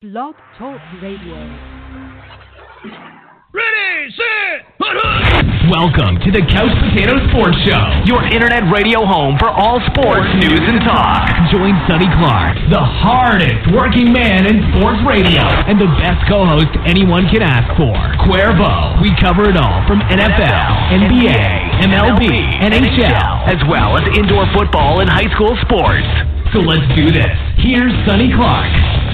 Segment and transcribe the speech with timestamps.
[0.00, 1.36] Blog Talk Radio.
[3.52, 4.64] Ready, set,
[5.68, 10.64] Welcome to the Couch Potato Sports Show, your internet radio home for all sports news
[10.64, 11.28] and talk.
[11.52, 17.28] Join Sonny Clark, the hardest working man in sports radio, and the best co-host anyone
[17.28, 17.92] can ask for,
[18.24, 19.04] Cuervo.
[19.04, 22.24] We cover it all from NFL, NBA, MLB,
[22.56, 26.08] NHL, as well as indoor football and high school sports.
[26.56, 27.36] So let's do this.
[27.60, 29.09] Here's Sonny Clark.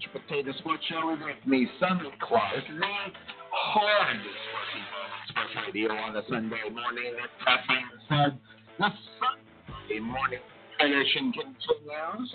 [0.00, 2.86] Couch Potato Sports Show with me, Sonny Clark, the
[3.50, 4.84] hardest working
[5.28, 7.12] sports radio on a Sunday morning.
[7.44, 8.38] That being said,
[8.78, 10.38] the Sunday morning
[10.78, 12.34] tradition continues.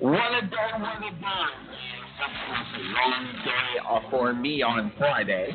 [0.00, 1.24] What a day, what a day.
[2.20, 5.50] A long day uh, for me on Friday.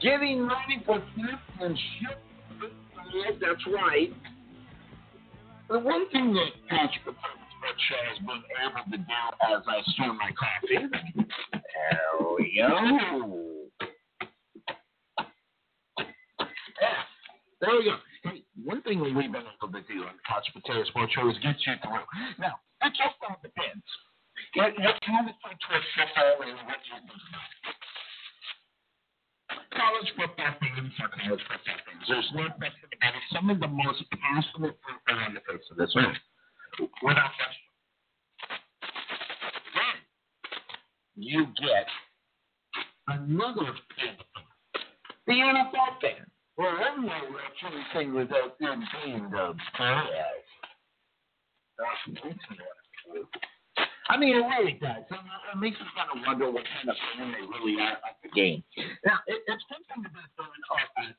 [0.00, 2.18] Getting ready for championship
[3.14, 4.12] Yes, that's right.
[5.68, 9.04] The one thing that Patrick Show has been able to do
[9.56, 10.76] as I stir my coffee.
[11.52, 12.68] Hell yo.
[17.60, 17.96] There we go.
[18.24, 21.56] Hey, one thing we've been able to do on Couch Potato Sports Show is get
[21.66, 22.04] you through.
[22.38, 23.84] Now, it just all depends.
[24.54, 27.00] It kind of fits with football and what you
[29.76, 32.04] college football fans are college football fans.
[32.08, 33.24] There's no question about it.
[33.32, 36.16] Some of the most passionate people on the face of this earth.
[37.02, 37.64] Without question.
[39.74, 39.96] Then
[41.14, 41.86] you get
[43.08, 44.16] another fan,
[45.26, 46.26] the NFL fan.
[46.56, 50.44] Well, I don't know what anything without them being the players.
[54.08, 55.04] I mean, it really does.
[55.08, 58.28] It makes us kind of wonder what kind of fan they really are at the
[58.36, 58.62] game.
[59.04, 61.16] Now, it, it's something about throwing off that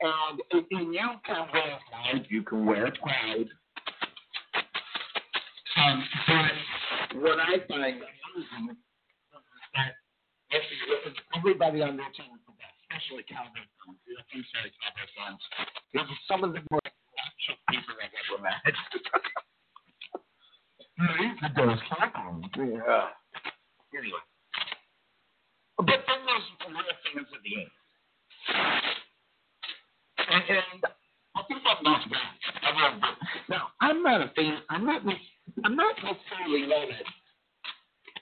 [0.00, 3.48] and, and you can wear pride, you can wear pride.
[5.78, 8.78] Um, but what I find amusing is
[9.74, 9.94] that
[11.36, 12.34] everybody on their team,
[12.82, 13.98] especially Cowboy fans,
[14.34, 15.42] I'm sorry, Cowboy fans,
[15.92, 18.62] these are some of the most obnoxious people I've ever met.
[20.98, 22.42] It does happen.
[22.56, 23.08] Yeah.
[23.96, 24.24] Anyway.
[25.78, 27.70] But then there's real fans of the game.
[30.18, 30.82] And, and
[31.36, 32.34] I think I'm not bad.
[32.62, 33.16] I it.
[33.48, 34.58] Now, I'm not a fan.
[34.68, 35.02] I'm not.
[35.64, 36.98] I'm not necessarily not a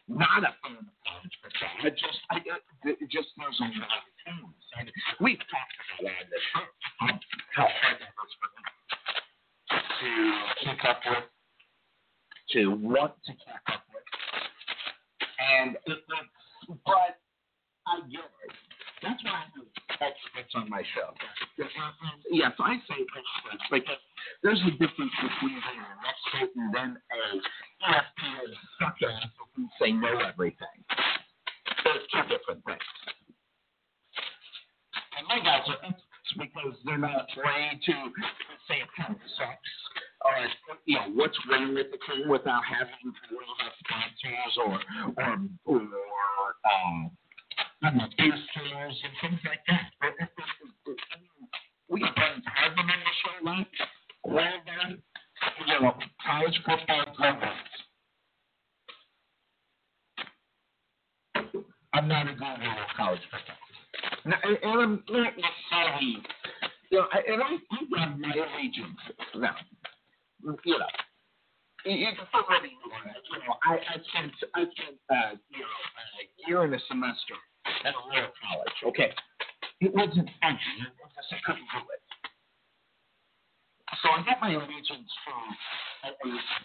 [0.08, 1.72] not a fan of college football.
[1.82, 6.12] I just, I uh, it just there's a lot of teams, and we've talked about
[6.12, 6.28] that.
[6.30, 6.44] This
[7.56, 8.62] how hard that was for me
[9.96, 10.10] to
[10.60, 11.24] keep up with
[12.52, 14.04] to want to keep up with.
[15.38, 17.18] And it, it's, but
[17.86, 18.54] I get it.
[19.02, 21.12] That's why I have experts on my show.
[22.30, 24.02] Yes, I say experts because
[24.42, 27.20] there's a difference between being an expert and then a
[27.86, 30.80] ESPN suck ass who say know everything.
[31.84, 32.88] There's two different things.
[35.18, 37.94] And my guys are experts because they're not afraid to
[38.66, 39.72] say a team sucks
[40.24, 40.32] or
[40.86, 43.12] you know what's wrong with the team without having
[43.80, 44.80] sponsors or
[45.16, 45.80] or or
[46.64, 47.10] um
[47.82, 49.92] I know boosters and things like that.
[50.00, 51.48] But it, it, it, I mean,
[51.88, 53.66] we got Brian Hardman on the show, right?
[54.24, 55.02] Well done.
[55.60, 55.94] You know,
[56.24, 57.56] college football programs.
[61.92, 63.56] I'm not a good with college football.
[64.24, 66.16] Now, and, I'm not necessarily,
[66.90, 68.98] you know, and I do have my allegiance
[69.36, 69.54] now
[71.86, 75.70] you know, put whatever you know, I, I spent I spent uh, you know
[76.18, 77.38] a year and a semester
[77.86, 78.78] at a real college.
[78.90, 79.10] Okay,
[79.80, 80.58] it wasn't fun.
[80.82, 80.92] It
[81.30, 82.02] I couldn't do it.
[84.02, 85.42] So I got my allegiance from.
[86.02, 86.10] I,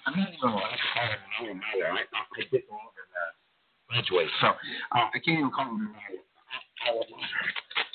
[0.10, 1.86] I'm not even allowed to call him an.
[1.86, 2.02] I,
[2.42, 3.32] didn't even uh,
[3.90, 4.48] graduate, so
[4.98, 5.96] uh, I can't even call him an
[6.90, 7.06] alma.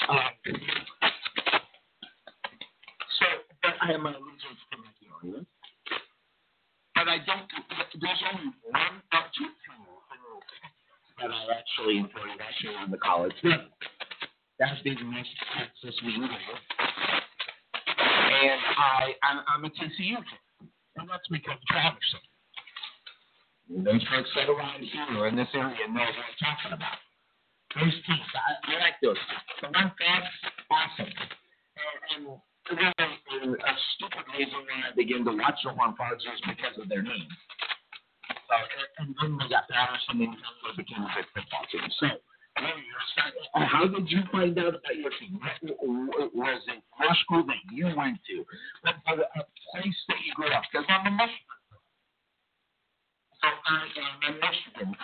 [0.07, 0.31] Um,
[3.19, 3.27] so,
[3.63, 5.47] but I have my allegiance to Macedonian.
[7.07, 7.47] But I don't.
[8.03, 10.43] There's only one or two people
[11.23, 13.71] that I actually enjoyed actually on the college level.
[14.59, 16.27] That's being West Texas Mingo.
[16.27, 20.67] And I, I'm, I'm a TCU fan.
[20.99, 22.19] And that's because of Traverson.
[23.87, 26.99] Those folks that are around here in this area know what I'm talking about.
[27.79, 29.15] Those teams, I, I like those.
[29.63, 30.27] The one fast,
[30.75, 31.07] awesome.
[31.07, 36.41] And, and really, a stupid reason why I began to watch the Horn Frogs is
[36.47, 37.29] because of their name.
[38.49, 38.57] So,
[38.99, 41.87] and then we got Patterson and they became a good football team.
[41.99, 42.07] So,
[43.55, 45.39] how did you find out about your team?
[45.39, 48.37] Was it your school that you went to?
[48.85, 50.63] Was it a place that you grew up?
[50.71, 51.55] Because I'm a Michigan.
[53.43, 54.97] So I am a Michigan.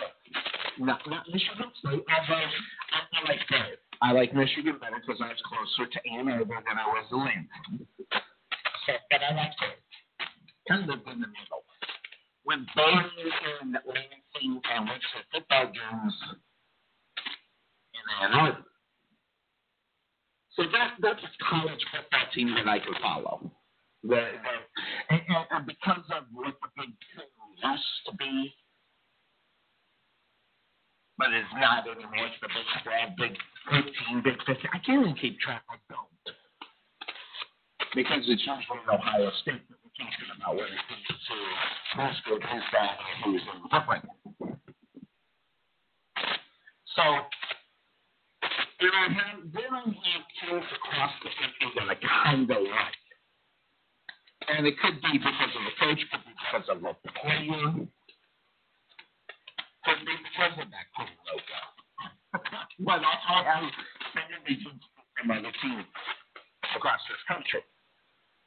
[0.79, 3.82] Not, not Michigan State, although I, I like both.
[4.01, 7.17] I like Michigan better because I was closer to Ann Arbor than I was to
[7.17, 7.87] Lansing.
[8.85, 9.79] So, but I like it.
[10.67, 11.63] Kind of in the middle.
[12.43, 13.05] When Baylor
[13.61, 16.15] and Lansing and went to football games
[17.93, 18.65] in Ann Arbor.
[20.55, 23.51] So that that's a college football team that I could follow.
[24.03, 27.25] The, the, and, and because of what the Big Ten
[27.71, 28.53] used to be,
[31.17, 32.27] but it's not anymore.
[32.27, 33.33] It's the Big 12, Big
[33.69, 34.69] 15, Big 15.
[34.73, 35.63] I can't even keep track.
[35.69, 36.07] I don't.
[37.95, 41.35] Because it's usually Ohio State that we're talking about when it comes to
[41.95, 44.05] who's good, who's bad, and who's indifferent.
[46.97, 47.03] So,
[48.81, 52.97] then I have, then I have teams across the country that I kind of like.
[54.49, 57.87] And it could be because of the coach, could be because of the player
[59.83, 61.72] could be because of that cool logo.
[62.33, 63.69] But I, I have
[64.17, 64.81] many reasons
[65.13, 65.85] from other teams
[66.75, 67.61] across this country.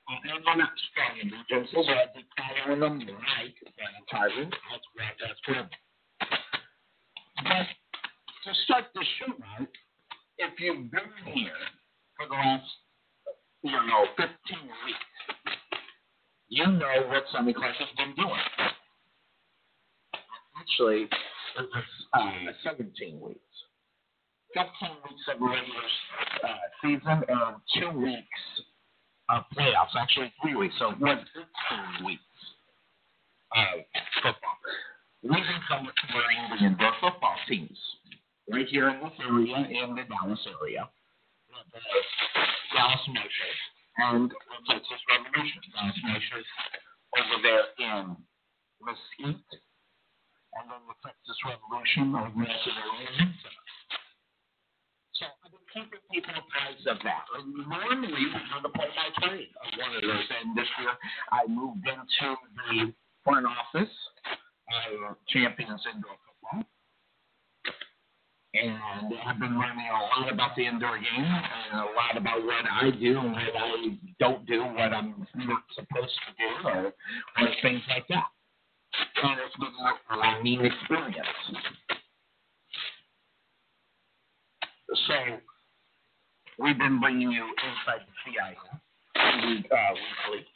[0.07, 4.55] And they're not strong in regions, so I'd be following them like Van Tyrant.
[4.55, 5.69] That's right, that's good.
[7.43, 7.67] But
[8.47, 9.67] to start the show out,
[10.39, 11.63] if you've been here
[12.17, 12.71] for the last,
[13.63, 14.31] you know, 15
[14.87, 15.11] weeks,
[16.49, 18.47] you know what Sunday Class has been doing.
[20.59, 21.03] Actually,
[21.59, 21.85] it was
[22.15, 23.41] uh, 17 weeks.
[24.57, 24.73] 15
[25.05, 25.87] weeks of regular
[26.49, 28.43] uh, season and two weeks
[29.29, 29.93] of playoffs.
[29.93, 30.75] Actually, three weeks.
[30.81, 32.41] So it was 15 weeks
[33.53, 33.85] of
[34.25, 34.57] football.
[35.21, 35.93] We've been covering
[36.57, 37.77] the indoor football teams
[38.49, 40.89] right here in this area, in the Dallas area.
[41.53, 41.81] The
[42.73, 43.53] Dallas Motion
[44.09, 45.61] and the Texas Revolution.
[45.77, 46.41] Dallas Motion
[47.13, 48.17] over there in
[48.81, 49.53] Mesquite
[50.57, 53.66] and then the Texas Revolution over at the Atlanta.
[55.19, 57.25] So I've been keeping people apprised of that.
[57.41, 60.29] Normally we would to play by trade of one of those.
[60.45, 60.93] And this year
[61.33, 62.93] I moved into the
[63.25, 63.95] front office
[64.29, 66.69] of Champions Indoor Football.
[68.57, 72.65] And I've been learning a lot about the indoor game and a lot about what
[72.69, 77.49] I do and what I don't do, what I'm not supposed to do, or, or
[77.63, 78.29] things like that.
[79.23, 79.73] And it's been
[80.11, 81.96] a learning experience.
[85.05, 85.37] So
[86.59, 90.47] we've been bringing you inside the CIF uh, weekly,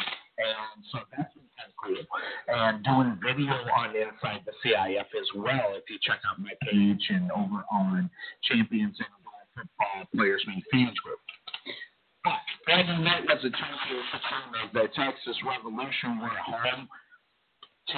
[0.40, 2.00] and so that's been kind of cool.
[2.48, 5.76] And doing video on inside the CIF as well.
[5.76, 8.08] If you check out my page and over on
[8.48, 11.20] Champions Indoor Football Players Meet Fans Group.
[12.24, 16.20] But Friday night was a championship game of the Texas Revolution.
[16.20, 16.88] We're home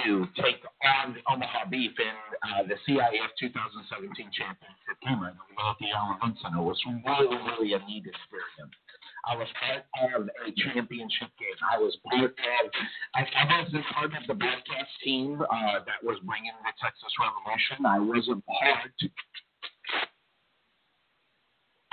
[0.01, 6.35] to take on Omaha Beef in uh, the CIF 2017 championship game at the Allen
[6.41, 6.59] Center.
[6.59, 8.75] It was really, really a neat experience.
[9.25, 11.59] I was part of a championship game.
[11.63, 12.69] I was part of,
[13.15, 17.85] I, I was part of the broadcast team uh, that was bringing the Texas Revolution.
[17.87, 18.91] I was a part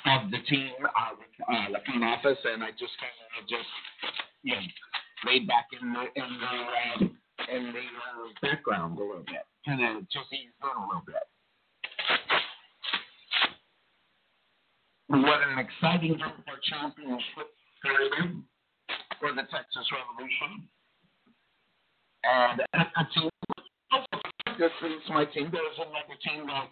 [0.06, 3.70] of the team uh, with uh, the front office, and I just kind of just,
[4.42, 4.66] you know,
[5.30, 9.80] laid back in the, in the, uh, in the uh, background a little bit, kind
[9.80, 11.24] of just ease in a little bit.
[15.08, 17.50] What an exciting game for championship
[17.82, 18.42] period
[19.18, 20.68] for the Texas Revolution.
[22.22, 23.30] And a, team,
[24.58, 25.50] this is my team.
[25.50, 26.68] There's another team that,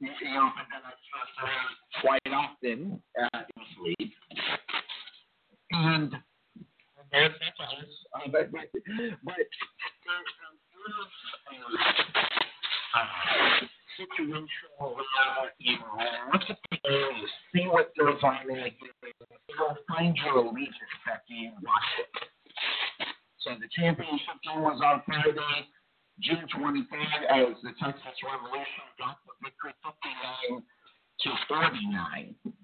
[0.00, 4.12] you know, that I quite often uh, in this league.
[7.12, 7.28] Uh,
[8.30, 8.50] but,
[15.58, 15.78] you
[16.32, 16.78] look at the
[17.52, 18.70] see what on in
[19.48, 20.76] you'll find your allegiance
[21.10, 22.08] after you watch it.
[23.40, 25.66] So the championship game was on Friday,
[26.20, 30.62] June 23rd, as the Texas Revolution got the victory 59
[31.20, 32.57] to 49.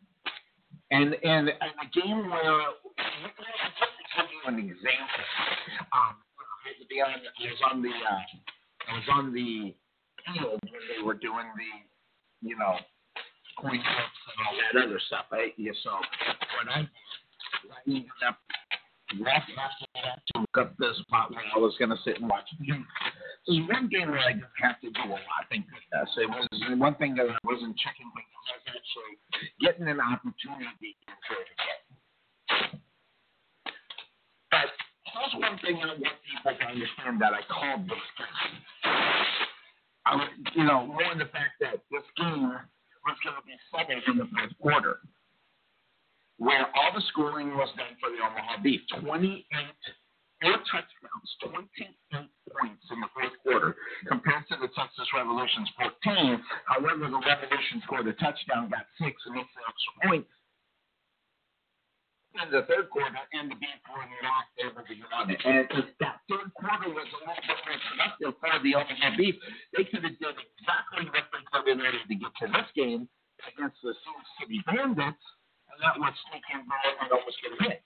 [0.91, 2.61] And and, and a game where
[2.97, 5.25] just to give you an example,
[5.93, 7.21] um, I had on.
[7.21, 7.89] I was on the.
[7.89, 8.21] Uh,
[8.89, 9.75] I was on the
[10.27, 12.77] field when they were doing the, you know,
[13.59, 15.27] coin flips and all that other stuff.
[15.33, 15.91] I, yeah, so
[16.61, 18.39] when I I ended up
[19.21, 22.29] left after that to look up the spot where I was going to sit and
[22.29, 22.49] watch.
[23.47, 25.45] There's one game where I didn't have to do a lot.
[25.51, 26.11] Thank goodness.
[26.17, 26.49] It was
[26.81, 28.33] one thing that I wasn't checking things.
[28.49, 29.15] I was actually
[29.61, 32.81] getting an opportunity to game.
[34.49, 34.73] But
[35.05, 38.57] here's one thing I want people to understand that I called this game.
[40.07, 43.57] I was, you know, more in the fact that this game was going to be
[43.73, 45.01] seven in the fourth quarter,
[46.39, 48.81] where all the scoring was done for the Omaha Beef.
[49.01, 49.45] 28
[50.43, 53.77] four touchdowns, 28 points in the fourth quarter,
[54.09, 56.43] compared to the Texas Revolution's 14.
[56.67, 60.27] However, the Revolution scored a touchdown, got six, and missed the extra point
[62.35, 65.39] in the third quarter, and the Beef were not able to get on it.
[65.47, 69.39] And if that third quarter was a little bit more productive for the Omaha Beef,
[69.71, 73.07] they could have done exactly what they could in order to get to this game
[73.47, 75.23] against the Sioux City Bandits,
[75.71, 77.83] and that was sneak in ball and almost get a hit.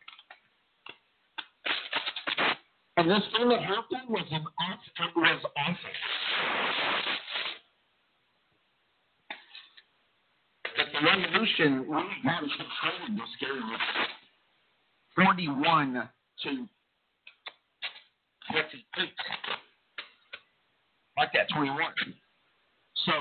[2.99, 5.91] And this thing that happened was an it was awful.
[10.77, 13.71] But the Revolution really had control of this game.
[15.15, 16.11] 41
[16.43, 16.51] to
[18.51, 19.09] 28.
[21.17, 21.79] Like that, 21.
[23.07, 23.13] So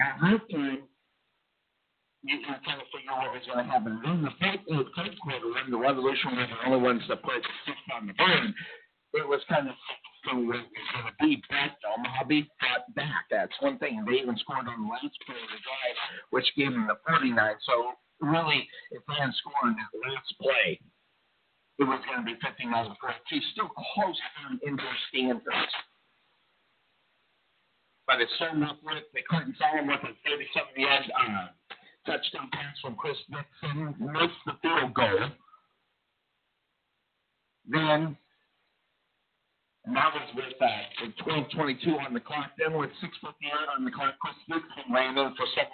[0.00, 0.86] at that halftime,
[2.22, 4.00] you can kind of figure out what was going to happen.
[4.04, 7.76] Then the fourth, third quarter, when the Revolution were the only ones that put six
[7.90, 8.54] on the board,
[9.14, 9.74] it was kind of
[10.24, 11.42] so what it was going to be.
[11.48, 13.26] But Beef fought back.
[13.30, 14.04] That's one thing.
[14.06, 15.98] They even scored on the last play of the drive,
[16.30, 17.34] which gave them the 49.
[17.64, 20.78] So really, if they had scored on that last play,
[21.80, 23.40] it was going to be 59 to 42.
[23.56, 25.74] Still close on indoor standards.
[28.06, 31.48] But it's starting off with the Clinton Solomon with a 37 yard uh,
[32.04, 35.30] touchdown pass from Chris Dixon, missed the field goal.
[37.70, 38.16] Then
[39.94, 42.52] that was with uh, with 12:22 on the clock.
[42.58, 45.66] Then with 6:58 on the clock, Chris Dixon ran in for 17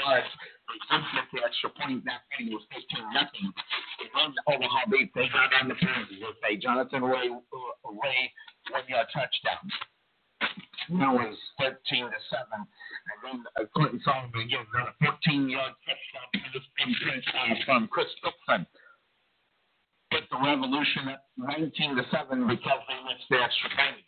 [0.00, 0.26] yards.
[0.66, 2.04] They did get the extra point.
[2.06, 3.48] That thing was 15 nothing.
[4.16, 8.32] And Omaha Beef they got on the field with a Jonathan Ray uh, Ray
[8.70, 9.64] one yard touchdown.
[10.90, 11.76] That was 13
[12.10, 12.66] to seven.
[12.66, 18.66] And then uh, Clinton Solomon again got a 14 yard touchdown uh, from Chris Dixon
[20.10, 24.06] put the Revolution at 19 to 7 because they missed the extra point.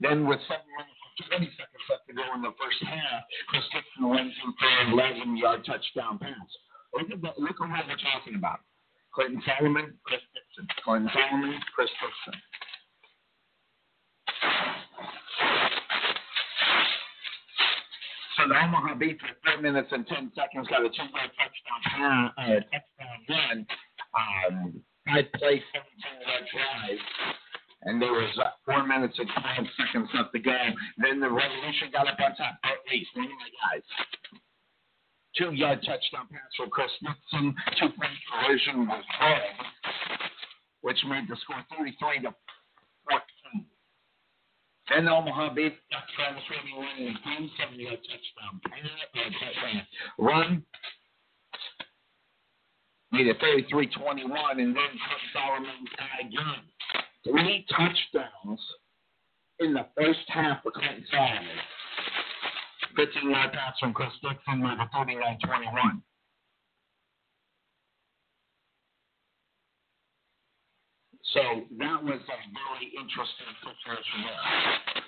[0.00, 3.66] Then, with 7 minutes and 20 seconds left to go in the first half, Chris
[3.74, 6.50] Dixon runs in for an 11 yard touchdown pass.
[6.94, 8.62] Look at, look at what we're talking about.
[9.10, 10.70] Clinton Solomon, Chris Dixon.
[10.86, 12.38] Clinton Solomon, Chris Dixon.
[18.38, 22.62] So the Omaha Beef at 3 minutes and 10 seconds got a two-yard touchdown, uh,
[22.70, 23.66] touchdown run
[24.18, 27.00] um, five play, 17 yard drive.
[27.86, 30.58] And there was uh, four minutes and 12 seconds left to go.
[30.98, 33.86] Then the Revolution got up on top, at least, one of my guys.
[35.38, 37.54] Two yard touchdown pass from Chris Dixon.
[37.78, 39.54] Two point conversion was Greg,
[40.82, 42.34] which made the score 33 to
[43.06, 43.66] 14.
[44.90, 49.86] Then the Omaha got Travis Reedy winning the game, seven yard touchdown, uh, touchdown
[50.18, 50.64] run
[53.12, 54.92] made it 33-21, and then
[55.32, 55.84] Solomon
[56.20, 56.62] again.
[57.24, 58.60] Three touchdowns
[59.60, 61.58] in the first half for Clinton Solomon.
[62.96, 66.02] 15 yard pass from Chris Dixon made it 39-21.
[71.34, 71.40] So
[71.78, 75.07] that was a very interesting situation there.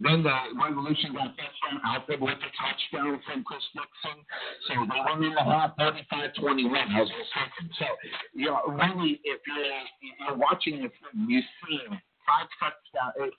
[0.00, 4.22] Then the Revolution got touchdown out there with a touchdown from Chris Dixon.
[4.70, 6.70] So they went in the half 35 21.
[6.70, 7.66] I was mistaken.
[7.78, 7.86] So,
[8.32, 9.74] you know, really, if you're,
[10.06, 11.82] if you're watching the film, you see
[12.22, 13.34] five touchdowns.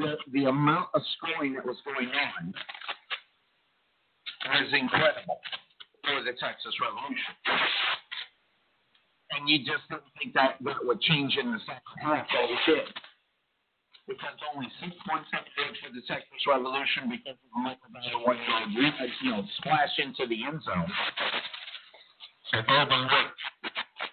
[0.00, 2.54] The, the amount of scoring that was going on
[4.48, 5.40] was incredible
[6.00, 7.36] for the Texas Revolution.
[9.36, 12.60] And you just didn't think that that would change in the second half, but it
[12.64, 12.88] did
[14.06, 18.38] because only six points separated for the Texas Revolution because of the Michael Bauer one
[18.46, 18.70] yard
[19.22, 20.90] you know, splash into the end zone.
[22.54, 23.42] So Bourbon worked.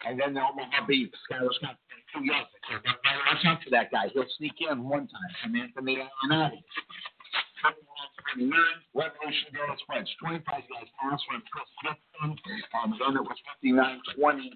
[0.05, 1.77] And then the Omaha Beef, Skyler Scott,
[2.11, 2.49] two yards.
[2.67, 4.09] So watch out for that guy.
[4.11, 6.59] He'll sneak in one time from Anthony Allenati.
[8.33, 8.51] 29,
[8.93, 12.35] Revolution Girls French, 25 yards pass from Chris Gibson,
[12.75, 14.51] um, and then it was 59 20,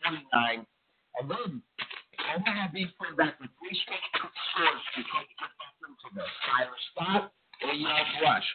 [0.00, 0.66] 29.
[1.20, 1.62] And then
[2.34, 6.30] Omaha Beef put back with three straight scores to try to get back into this.
[6.46, 7.22] Tyler Scott,
[7.62, 8.48] eight yards rush.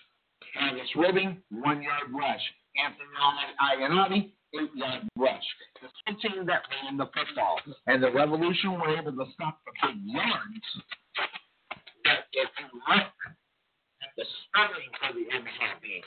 [0.54, 2.44] Travis Ribbing, one yard rush.
[2.76, 3.08] Anthony
[3.60, 5.48] Ionati, eight yard rush.
[5.82, 7.60] The team that ran the football.
[7.88, 10.68] And the Revolution were able to stop the big yards.
[12.04, 13.08] But if you look
[14.04, 16.04] at the spelling for the MLB,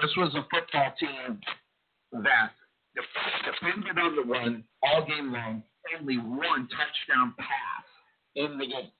[0.00, 1.40] this was a football team
[2.22, 2.52] that
[2.94, 5.62] depended on the run all game long,
[5.98, 7.86] only one touchdown pass
[8.36, 8.92] in the game.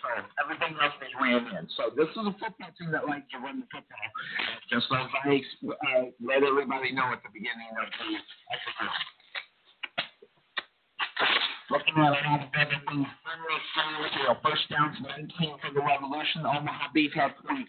[0.00, 0.08] So
[0.40, 1.68] everything else was ran in.
[1.76, 4.08] So this is a football team that likes to run the football,
[4.72, 8.08] just as I uh, let everybody know at the beginning of the
[8.48, 8.96] episode.
[11.68, 13.06] Looking at a lot of other things,
[14.30, 14.96] know, first downs
[15.38, 16.46] 19 for the Revolution.
[16.46, 17.66] Omaha Beef had 22.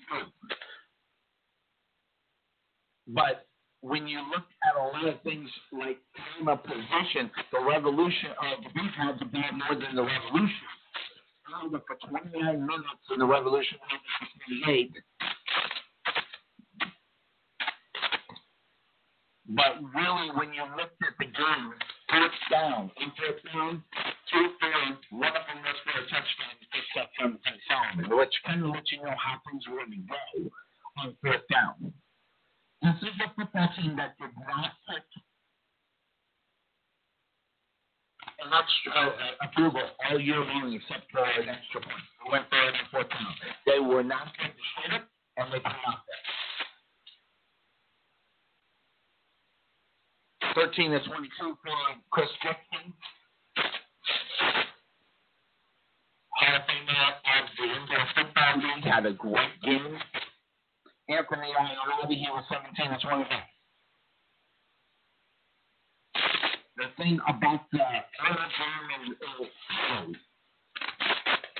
[3.08, 3.46] But
[3.81, 5.97] when you look at a lot of things like
[6.38, 10.69] time of possession, the Revolution, uh, the Beef had to be more than the Revolution
[11.69, 13.77] for 29 minutes in the Revolution
[14.65, 14.93] 28.
[19.50, 21.73] But really, when you looked at the game,
[22.07, 23.83] first down, in first down,
[24.31, 24.47] two
[25.11, 28.91] one of them was for a touchdown, first touchdown to Solomon, which kind of lets
[28.91, 30.50] you know how things to go
[31.03, 31.91] on first down.
[32.81, 33.29] This is a
[33.77, 35.05] team that did not put
[38.41, 39.13] an extra uh,
[39.45, 42.01] approval all year long except for an extra point.
[42.25, 43.35] They went third and fourth down.
[43.67, 45.03] They were not going to shoot it,
[45.38, 46.17] and they come out there.
[50.65, 51.57] 13 to 22 for
[52.09, 52.93] Chris Jackson.
[56.33, 60.00] Hall of Famer of the Indoor Football League had a great game.
[61.12, 63.27] Anthony Ionati, he was 17 to 25
[66.82, 69.46] the thing about the German uh,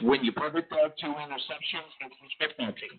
[0.02, 2.98] when you put it there, two interceptions, it's the football team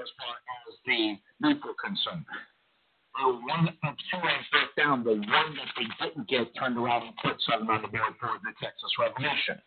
[0.00, 2.24] as far as the neutral concern.
[2.24, 7.12] The one of two on first down, the one that they didn't get turned around
[7.12, 9.60] and put something on the board for the Texas Revolution.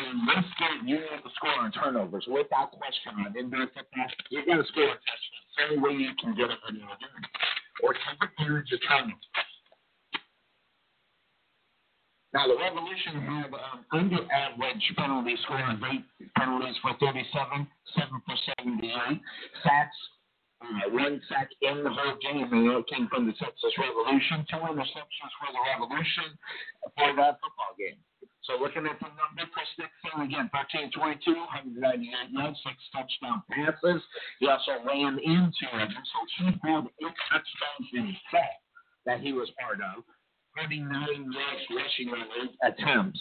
[0.00, 0.24] And
[0.56, 4.08] game, you need to score on turnovers without question on indoor football.
[4.30, 5.44] You got to score a touchdown.
[5.56, 7.24] The only way you can get it in the game.
[7.84, 9.28] Or advantage of turnovers.
[12.32, 16.06] Now, the Revolution had um, under average penalty of eight
[16.38, 17.66] penalties for 37,
[17.98, 19.20] seven for 78.
[19.66, 19.98] Sacks,
[20.62, 24.46] uh, one sack in the whole game, and it came from the Texas Revolution.
[24.46, 26.30] Two interceptions for the Revolution
[26.94, 27.98] for that football game.
[28.48, 31.36] So looking at the number, Chris Dixon, again, 13 22,
[31.76, 34.00] 198 yards, six touchdown passes.
[34.40, 38.64] He also ran into it, so he had eight touchdowns set
[39.04, 40.04] that he was part of.
[40.56, 40.88] 39
[41.30, 43.20] yards rushing on eight attempts.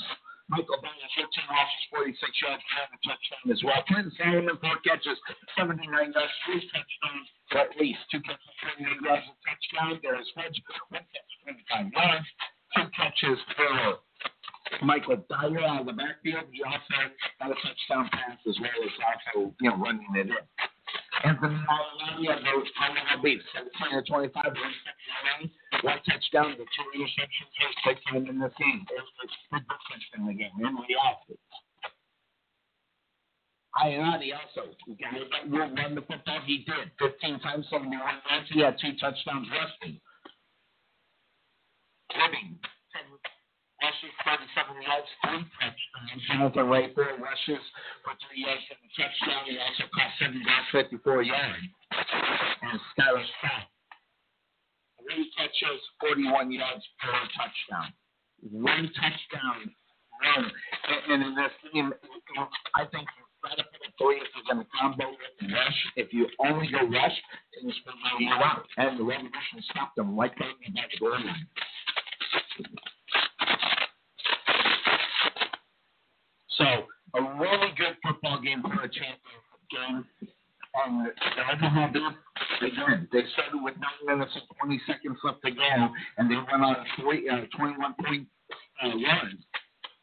[0.50, 3.86] Michael Bennett, 15 rushes, 46 yards, and a touchdown as well.
[3.86, 5.20] Trent Solomon, four catches,
[5.54, 8.50] 79 yards, three touchdowns, or at least two catches,
[8.82, 10.02] 28 yards, a touchdown.
[10.02, 10.58] There's Fudge,
[10.90, 11.32] one catch,
[11.70, 12.28] 25 yards,
[12.74, 14.02] two catches for
[14.82, 16.46] Michael Dyer out of the backfield.
[16.52, 20.44] He also got a touchdown pass as well as also, you know, running it in.
[21.24, 24.46] Anthony Malinelli of the Omaha Beef, 17 to 25,
[25.84, 28.86] one touchdown to two interceptions, first touchdown in this game.
[28.88, 29.10] There's
[29.52, 31.36] the difference in the game, in reality.
[33.76, 36.90] Ionati also, guy that will run the football, he did.
[37.00, 38.50] 15 times, 71 yards.
[38.52, 40.00] He had two touchdowns rushing.
[42.16, 42.58] Living,
[43.80, 46.22] rushes 37 yards, three touchdowns.
[46.28, 47.64] Jonathan Rayford rushes
[48.04, 49.44] for three yards and a touchdown.
[49.48, 51.64] He also caught seven yards, 54 yards.
[52.64, 53.72] And Skylar Scott,
[55.00, 57.90] three catches, 41 yards per touchdown.
[58.52, 59.72] One touchdown
[60.20, 60.52] run.
[61.10, 61.92] And in this game,
[62.76, 65.80] I think you've got to put a three if you're going to combo with rush.
[65.96, 67.18] If you only go rush,
[67.56, 68.68] then it's going to you out.
[68.78, 71.48] And the Revolution stopped them right there in the goal line.
[76.60, 76.68] So
[77.16, 80.04] a really good football game for a championship game.
[80.76, 81.88] And the Omaha
[82.62, 83.74] again, they started with
[84.06, 85.72] 9 minutes and 20 seconds left to go,
[86.20, 88.28] and they went on a three, uh, 21 point
[88.84, 89.40] uh, run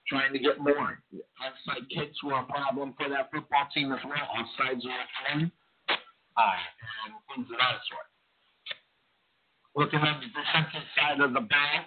[0.08, 0.98] trying to get more.
[1.14, 4.26] Onside kicks were a problem for that football team as well.
[4.34, 5.50] Offsides were a thing,
[5.90, 6.60] uh,
[7.06, 8.08] and things of that sort.
[9.76, 11.78] Looking at the defensive side of the ball,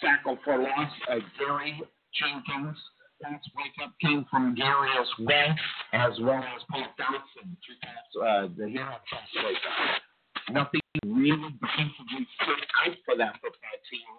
[0.00, 1.80] tackle for loss, uh, Gary
[2.14, 2.76] Jenkins
[3.22, 5.52] pass breakup came from Gary well,
[5.92, 7.56] as well as Paul Dodson.
[7.64, 8.96] Two pass, uh, the hero
[9.34, 10.02] breakup.
[10.52, 14.10] Nothing really defensively stood out for that football team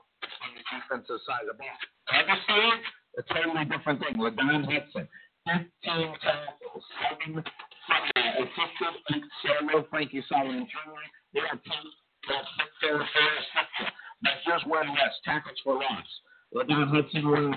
[0.44, 1.78] on the defensive side of the ball.
[2.12, 2.82] Other side,
[3.18, 4.16] a totally different thing.
[4.20, 5.08] LaDon Hudson,
[5.48, 5.72] 15
[6.20, 11.04] tackles, seven uh, assisted Samuel Frankie Solomon Jr.
[11.34, 11.88] They got two.
[12.28, 13.92] That's six there, four, six.
[14.20, 15.16] But here's where was.
[15.24, 16.10] Tackles for loss.
[16.52, 17.56] LaDon Hudson, one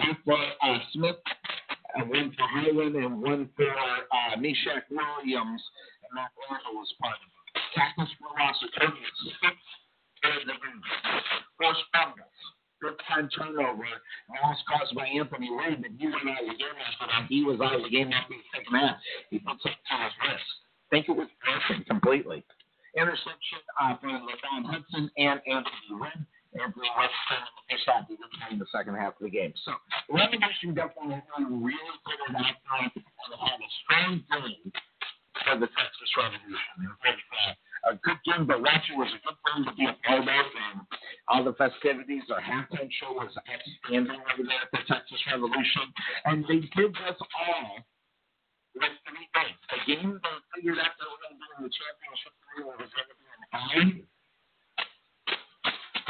[0.00, 1.16] two for uh, Smith,
[1.94, 5.62] and one for Highland, and one for uh, Meshach Williams.
[6.04, 7.60] And Matt Randall was part of it.
[7.76, 8.96] Tackles for loss, a total
[9.40, 9.56] six
[10.24, 10.56] in the
[11.58, 12.38] Forced fumbles.
[12.80, 13.86] Good time turnover.
[14.42, 17.26] Loss caused by Anthony Reed, but he went out of the game after that.
[17.28, 18.96] He was out of the game after the second half.
[19.30, 20.48] He puts up to his wrist.
[20.90, 22.42] think it was broken completely.
[22.98, 25.94] Interception uh, for LaDon Hudson and Anthony
[26.52, 26.62] Reed.
[26.62, 28.16] Anthony Hudson he shot the
[28.52, 29.52] in the second half of the game.
[29.64, 29.72] So
[30.12, 34.72] Revolution definitely really it out there and had a strong game
[35.44, 36.76] for the Texas Revolution.
[36.84, 37.56] It uh, was
[37.88, 40.84] a good game, but Ratchet was a good thing to be a part of, and
[41.26, 42.22] all the festivities.
[42.30, 45.88] Our halftime show was outstanding over there at the Texas Revolution,
[46.28, 47.82] and they did this all
[48.76, 49.58] with three things.
[49.72, 52.92] The game they figured out they were going to do in the championship game was
[52.92, 54.11] going to be an eye.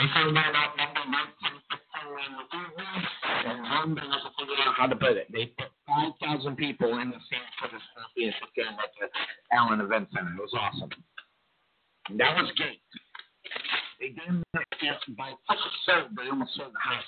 [0.03, 1.79] They found out number 19, 15
[2.27, 5.31] in the evening, and had to figure out how to put it.
[5.31, 5.71] They put
[6.19, 7.23] 5,000 people in the
[7.71, 9.07] this championship game at the
[9.55, 10.35] Allen Event Center.
[10.35, 10.91] It was awesome.
[12.09, 12.75] And that was good.
[14.01, 14.43] They didn't
[15.17, 15.35] by
[15.87, 17.05] serve, they almost served the house.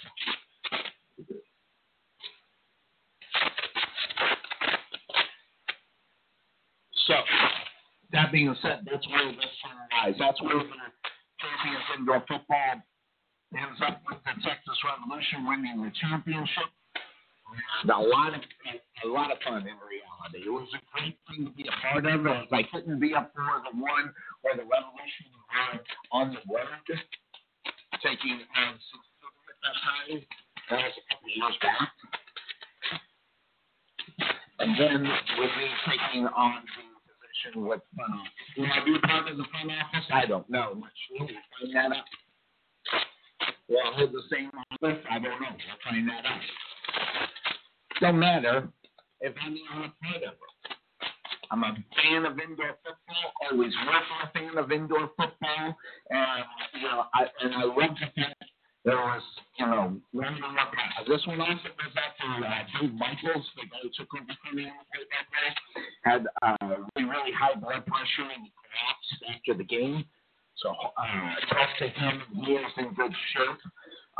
[7.08, 7.14] So,
[8.12, 9.50] that being said, that's where this
[9.90, 10.14] lies.
[10.16, 10.70] That's where the
[11.44, 12.80] champions indoor football
[13.52, 16.70] ends up with the Texas Revolution winning the championship.
[17.84, 20.48] And a lot of a lot of fun in reality.
[20.48, 22.26] It was a great thing to be a part of.
[22.26, 24.10] As I couldn't be up for the one
[24.42, 25.78] where the Revolution were
[26.10, 26.98] on the road,
[28.02, 30.24] taking on time.
[30.70, 31.92] That was a couple years back.
[34.58, 36.93] And then with me taking on the
[37.44, 38.02] position with uh,
[38.56, 40.06] will I be part of the front office?
[40.12, 40.92] I don't know much.
[41.10, 42.04] We'll find that out.
[43.68, 45.02] Will I hold the same office?
[45.10, 45.48] I don't know.
[45.50, 46.40] We'll find that out.
[48.00, 48.68] Don't matter
[49.20, 50.38] if I'm not a part of it.
[51.50, 53.32] I'm a fan of indoor football.
[53.50, 55.76] Always was a fan of indoor football,
[56.10, 58.42] and you know, I and I love the fact
[58.84, 59.22] there was,
[59.58, 60.68] you know, running up.
[60.68, 64.36] Uh, this one also goes back to uh, Dave Michaels, the guy who took over
[64.44, 65.50] from me that day.
[66.04, 70.04] Had uh, really, really high blood pressure and collapsed after the game.
[70.60, 72.22] So uh, talk to him.
[72.44, 73.62] He is in good shape.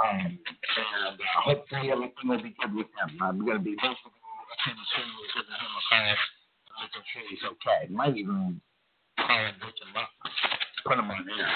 [0.01, 3.21] Um, and uh, hopefully everything will be good with him.
[3.21, 4.17] I'm going to be visiting
[4.65, 6.09] him soon, giving him a call,
[6.81, 7.93] making sure he's okay.
[7.93, 8.59] Might even
[9.21, 10.11] call and wake him up,
[10.89, 11.53] put him on air.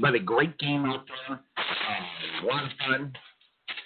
[0.00, 3.12] But a great game out there, uh, a lot of fun,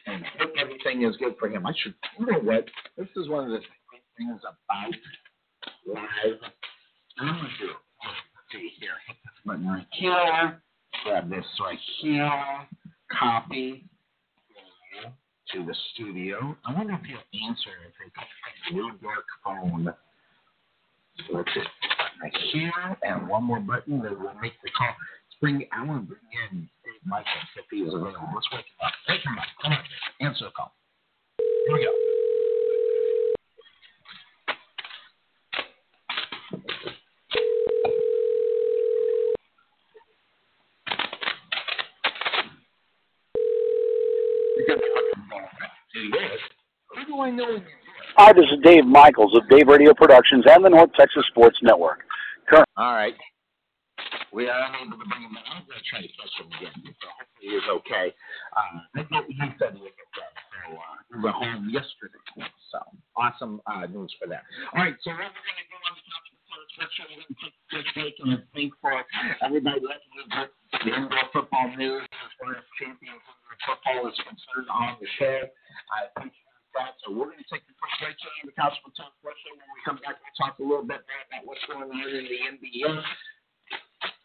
[0.06, 1.66] and I hope everything is good for him.
[1.66, 2.64] I should, you know what?
[2.96, 3.60] This is one of the
[4.16, 4.94] things about
[5.86, 6.38] live.
[7.18, 7.72] I'm going to do
[8.04, 8.92] Let's see here.
[9.06, 10.62] Hit this button right here.
[11.04, 12.30] Grab this right here.
[13.18, 13.84] Copy
[15.52, 16.56] to the studio.
[16.64, 19.92] I wonder if he'll answer if it's a new dark phone.
[21.26, 21.66] So let's hit
[22.22, 24.94] right here and one more button that will make the call.
[25.40, 26.20] Bring I want to bring
[26.50, 28.28] in Dave Michaels if he is available.
[28.34, 28.92] Let's wake him up.
[29.08, 29.44] Wake him up.
[29.62, 29.78] Come on.
[30.20, 30.72] Answer the call.
[31.66, 31.92] Here we go.
[48.18, 52.00] Hi, this is Dave Michaels of Dave Radio Productions and the North Texas Sports Network.
[52.48, 53.14] Current- All right.
[54.36, 55.48] We are unable to bring him back.
[55.48, 56.76] I'm going to try to catch him again.
[56.76, 58.12] So hopefully he's okay.
[58.52, 60.28] Uh, I think he said he was okay.
[60.60, 62.20] So uh, we went home yesterday.
[62.68, 62.84] So
[63.16, 64.44] awesome uh, news for that.
[64.76, 64.92] All right.
[65.00, 67.36] So what we're going to do on the top of the first we're going to
[67.40, 68.92] take a break and thank for
[69.40, 70.52] everybody letting me get
[70.84, 75.48] the indoor football news as far as champions indoor football is concerned on the show.
[75.96, 77.00] I appreciate that.
[77.00, 79.32] So we're going to take a quick break here on the Couch for Talk Show.
[79.32, 82.28] When we come back, we'll talk a little bit more about what's going on in
[82.28, 83.00] the NBA.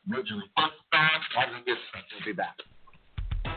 [0.10, 2.58] Originally, we'll be back.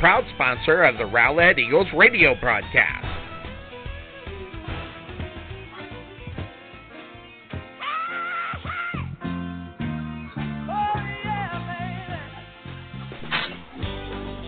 [0.00, 3.06] proud sponsor of the Rowlett Eagles radio broadcast.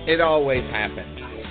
[0.08, 1.25] It always happens.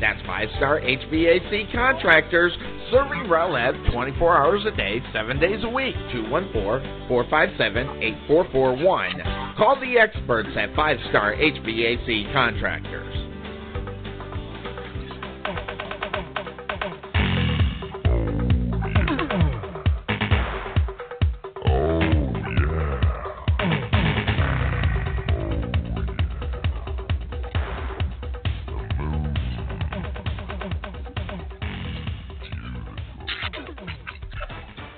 [0.00, 2.52] That's five star HVAC contractors
[2.90, 5.94] serving Rowlett 24 hours a day, 7 days a week.
[6.12, 9.56] 214 457 8441.
[9.56, 13.25] Call the experts at five star HVAC contractors.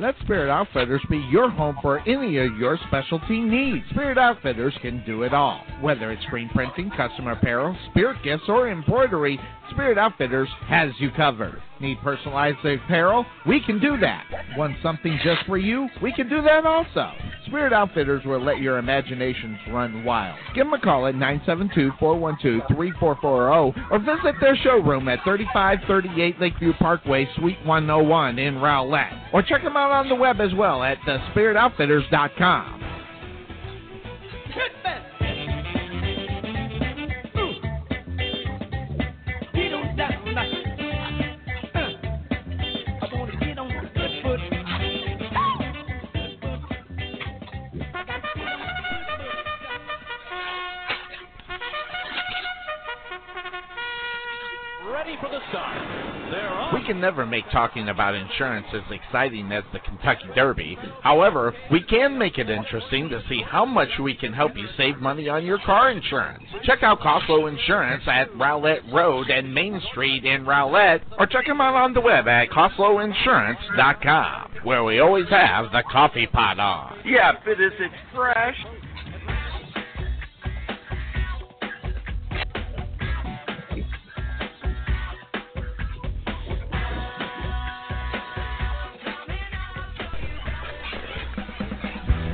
[0.08, 3.84] Let Spirit Outfitters be your home for any of your specialty needs.
[3.90, 5.62] Spirit Outfitters can do it all.
[5.82, 9.38] Whether it's screen printing, custom apparel, spirit gifts, or embroidery,
[9.70, 11.60] Spirit Outfitters has you covered.
[11.80, 13.24] Need personalized apparel?
[13.46, 14.24] We can do that.
[14.56, 15.88] Want something just for you?
[16.02, 17.12] We can do that also.
[17.46, 20.36] Spirit Outfitters will let your imaginations run wild.
[20.54, 27.64] Give them a call at 972-412-3440 or visit their showroom at 3538 Lakeview Parkway, Suite
[27.64, 29.12] 101 in Rowlett.
[29.32, 32.76] Or check them out on the web as well at thespiritoutfitters.com.
[54.92, 56.07] Ready for the start.
[56.30, 56.70] They're.
[56.74, 60.76] We can never make talking about insurance as exciting as the Kentucky Derby.
[61.02, 64.98] However, we can make it interesting to see how much we can help you save
[64.98, 66.44] money on your car insurance.
[66.64, 71.60] Check out Costco Insurance at Rowlett Road and Main Street in Rowlett, or check them
[71.60, 76.98] out on the web at CostcoInsurance.com, where we always have the coffee pot on.
[77.04, 78.56] Yeah, but is it fresh?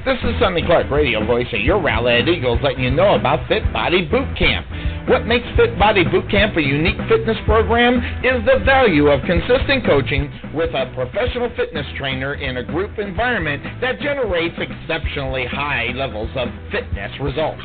[0.05, 3.63] This is Sonny Clark, radio voice of your Rowlett Eagles, letting you know about Fit
[3.73, 4.67] Body Boot Camp.
[5.09, 9.87] What makes Fit Body Boot Camp a unique fitness program is the value of consistent
[9.87, 16.29] coaching with a professional fitness trainer in a group environment that generates exceptionally high levels
[16.37, 17.65] of fitness results.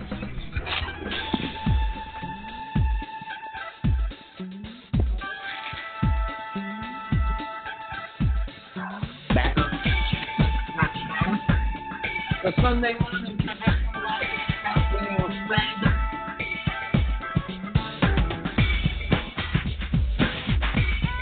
[12.43, 13.37] The Sunday morning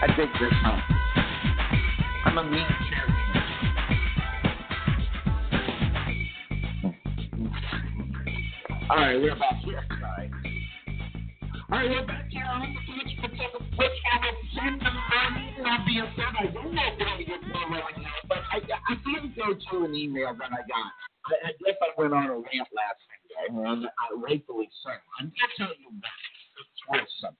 [0.01, 0.82] I dig this song.
[2.23, 2.65] I'm a mean
[8.89, 9.84] All right, we're back here.
[11.69, 15.55] All right, we're back here on the Couch Potato Twitch on the Sunday morning.
[15.63, 19.31] That being said, I don't know if I get right now, but I, I did
[19.39, 20.91] go to an email that I got.
[21.31, 24.91] I, I guess I went on a rant last Sunday, and I rightfully so.
[25.19, 25.95] I'm going to tell you
[26.87, 26.99] why.
[27.23, 27.39] Simple.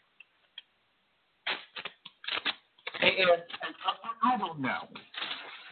[3.04, 3.44] And,
[4.24, 4.88] I, I don't know.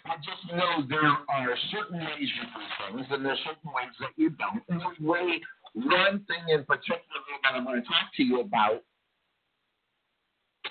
[0.04, 2.60] I just know there are certain ways you do
[2.92, 4.64] things, and there's certain ways that you don't.
[4.68, 8.84] And one thing in particular that I'm going to talk to you about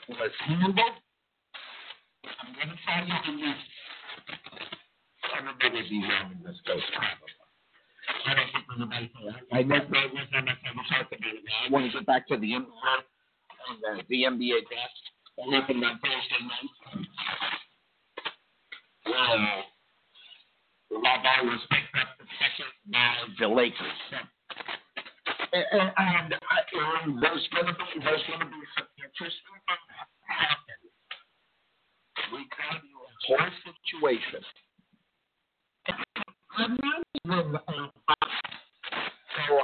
[0.09, 0.97] was handled.
[2.27, 3.71] I'm going to tell you the next.
[5.37, 7.33] Everybody be wrong in this case, probably.
[8.07, 9.11] I don't think anybody
[9.53, 10.31] I know on this.
[10.31, 11.43] I'm talking about it.
[11.67, 12.95] I want to get back to the NBA
[13.67, 15.03] and uh, the NBA draft.
[15.37, 16.71] That happened on Thursday night.
[19.07, 24.01] Well, LeBron was picked up the second by the Lakers.
[25.57, 26.35] And, and,
[27.23, 29.89] there's going to be there's going to be some interesting things
[30.29, 30.81] happen.
[32.33, 32.93] We got a
[33.25, 34.45] whole situation
[36.59, 37.73] I'm not even uh,
[38.09, 38.17] a
[39.47, 39.61] so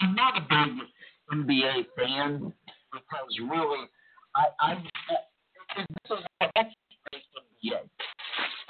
[0.00, 0.72] I'm not a big
[1.32, 2.52] NBA fan
[2.92, 3.86] because really,
[4.34, 4.74] I I
[5.76, 6.74] this is that's
[7.12, 7.80] NBA.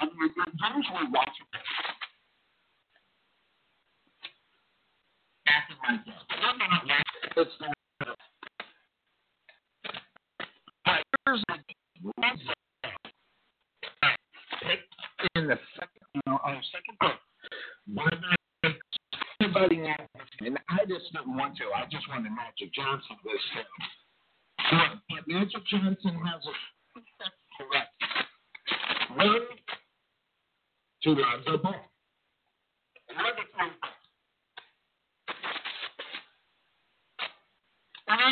[0.01, 0.29] You're
[0.75, 1.47] usually watching
[15.35, 17.19] in the the second, you on the second part.
[19.41, 19.77] Everybody
[20.41, 21.65] and I just didn't want to.
[21.75, 25.01] I just wanted Magic Johnson this time.
[25.09, 26.53] But Magic Johnson has a
[27.57, 27.93] correct.
[31.03, 31.92] Two runs a ball.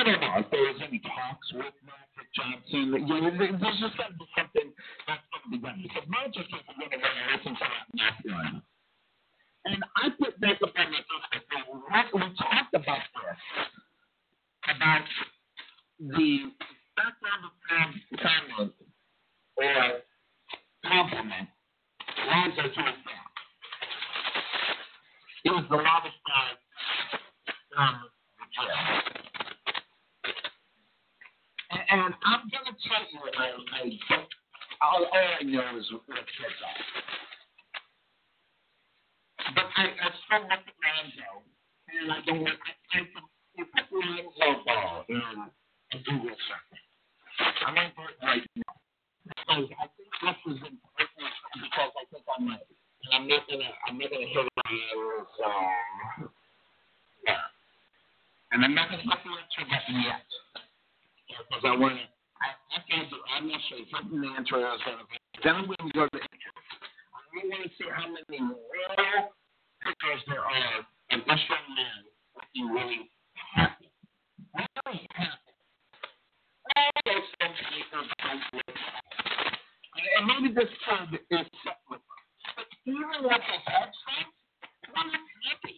[0.01, 3.05] Don't know if there's any talks with Magic Johnson.
[3.05, 4.73] You know, there's just got to be something
[5.05, 5.77] that's going to be done.
[5.77, 7.65] Because Magic isn't going to win a listen to
[8.01, 8.65] that run.
[9.65, 11.05] And I put back up on the
[12.17, 13.41] we talked about this,
[14.73, 15.05] about
[16.01, 16.49] the
[16.97, 17.53] background of
[18.17, 18.73] comment
[19.53, 20.01] or
[20.81, 21.49] compliment
[22.25, 23.29] Lonzo to his back.
[25.43, 26.57] He was the loudest guy
[27.77, 28.09] um,
[28.39, 29.00] the gym.
[31.91, 33.91] And, I'm going to tell you, I, I
[34.79, 36.79] all, all I know is what kids are.
[39.53, 41.43] But I, I still look at Lonzo,
[41.91, 43.27] and I don't want, I, I can,
[43.59, 46.79] you put Lonzo ball in a Google search.
[47.67, 48.73] I'm going to it right now.
[49.27, 52.67] Because I think this is important because I think I'm right.
[53.03, 56.27] And I'm not gonna I'm not gonna hit it on uh
[57.25, 57.45] yeah.
[58.51, 60.25] And I'm not gonna hit answer button yet
[61.37, 62.05] because I want to.
[62.41, 63.17] I, can't do.
[63.29, 65.05] I'm not sure what the answer is going.
[65.45, 66.19] Then I'm going to go to the.
[66.21, 69.29] I want to see how many real
[69.81, 71.97] pictures there are of this young man
[72.35, 73.11] looking really
[73.53, 73.89] happy.
[74.55, 75.51] Really happy.
[76.75, 78.41] All those things people don't
[80.17, 82.21] And maybe this kid is set with them.
[82.55, 84.27] But even with his headset,
[84.95, 85.77] I'm happy.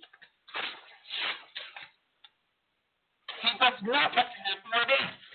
[3.41, 5.32] He does not look happy at all.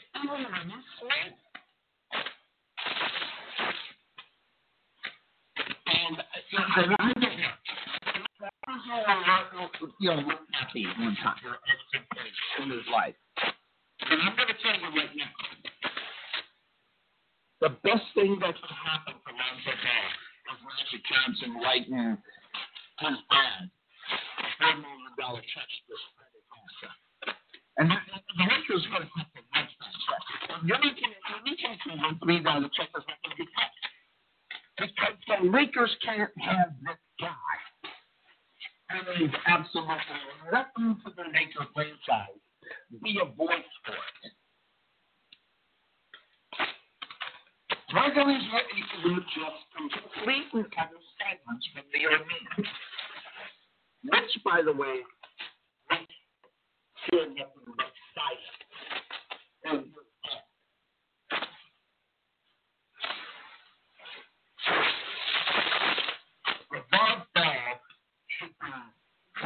[5.87, 6.19] And,
[6.77, 7.13] and I.
[10.01, 11.37] You know, happy one time
[12.63, 13.15] in his life.
[14.11, 15.31] And I'm going to tell you right now,
[17.61, 22.17] the best thing that could happen for Magic Johnson writing
[23.01, 23.71] his dad
[24.09, 25.69] a $4 million check
[27.77, 27.97] And the
[28.43, 29.07] Lakers going
[30.09, 33.47] have to you're making, you're making a three dollar check is not going to be
[33.53, 33.73] cut.
[34.79, 37.55] Because the Lakers can't have this guy.
[38.91, 39.95] And he's absolutely
[40.53, 42.41] nothing to the Lakers franchise.
[43.03, 44.33] Be a voice for it.
[47.91, 48.43] Gregory's
[49.05, 52.69] will just complete and utter silence from the arena.
[54.05, 55.01] Which, by the way,
[55.91, 56.15] makes
[57.11, 57.87] sure nothing but.
[59.65, 59.85] And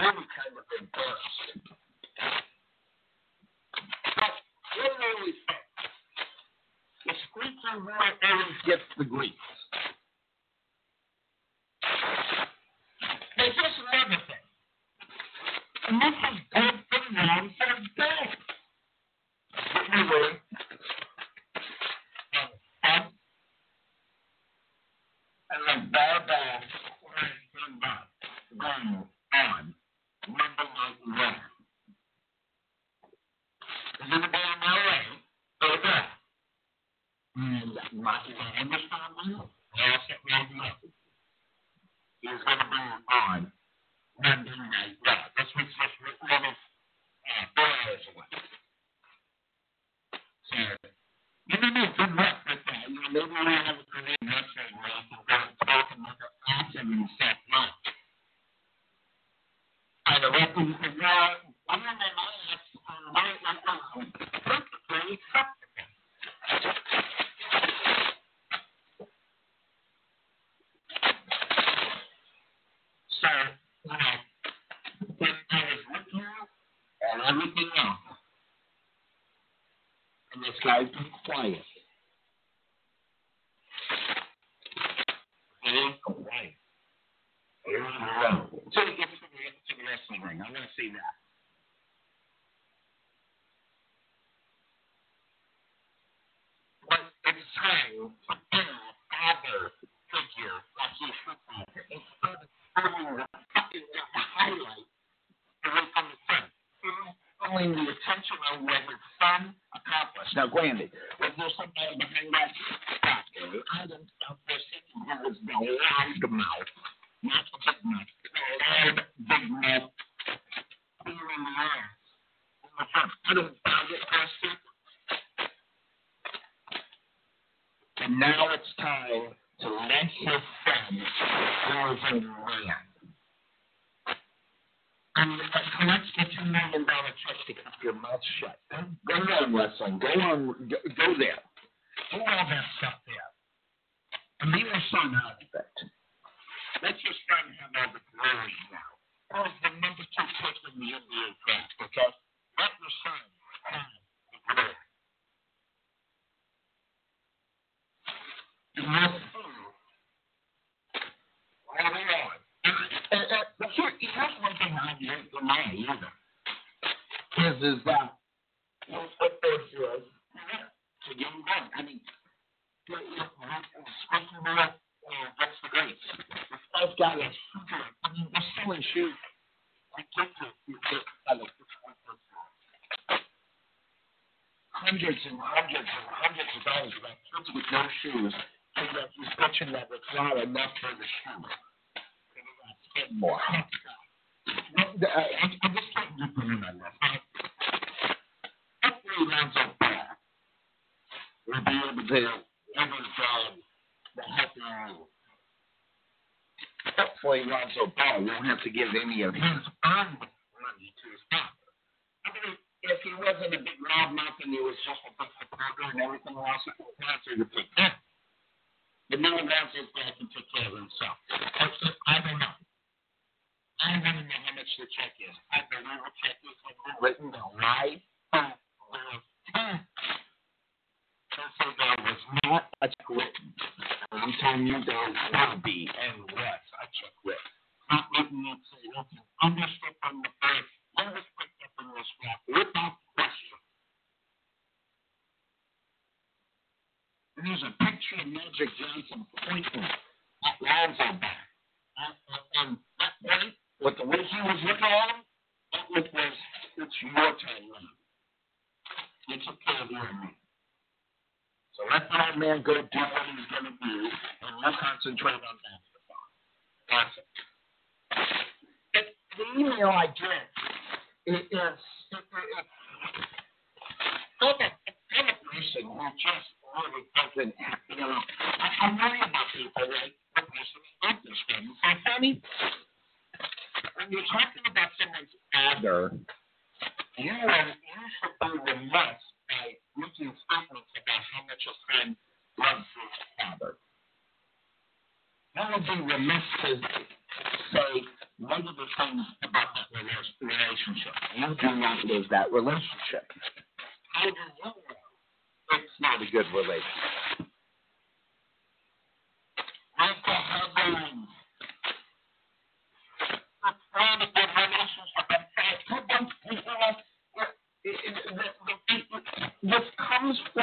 [0.03, 1.68] really kind of embarrassed.
[4.16, 4.35] But
[4.79, 5.61] what do we say?
[7.07, 8.42] The squeaky wheel
[9.11, 9.41] always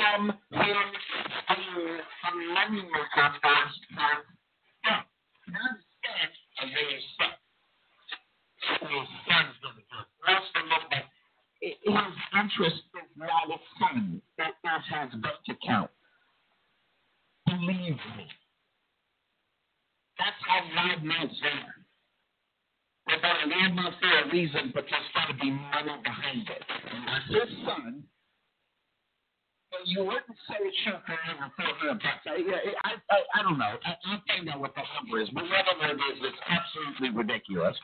[0.10, 0.82] from one
[1.38, 3.30] school for many years for
[3.94, 5.06] step.
[5.50, 6.32] Not step,
[6.62, 7.36] a little step.
[8.76, 10.00] School son's going to.
[10.26, 11.06] Most of them,
[11.62, 11.74] his
[12.34, 14.22] interest is not a son.
[14.38, 15.39] That is his best.
[33.36, 33.76] I, don't know.
[33.86, 35.30] I, I'll find what the number is.
[35.34, 37.76] But whatever it is, it's absolutely ridiculous.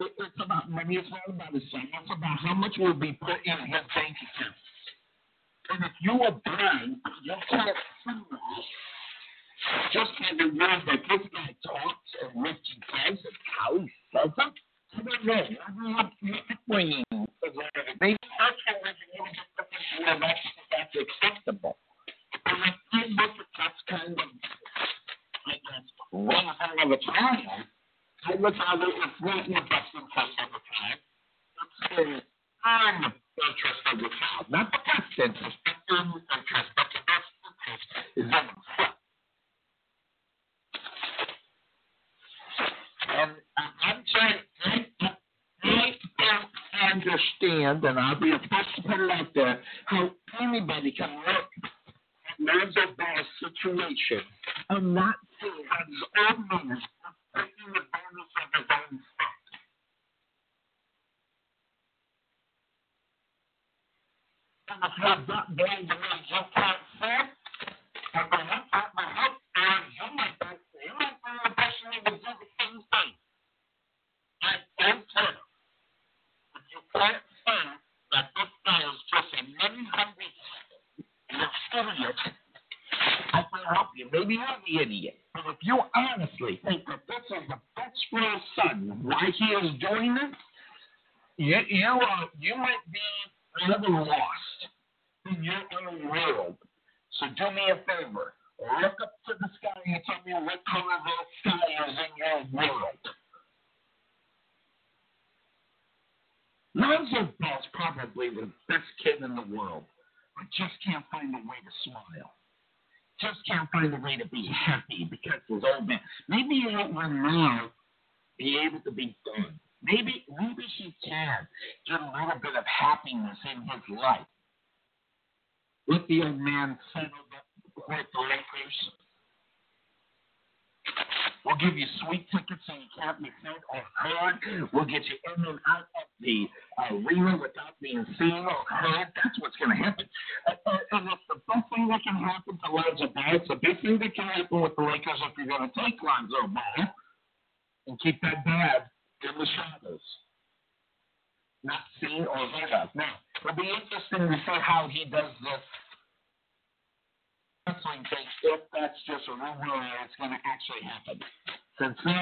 [0.00, 0.96] It's about money.
[0.96, 1.88] It's not about the same.
[1.90, 4.57] It's about how much will be put in his bank account.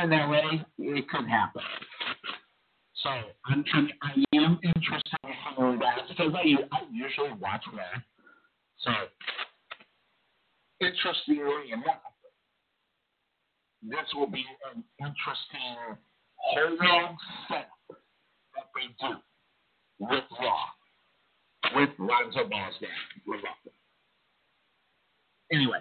[0.06, 1.62] In LA, it could happen.
[3.02, 7.82] So I'm, I'm I am interested in hearing that because I, I usually watch Raw.
[8.78, 8.90] So
[10.80, 12.06] interestingly enough,
[13.82, 15.98] this will be an interesting
[16.36, 17.16] whole
[17.48, 17.66] setup
[18.54, 19.16] that they do
[19.98, 22.90] with Raw, with Lonzo Ball's dad,
[23.26, 23.74] Rebecca.
[25.50, 25.78] Anyway,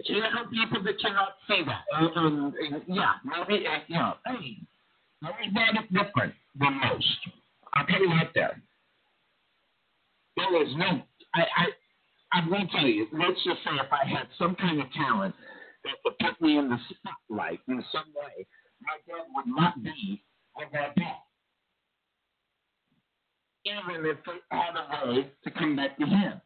[0.00, 1.36] I can't help people that cannot
[2.00, 2.54] and
[2.86, 4.56] yeah, maybe, uh, you know, hey,
[5.26, 7.18] everybody's different than most.
[7.74, 8.60] I'll tell you right there.
[10.36, 11.02] There is no,
[11.34, 11.66] I, I,
[12.32, 15.34] I'm going to tell you, let's just say if I had some kind of talent
[15.84, 18.46] that would put me in the spotlight in some way,
[18.80, 20.22] my dad would not be
[20.54, 21.20] what my dad.
[23.66, 26.40] Even if it had a way to come back to him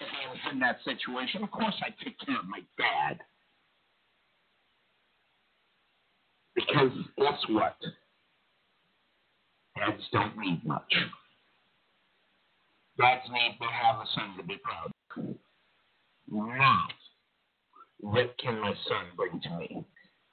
[0.00, 1.42] if I was in that situation.
[1.42, 3.20] Of course, I'd take care of my dad.
[6.78, 7.76] Because guess what?
[9.76, 10.92] Dads don't need much.
[12.98, 15.34] Dads need to have a son to be proud of.
[16.30, 16.92] Not
[18.00, 19.84] what can my son bring to me?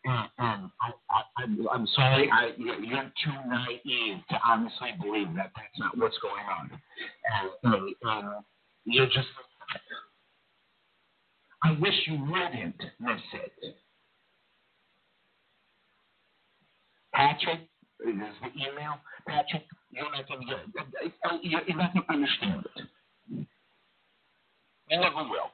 [0.05, 5.51] And, and I, I, I'm, I'm sorry, I, you're too naive to honestly believe that
[5.55, 6.69] that's not what's going on.
[7.63, 8.29] And, and
[8.85, 9.27] you're just
[11.63, 13.75] I wish you wouldn't miss it.
[17.15, 17.61] Patrick
[18.05, 18.99] is the email.
[19.25, 20.59] Patrick, you're not going to get
[21.01, 21.13] it.
[21.41, 23.47] You're not going to understand it.
[24.89, 25.49] You never will.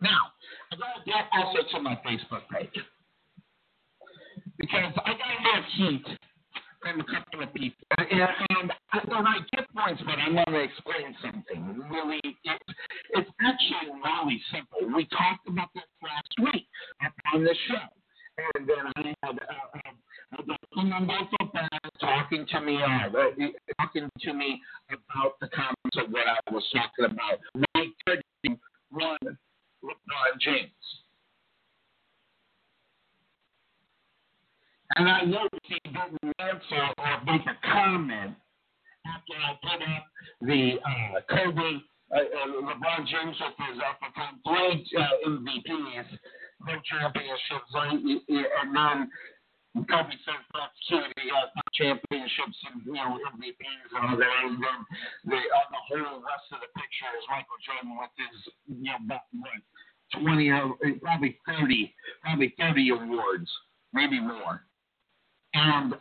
[0.00, 0.32] Now,
[0.72, 2.82] I got to get also to my Facebook page
[4.58, 6.06] because I got a lot of heat
[6.80, 7.84] from a couple of people.
[7.98, 11.84] And, and I, and I get points, but I want to explain something.
[11.92, 12.62] Really, it,
[13.10, 14.96] it's actually really simple.
[14.96, 16.66] We talked about this last week
[17.34, 17.84] on the show.
[18.54, 18.66] And
[19.32, 19.94] then I had
[20.38, 20.54] uh,
[21.54, 23.08] uh, talking to me, uh,
[23.78, 27.40] talking to me about the comments of what I was talking about.
[27.54, 28.58] We
[28.92, 29.18] run
[29.84, 30.70] LeBron James.
[34.96, 38.34] And I noticed he didn't answer or make a comment
[39.06, 40.06] after I put up
[40.42, 41.78] the uh, Kobe,
[42.12, 46.06] uh, uh, LeBron James with his uppercut, three uh, MVPs,
[46.66, 49.10] no championships, and then
[49.86, 50.44] Kobe says.
[50.90, 54.34] He has championships and you know MVPs and all that.
[54.42, 54.78] And then
[55.24, 58.36] the uh, the whole rest of the picture is Michael Jordan with his
[58.66, 59.22] you know back
[60.18, 63.48] 20 or probably 30, probably 30 awards,
[63.92, 64.62] maybe more.
[65.54, 65.94] And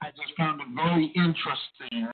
[0.00, 2.08] I just found it very interesting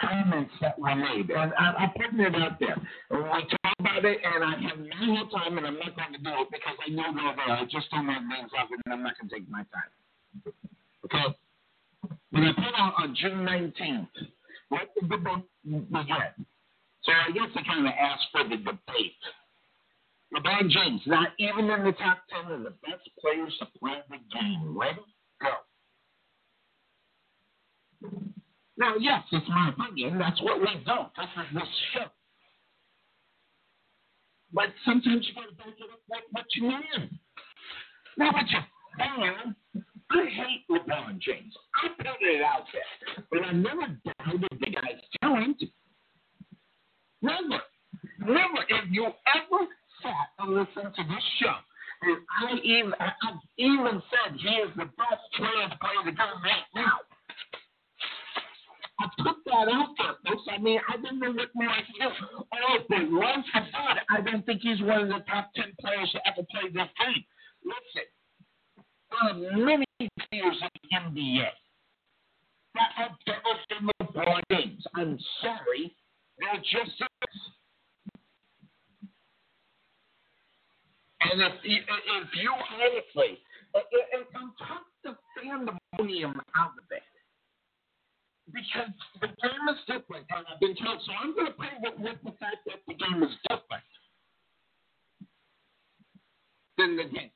[0.00, 1.30] comments that were made.
[1.30, 2.76] And I, I'm putting it out there.
[3.10, 3.46] And we
[3.84, 6.76] about it, and I have no time, and I'm not going to do it because
[6.80, 7.56] I know they're.
[7.56, 9.92] I just don't have of it, and I'm not going to take my time.
[11.04, 11.36] Okay?
[12.30, 14.08] When I put out on June 19th,
[14.70, 16.46] what did the book begin?
[17.04, 19.22] So I guess I kind of asked for the debate.
[20.34, 24.16] LeBron James, not even in the top 10 of the best players to play the
[24.32, 24.76] game.
[24.76, 24.98] Ready?
[25.40, 25.52] Go.
[28.76, 30.18] Now, yes, it's my opinion.
[30.18, 30.98] That's what we do.
[31.16, 32.10] This is this show.
[34.54, 37.18] But sometimes you got to back it up with what you mean.
[38.16, 38.60] Now, what you
[38.96, 39.56] fan,
[40.10, 41.52] I hate LeBron James.
[41.82, 43.24] I put it out there.
[43.30, 45.60] But I never doubted the guy's talent.
[47.20, 47.58] Never.
[48.20, 48.60] Never.
[48.68, 49.66] If you ever
[50.02, 51.56] sat and listened to this show,
[52.02, 56.42] and I even, I've even said he is the best player to play the game
[56.44, 57.02] right now.
[59.00, 60.46] I put that out there, folks.
[60.50, 62.14] I mean, I don't know what more I can do.
[62.30, 66.20] Oh, but I said I don't think he's one of the top 10 players to
[66.28, 67.24] ever play this game.
[67.64, 68.06] Listen,
[69.10, 71.46] there are many players in the NBA
[72.74, 73.40] that have better
[73.70, 74.84] than LeBron James.
[74.94, 75.94] I'm sorry.
[76.38, 77.02] They're just.
[81.20, 83.38] And if, if you honestly,
[83.74, 87.02] and, and talk the pandemonium out of it,
[88.54, 91.02] because the game is different, and I've been told.
[91.04, 93.84] So I'm going to play with, with the fact that the game is different
[96.78, 97.34] than the game.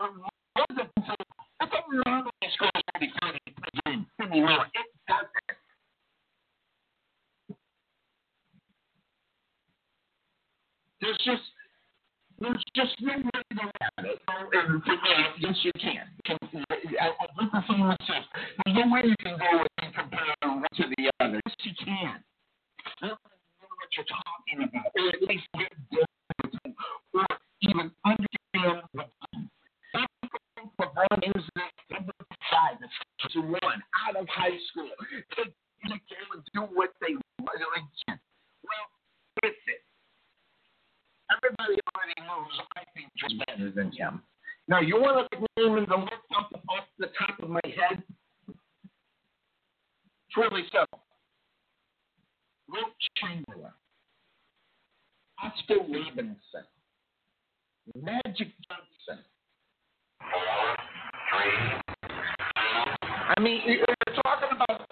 [0.00, 0.22] Um,
[0.56, 0.68] it
[1.58, 4.66] doesn't matter if score 30 30 per game anymore.
[11.00, 11.42] It just
[12.40, 14.20] there's just no way to look at it.
[14.28, 14.82] And
[15.38, 16.04] yes, you can.
[16.28, 17.08] I, I
[17.40, 18.24] get the same with this.
[18.64, 21.40] There's no way you can go and compare one to the other.
[21.46, 22.22] Yes, you can.
[23.02, 26.76] I don't know what you're talking about, or at least get different,
[27.14, 27.26] or
[27.62, 29.10] even understand what
[30.80, 31.44] LeBron is
[31.90, 32.12] number
[32.50, 32.78] five,
[33.32, 34.90] to one out of high school.
[35.36, 38.18] Take the game and do what they can.
[38.62, 38.86] Well,
[39.42, 39.85] listen.
[41.30, 44.22] Everybody already knows I think is better than him.
[44.68, 48.02] Now, you want to name in the list off, off the top of my head?
[48.48, 51.02] It's really simple.
[52.68, 53.72] Wilt Chamberlain,
[55.42, 56.66] Oscar Robertson,
[57.94, 59.24] Magic Johnson.
[63.28, 64.90] I mean, you're talking about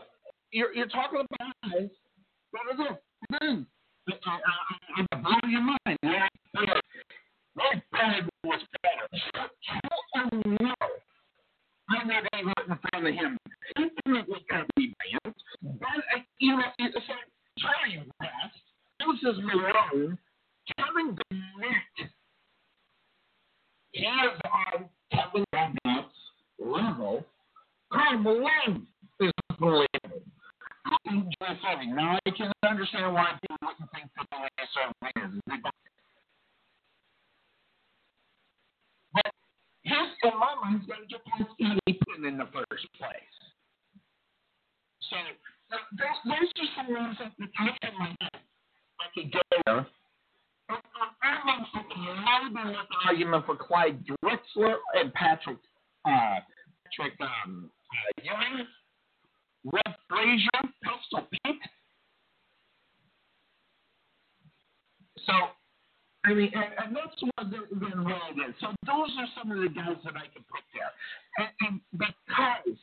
[0.53, 1.91] you're, you're talking about guys
[4.07, 4.41] that are
[4.97, 5.23] good.
[5.23, 5.99] Blow your mind.
[6.03, 6.29] Yeah,
[7.57, 9.09] That bag was better.
[9.67, 10.29] How
[10.61, 10.75] know?
[11.89, 13.39] I know they were in front of him.
[13.77, 15.35] Infinitely going to be banned.
[15.63, 18.61] But, uh, you know, it's like West,
[19.01, 20.19] Moses Malone,
[20.77, 22.11] Kevin Garnett.
[23.93, 26.15] He is on Kevin Garnett's
[26.59, 27.25] level.
[27.93, 28.87] Karl Malone
[29.21, 29.87] is unbelievable.
[30.85, 35.43] Now I can understand why people wouldn't think that the ASR wins.
[39.13, 39.33] But
[39.83, 43.35] his, in my mind, is going to get past Scottie in the first place.
[45.11, 45.17] So
[45.71, 48.15] those, those are some names at the top of my.
[48.23, 49.87] I could go there.
[50.69, 55.59] I'm maybe make an argument for Clyde Drexler and Patrick
[56.07, 56.41] uh,
[56.85, 58.67] Patrick um, uh, Ewing.
[59.65, 61.63] Red Frazier, Pistol Pete.
[65.27, 65.33] So,
[66.25, 68.55] I mean, and, and that's what they're, they're is.
[68.61, 70.93] So those are some of the guys that I can put there.
[71.41, 72.77] And, and because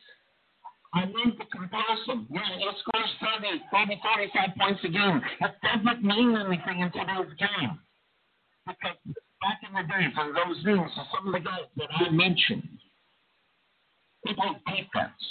[0.94, 3.12] I made the comparison, yeah, he scores
[3.42, 5.22] 30, 30, 45 points a game.
[5.40, 7.78] That doesn't mean anything in today's game.
[8.66, 8.98] Because
[9.42, 12.68] back in the day, for those names, for some of the guys that I mentioned,
[14.26, 15.22] they play defense.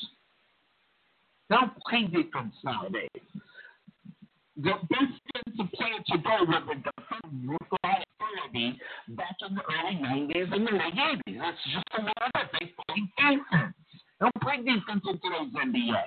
[1.50, 3.10] Don't play defense nowadays.
[4.54, 8.78] The best defensive player to go with the defensive authority
[9.18, 11.38] back in the early 90s and the late 80s.
[11.42, 13.74] That's just the way that they play defense.
[14.22, 16.04] Don't play defense in today's NBA.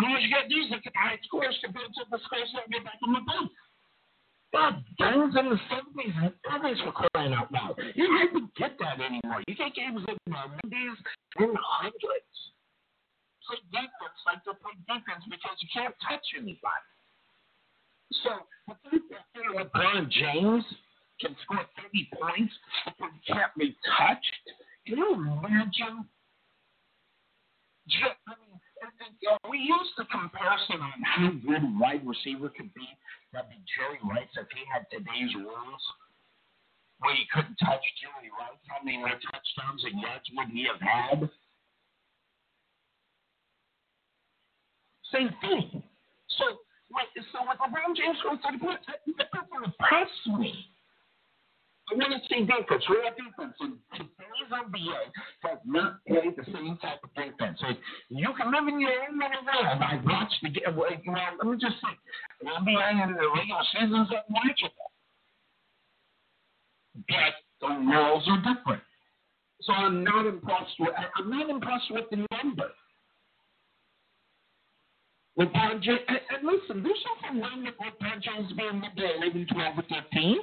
[0.00, 2.70] All you got to do is look at high scores compared to the scores that
[2.72, 3.52] get back in the booth.
[4.54, 7.76] God, games in the 70s and 80s were crying out loud.
[7.94, 9.42] You don't even get that anymore.
[9.46, 10.96] You get games in the 90s
[11.44, 12.53] and the 100s
[13.46, 16.90] play defense like they play defense because you can't touch anybody.
[18.22, 20.64] So the fact that LeBron James
[21.20, 22.54] can score 30 points
[22.98, 24.44] but he can't be touched.
[24.86, 26.04] Can you imagine?
[27.88, 28.56] Just, I mean,
[29.48, 32.88] we used the comparison on how good a wide receiver could be.
[33.32, 35.84] That'd be Jerry Rice if he had today's rules,
[37.00, 38.60] where he couldn't touch Jerry Rice.
[38.68, 41.28] How many more touchdowns and yards would he have had?
[45.14, 45.82] Same thing.
[46.34, 46.44] So,
[46.90, 50.74] like, so with LeBron James going 30 points, that, that doesn't impress me.
[51.86, 53.54] I want to see defense, real defense.
[53.60, 54.98] And today's NBA
[55.46, 57.60] has not played the same type of defense.
[57.60, 57.76] So
[58.08, 59.78] you can live in your own little world.
[59.84, 60.74] I watched the game.
[60.74, 61.94] Well, let me just say,
[62.40, 64.88] the NBA in the regular season is unwatchable.
[67.06, 68.82] But the rules are different.
[69.62, 70.94] So I'm not impressed with.
[71.16, 72.70] I'm not impressed with the number.
[75.38, 79.78] LeBron James, and, and listen, there's nothing wrong with LeBron James being number 11, 12,
[79.78, 80.38] or 13.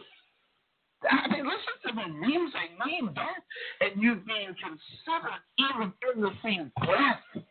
[1.09, 3.41] I mean, listen to the names I named, huh?
[3.79, 7.45] and you being considered even in the same breath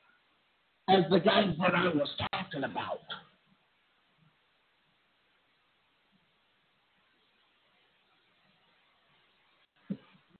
[0.88, 3.01] as the guys that I was talking about.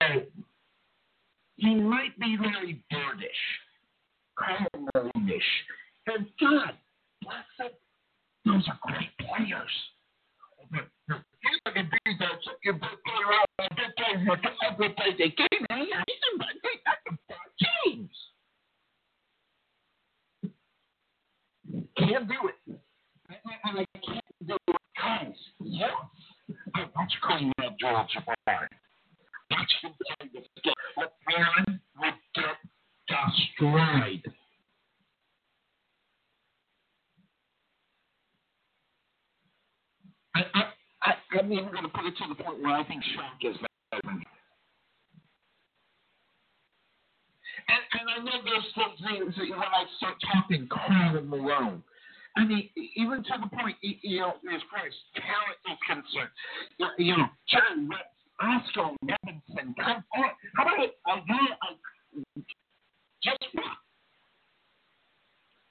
[0.03, 0.23] And
[1.57, 3.31] he might be very birdish,
[4.39, 5.11] kind of
[6.07, 6.73] and God
[7.23, 7.81] bless it,
[8.45, 9.75] those are great players.
[10.71, 14.27] He's going to be that second best player out of the game.
[14.27, 14.41] But
[14.71, 16.47] every play they gave me, he's in my.
[17.29, 17.55] That's
[17.85, 18.17] James.
[21.97, 22.59] Can't do it.
[23.65, 25.91] And I can't do it because, yes,
[26.75, 28.69] I watch Kareem Abdul-Jabbar.
[29.51, 30.75] Watch him play the game.
[30.99, 32.59] LeBron would get
[33.09, 34.25] destroyed.
[40.35, 40.63] I, I,
[41.03, 43.57] I, I'm even going to put it to the point where I think Shaq is
[43.57, 44.23] better than.
[47.69, 51.83] And, and I know there's some things that when I start talking Karl Malone,
[52.37, 57.17] I mean, even to the point, you know, as far as talent is concerned, you
[57.17, 60.31] know, John West, Oscar Robertson, come on.
[60.57, 60.95] How about it?
[61.07, 62.35] I know,
[63.23, 63.65] just what?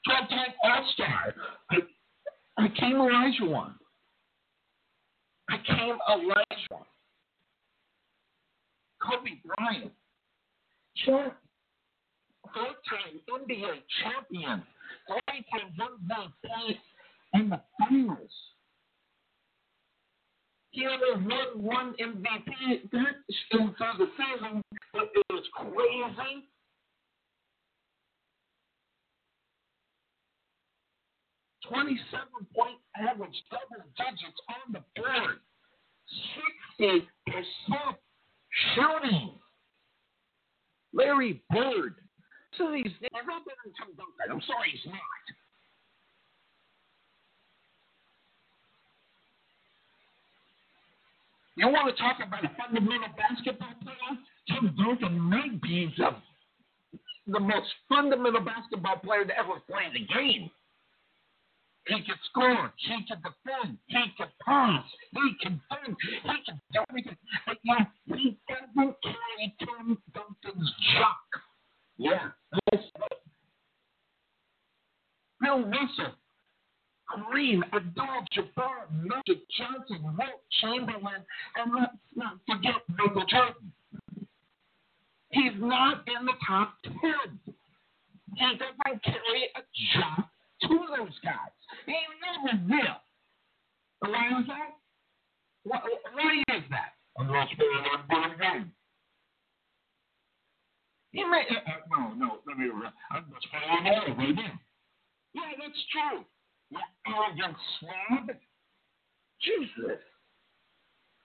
[0.05, 1.35] 12 time All Star.
[1.71, 1.75] I,
[2.57, 3.73] I came Olajuwon
[5.49, 6.85] became Elijah.
[9.01, 9.91] Kobe Bryant,
[11.05, 11.33] champ,
[12.53, 14.63] four-time NBA champion,
[15.07, 16.79] three-time MVP
[17.33, 18.31] in the finals.
[20.71, 23.15] He only won one MVP that
[23.51, 24.61] through the season,
[24.93, 26.45] but it was crazy.
[31.67, 31.99] 27
[32.55, 35.39] point average double digits on the board,
[36.79, 37.05] 60%
[38.75, 39.31] shooting.
[40.93, 41.95] Larry Bird.
[42.57, 44.31] So he's never been in Tim Duncan.
[44.31, 44.99] I'm sorry, he's not.
[51.55, 54.15] You want to talk about a fundamental basketball player?
[54.47, 56.15] Tim Duncan might be the,
[57.27, 60.49] the most fundamental basketball player to ever play the game.
[61.89, 62.71] He can score.
[62.77, 63.77] He can defend.
[63.87, 64.83] He can pass.
[65.11, 65.97] He can dunk.
[66.23, 67.17] He can do everything.
[67.47, 71.41] But yeah, he doesn't carry Tim Duncan's jock.
[71.97, 72.29] Yeah.
[75.41, 76.13] Bill Russell,
[77.09, 81.25] Kareem, Abdul-Jabbar, Magic Johnson, Wilt Chamberlain,
[81.55, 83.73] and let's not forget Michael Jordan.
[85.31, 87.39] He's not in the top ten.
[88.35, 89.61] He doesn't carry a
[89.95, 90.29] jock
[90.61, 91.53] to those guys.
[91.85, 92.97] He never will.
[93.99, 94.77] Why is that?
[95.63, 95.79] Why,
[96.13, 96.93] why is that?
[97.17, 98.71] Unless they're not good game.
[101.11, 102.69] He may, uh, uh, no, no, let me,
[103.11, 104.59] I'm just following all right now.
[105.33, 106.23] Yeah, that's true.
[106.69, 108.29] You arrogant slob.
[109.41, 109.99] Jesus.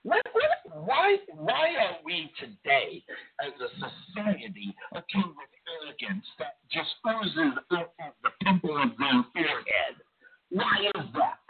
[0.05, 3.03] Why, why are we today,
[3.41, 9.25] as a society, akin with arrogance that just oozes out of the pimple of their
[9.33, 9.97] forehead?
[10.51, 11.41] Why is that?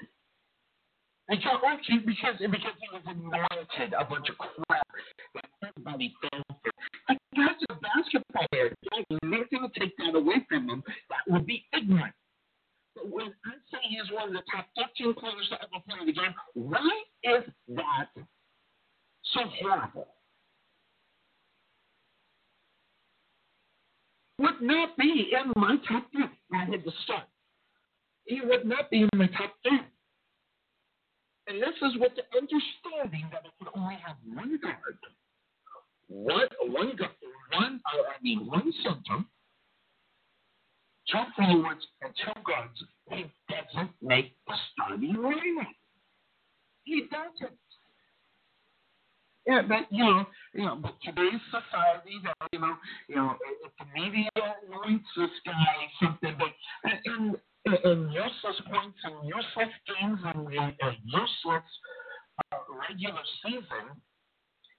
[1.29, 1.59] Because,
[2.07, 4.87] because, because he was anointed a bunch of crap
[5.35, 6.71] that everybody fell for.
[7.09, 8.71] Like, that's a basketball player.
[8.87, 10.85] There's nothing to take that away from him.
[11.11, 12.15] That would be ignorant.
[12.95, 16.13] But when I say he's one of the top 15 players to ever play the
[16.13, 17.43] game, why is
[17.75, 18.11] that
[19.33, 20.09] so horrible.
[24.39, 26.29] Would not be in my top 10.
[26.53, 27.25] I had to start.
[28.27, 29.81] He would not be in my top 10.
[31.47, 34.99] And this is with the understanding that it could only have one guard,
[36.09, 36.93] one one
[37.53, 39.25] one uh, I mean one center,
[41.11, 42.83] two forwards, and two guards.
[43.11, 45.69] He doesn't make the starting lineup.
[46.85, 47.59] He doesn't.
[49.47, 50.25] Yeah, but you know,
[50.55, 52.75] you know, but today's society, that you know,
[53.09, 54.31] you know, if the media
[54.65, 56.49] anoints this guy something, but
[57.05, 57.37] and
[57.67, 61.69] and useless points and useless games and a useless
[62.53, 63.87] uh, regular season.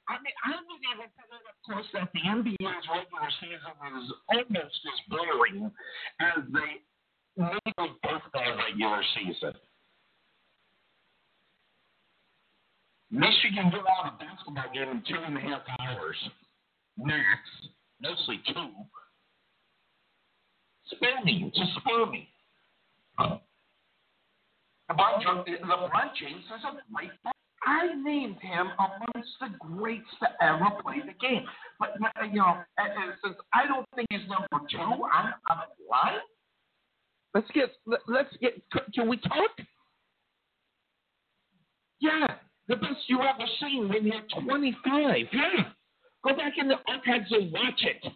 [0.05, 4.07] I mean, I would even put it up close that the NBA's regular season is
[4.30, 5.72] almost as boring
[6.22, 6.68] as the
[7.38, 9.53] Major League Baseball regular season.
[13.12, 16.18] Michigan get out a basketball game in two and a half hours,
[16.97, 17.39] max,
[18.01, 18.70] mostly two.
[20.88, 22.28] Spare me, just spare me.
[23.18, 23.38] Uh,
[24.91, 25.22] LeBron,
[26.20, 27.32] James is a great player.
[27.66, 31.45] I named him amongst the greats to ever play the game.
[31.80, 31.95] But,
[32.32, 32.62] you know,
[33.24, 35.58] since I don't think he's number two, I'm, I'm
[35.89, 36.20] lying.
[37.34, 37.72] Let's get,
[38.08, 38.62] let's get,
[38.93, 39.51] can we talk?
[41.99, 42.28] Yeah,
[42.68, 45.28] the best you ever seen when you're 25.
[45.32, 45.72] Yeah.
[46.24, 48.11] Go back in the archives and watch it.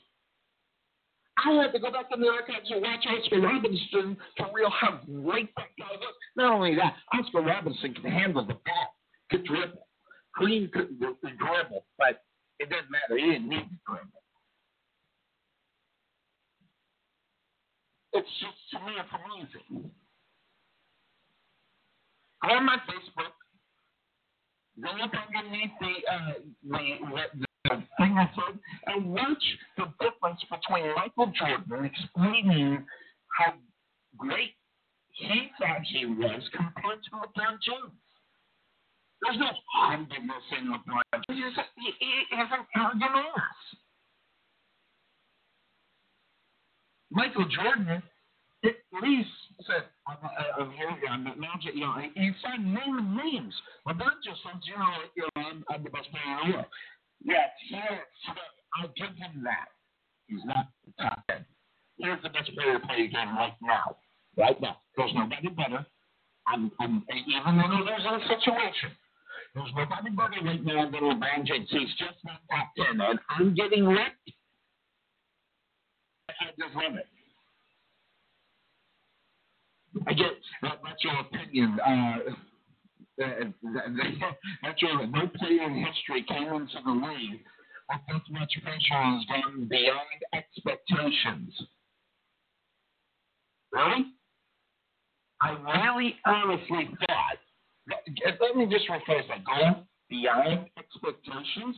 [1.45, 4.99] I had to go back in the archives and watch Oscar Robertson to real how
[5.05, 6.13] great that guy was.
[6.35, 8.95] Not only that, Oscar Robertson can handle the ball,
[9.31, 9.87] could dribble.
[10.33, 12.23] Green could dribble, but
[12.59, 13.17] it doesn't matter.
[13.17, 14.19] He didn't need to dribble.
[18.13, 19.91] It's just to me, it's amazing.
[22.41, 23.38] Go on my Facebook.
[24.81, 29.43] Go up underneath the uh, the, the thing I said, and watch
[29.77, 32.85] the difference between Michael Jordan explaining
[33.37, 33.53] how
[34.17, 34.55] great
[35.11, 37.99] he thought he was compared to LeBron James.
[39.21, 41.55] There's no humbleness in LeBron James.
[41.75, 43.77] He, he is an arrogant ass.
[47.11, 48.01] Michael Jordan
[48.63, 49.29] at least
[49.67, 53.53] said, I'm, uh, I'm here, I'm magic, you know, he started naming names.
[53.87, 56.71] LeBron just said, you know, you know I'm, I'm the best player in the world.
[57.23, 57.79] Yes, he.
[58.77, 59.67] I'll give him that.
[60.27, 61.45] He's not the top ten.
[61.97, 63.97] Here's the best player to play game right now.
[64.37, 64.77] Right now.
[64.95, 65.85] There's nobody better.
[66.47, 68.91] I'm, I'm even though there's a situation.
[69.55, 71.67] There's nobody better right now than LeBron James.
[71.69, 74.31] He's just not top ten, and I'm getting wrecked.
[76.29, 77.07] I just love it.
[80.07, 80.31] I get
[80.61, 81.79] that, that's your opinion.
[81.79, 82.17] Uh,
[83.17, 85.09] that's right.
[85.11, 87.41] No player in history came into the league
[87.89, 91.53] with this much pressure has gone beyond expectations.
[93.71, 94.05] Really?
[95.41, 97.39] I really honestly thought.
[98.41, 99.43] Let me just rephrase that.
[99.45, 101.75] Going beyond expectations.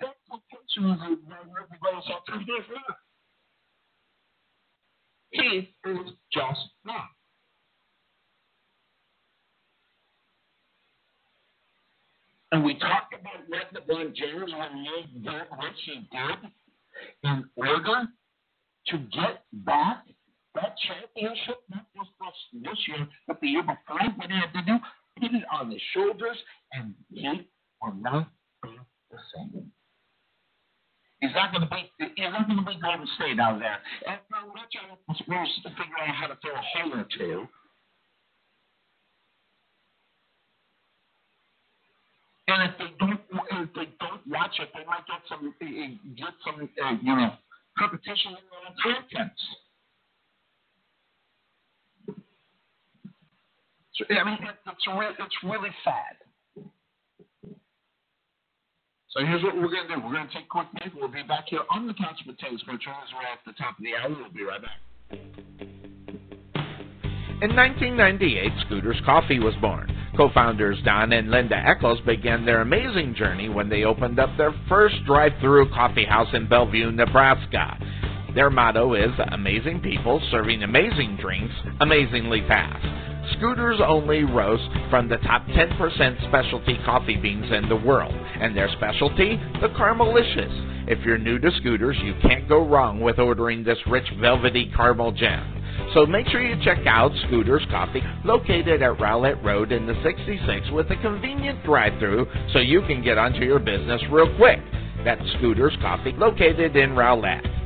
[0.00, 2.40] Expectations are everybody else out there.
[5.30, 7.08] He is just not.
[12.52, 16.50] And we talked about what LeBron James when he did what he did
[17.24, 18.08] in order
[18.88, 20.04] to get back
[20.54, 24.62] that championship, not just this, this year, but the year before, what he had to
[24.66, 24.76] do,
[25.18, 26.36] put it on his shoulders,
[26.72, 27.48] and he
[27.80, 28.28] will not
[28.62, 28.76] be
[29.10, 29.72] the same.
[31.20, 31.88] He's not going to be.
[32.16, 33.78] He's not going to be Golden State out there.
[34.04, 34.18] And
[34.52, 37.48] Rich, I'm supposed to figure out how to throw a hole or two.
[42.48, 43.20] And if they don't,
[43.62, 47.14] if they don't watch it, they might get some, eh, eh, get some, uh, you
[47.14, 47.32] know,
[47.78, 49.42] competition in their contents.
[53.94, 56.16] So, I mean, it's, re- it's really sad.
[59.10, 60.00] So here's what we're going to do.
[60.02, 60.94] We're going to take a quick break.
[60.96, 62.64] We'll be back here on the Couch Potatoes.
[62.64, 64.08] Charles, we're at the top of the hour.
[64.08, 64.80] We'll be right back.
[67.42, 69.92] In 1998, Scooters Coffee was born.
[70.16, 74.94] Co-founders Don and Linda Eckles began their amazing journey when they opened up their first
[75.06, 77.76] drive-through coffee house in Bellevue, Nebraska.
[78.32, 83.11] Their motto is amazing people serving amazing drinks amazingly fast.
[83.30, 88.68] Scooters only roast from the top 10% specialty coffee beans in the world, and their
[88.72, 90.88] specialty, the Caramelicious.
[90.88, 95.12] If you're new to Scooters, you can't go wrong with ordering this rich velvety caramel
[95.12, 95.62] gem.
[95.94, 100.70] So make sure you check out Scooter's Coffee, located at Rowlett Road in the 66
[100.72, 104.58] with a convenient drive-through so you can get onto your business real quick.
[105.04, 107.61] That's Scooter's Coffee, located in Rowlett.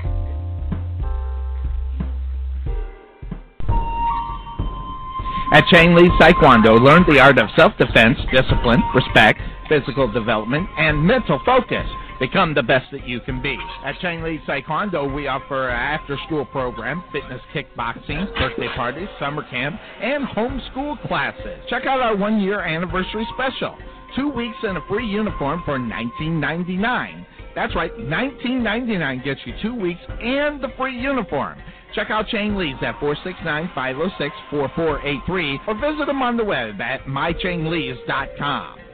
[5.54, 11.40] At Chang Lee Taekwondo, learn the art of self-defense, discipline, respect, physical development, and mental
[11.46, 11.88] focus.
[12.20, 13.58] Become the best that you can be.
[13.84, 19.78] At Chang Lee Taekwondo, we offer an after-school program, fitness kickboxing, birthday parties, summer camp,
[20.02, 21.60] and homeschool classes.
[21.70, 23.78] Check out our one-year anniversary special.
[24.16, 27.26] Two weeks in a free uniform for $19.99.
[27.54, 31.60] That's right, $19.99 gets you two weeks and the free uniform.
[31.94, 38.85] Check out Chang Lee's at 469-506-4483 or visit them on the web at mychanglees.com.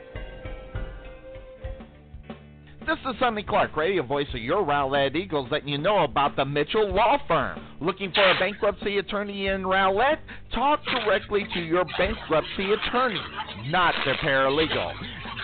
[2.87, 6.43] This is Sonny Clark, radio voice of your Rowlett Eagles, letting you know about the
[6.43, 7.59] Mitchell Law Firm.
[7.79, 10.17] Looking for a bankruptcy attorney in Rowlett?
[10.51, 13.21] Talk directly to your bankruptcy attorney,
[13.67, 14.93] not their paralegal.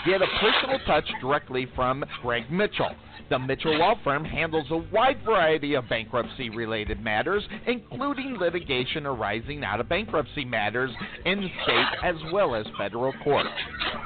[0.05, 2.91] Get a personal touch directly from Greg Mitchell.
[3.29, 9.65] The Mitchell Law Firm handles a wide variety of bankruptcy related matters, including litigation arising
[9.65, 10.91] out of bankruptcy matters
[11.25, 13.47] in state as well as federal court.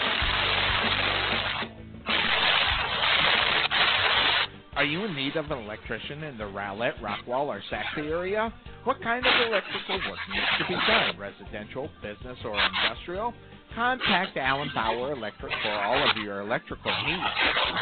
[4.76, 8.52] Are you in need of an electrician in the Rowlett, Rockwall, or Sachse area?
[8.86, 11.20] What kind of electrical work needs to be done?
[11.20, 13.36] Residential, business, or industrial?
[13.76, 17.22] Contact Allen Power Electric for all of your electrical needs.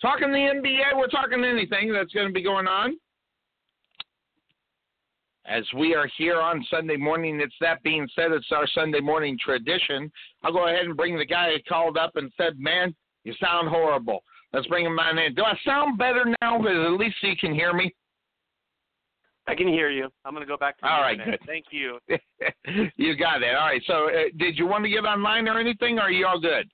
[0.02, 2.98] Talking the NBA, we're talking anything that's going to be going on.
[5.48, 9.38] As we are here on Sunday morning, it's that being said, it's our Sunday morning
[9.40, 10.12] tradition.
[10.44, 13.70] I'll go ahead and bring the guy who called up and said, Man, you sound
[13.70, 14.24] horrible.
[14.54, 15.36] Let's bring him on in.
[15.36, 16.58] Do I sound better now?
[16.58, 17.94] Because at least he can hear me.
[19.48, 20.10] I can hear you.
[20.24, 21.40] I'm going to go back to All right, good.
[21.46, 22.00] Thank you.
[22.98, 23.56] you got it.
[23.56, 23.82] All right.
[23.86, 26.68] So, uh, did you want to get online or anything, or are you all good?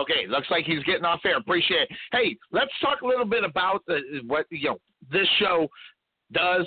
[0.00, 1.36] Okay, looks like he's getting off air.
[1.36, 1.88] Appreciate it.
[2.12, 4.78] Hey, let's talk a little bit about the, what you know
[5.10, 5.68] this show
[6.32, 6.66] does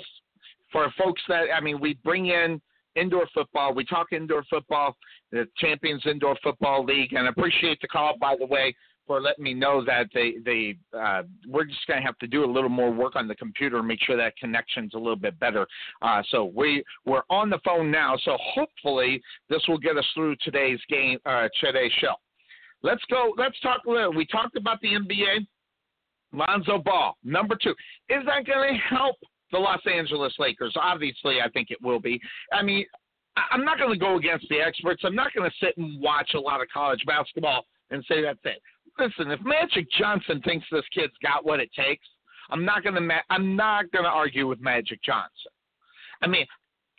[0.70, 2.60] for folks that I mean, we bring in
[2.94, 3.74] indoor football.
[3.74, 4.96] We talk indoor football,
[5.32, 8.74] the Champions Indoor Football League, and I appreciate the call, by the way,
[9.06, 12.44] for letting me know that they they uh, we're just going to have to do
[12.44, 15.38] a little more work on the computer and make sure that connection's a little bit
[15.38, 15.66] better.
[16.02, 18.16] Uh, so we we're on the phone now.
[18.24, 22.14] So hopefully this will get us through today's game, uh, today's show.
[22.82, 23.32] Let's go.
[23.36, 24.12] Let's talk a little.
[24.12, 25.46] We talked about the NBA.
[26.32, 27.70] Lonzo Ball, number two.
[28.10, 29.16] Is that going to help
[29.52, 30.74] the Los Angeles Lakers?
[30.76, 32.20] Obviously, I think it will be.
[32.52, 32.84] I mean,
[33.50, 35.02] I'm not going to go against the experts.
[35.04, 38.38] I'm not going to sit and watch a lot of college basketball and say that's
[38.44, 38.60] it.
[38.98, 42.06] Listen, if Magic Johnson thinks this kid's got what it takes,
[42.50, 43.00] I'm not to.
[43.00, 45.52] Ma- I'm not to argue with Magic Johnson.
[46.22, 46.46] I mean,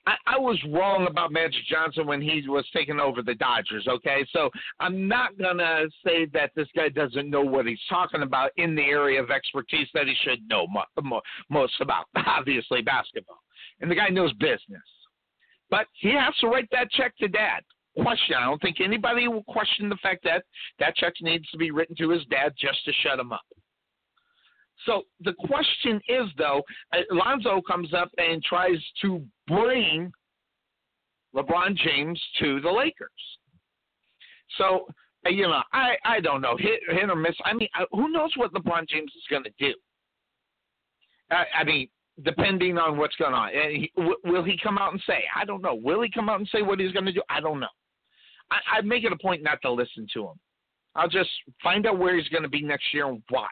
[0.05, 3.87] I, I was wrong about Magic Johnson when he was taking over the Dodgers.
[3.87, 8.51] Okay, so I'm not gonna say that this guy doesn't know what he's talking about
[8.57, 12.05] in the area of expertise that he should know mo- mo- most about.
[12.15, 13.41] Obviously, basketball,
[13.81, 14.83] and the guy knows business.
[15.69, 17.61] But he has to write that check to dad.
[18.01, 18.35] Question.
[18.37, 20.43] I don't think anybody will question the fact that
[20.79, 23.41] that check needs to be written to his dad just to shut him up.
[24.85, 26.61] So the question is, though,
[26.93, 30.11] uh, Lonzo comes up and tries to bring
[31.35, 33.09] LeBron James to the Lakers.
[34.57, 34.87] So
[35.25, 37.35] uh, you know, I I don't know, hit hit or miss.
[37.43, 39.73] I mean, uh, who knows what LeBron James is going to do?
[41.31, 41.89] I, I mean,
[42.23, 45.23] depending on what's going on, and he, w- will he come out and say?
[45.35, 45.75] I don't know.
[45.75, 47.21] Will he come out and say what he's going to do?
[47.29, 47.67] I don't know.
[48.51, 50.39] I, I make it a point not to listen to him.
[50.95, 51.29] I'll just
[51.61, 53.51] find out where he's going to be next year and watch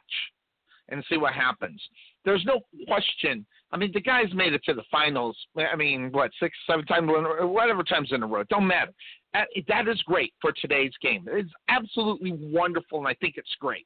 [0.90, 1.82] and see what happens.
[2.24, 3.46] There's no question.
[3.72, 5.38] I mean, the guy's made it to the finals.
[5.58, 7.10] I mean, what six, seven times,
[7.42, 8.44] whatever times in a row.
[8.50, 8.92] Don't matter.
[9.34, 11.26] That is great for today's game.
[11.30, 13.86] It's absolutely wonderful, and I think it's great.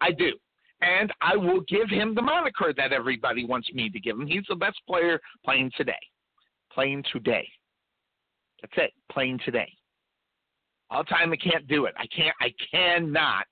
[0.00, 0.32] I do.
[0.82, 4.26] And I will give him the moniker that everybody wants me to give him.
[4.26, 5.92] He's the best player playing today.
[6.70, 7.48] Playing today.
[8.64, 8.92] That's it.
[9.12, 9.70] Playing today.
[10.90, 11.94] All time I can't do it.
[11.98, 13.44] I can't I cannot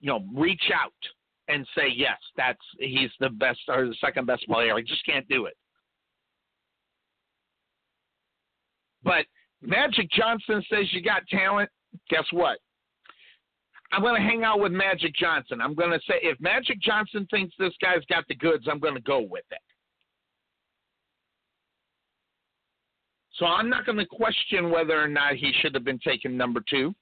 [0.00, 0.92] you know, reach out
[1.48, 4.74] and say, yes, that's he's the best or the second best player.
[4.74, 5.56] I just can't do it.
[9.02, 9.24] But
[9.62, 11.70] Magic Johnson says you got talent.
[12.10, 12.58] Guess what?
[13.92, 15.60] I'm going to hang out with Magic Johnson.
[15.60, 18.96] I'm going to say if Magic Johnson thinks this guy's got the goods, I'm going
[18.96, 19.58] to go with it.
[23.38, 26.60] So I'm not going to question whether or not he should have been taken number
[26.68, 26.94] two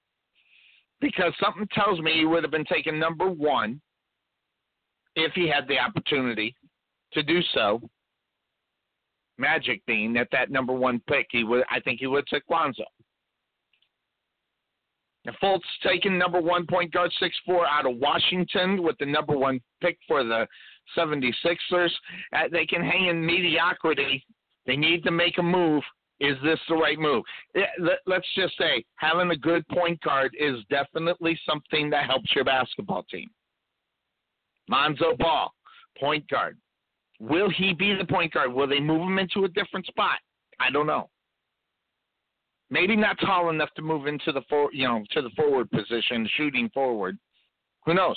[1.00, 3.80] because something tells me he would have been taken number one
[5.16, 6.54] if he had the opportunity
[7.12, 7.80] to do so.
[9.38, 11.64] Magic being at that number one pick, he would.
[11.70, 12.84] I think he would take Lonzo.
[15.24, 19.36] Now, Fultz taking number one point guard six four out of Washington with the number
[19.36, 20.46] one pick for the
[20.96, 21.90] 76ers.
[22.32, 24.24] Uh, they can hang in mediocrity.
[24.66, 25.82] They need to make a move.
[26.20, 27.24] Is this the right move?
[28.06, 33.02] Let's just say having a good point guard is definitely something that helps your basketball
[33.04, 33.28] team.
[34.68, 35.52] Lonzo Ball,
[35.98, 36.56] point guard.
[37.20, 38.52] Will he be the point guard?
[38.52, 40.18] Will they move him into a different spot?
[40.60, 41.10] I don't know.
[42.70, 46.28] Maybe not tall enough to move into the for, you know to the forward position,
[46.36, 47.18] shooting forward.
[47.86, 48.16] Who knows?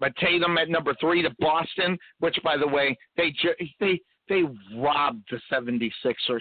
[0.00, 3.32] But Tatum at number three to Boston, which by the way they
[3.80, 4.42] they they
[4.76, 6.40] robbed the 76ers.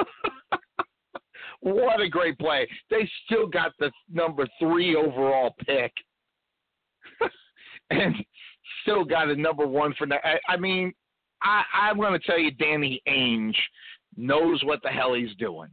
[1.60, 2.68] what a great play!
[2.90, 5.92] They still got the number three overall pick.
[7.90, 8.14] and
[8.82, 10.20] still got a number one for that.
[10.24, 10.92] I, I mean,
[11.42, 13.54] I, I'm going to tell you, Danny Ainge
[14.16, 15.68] knows what the hell he's doing.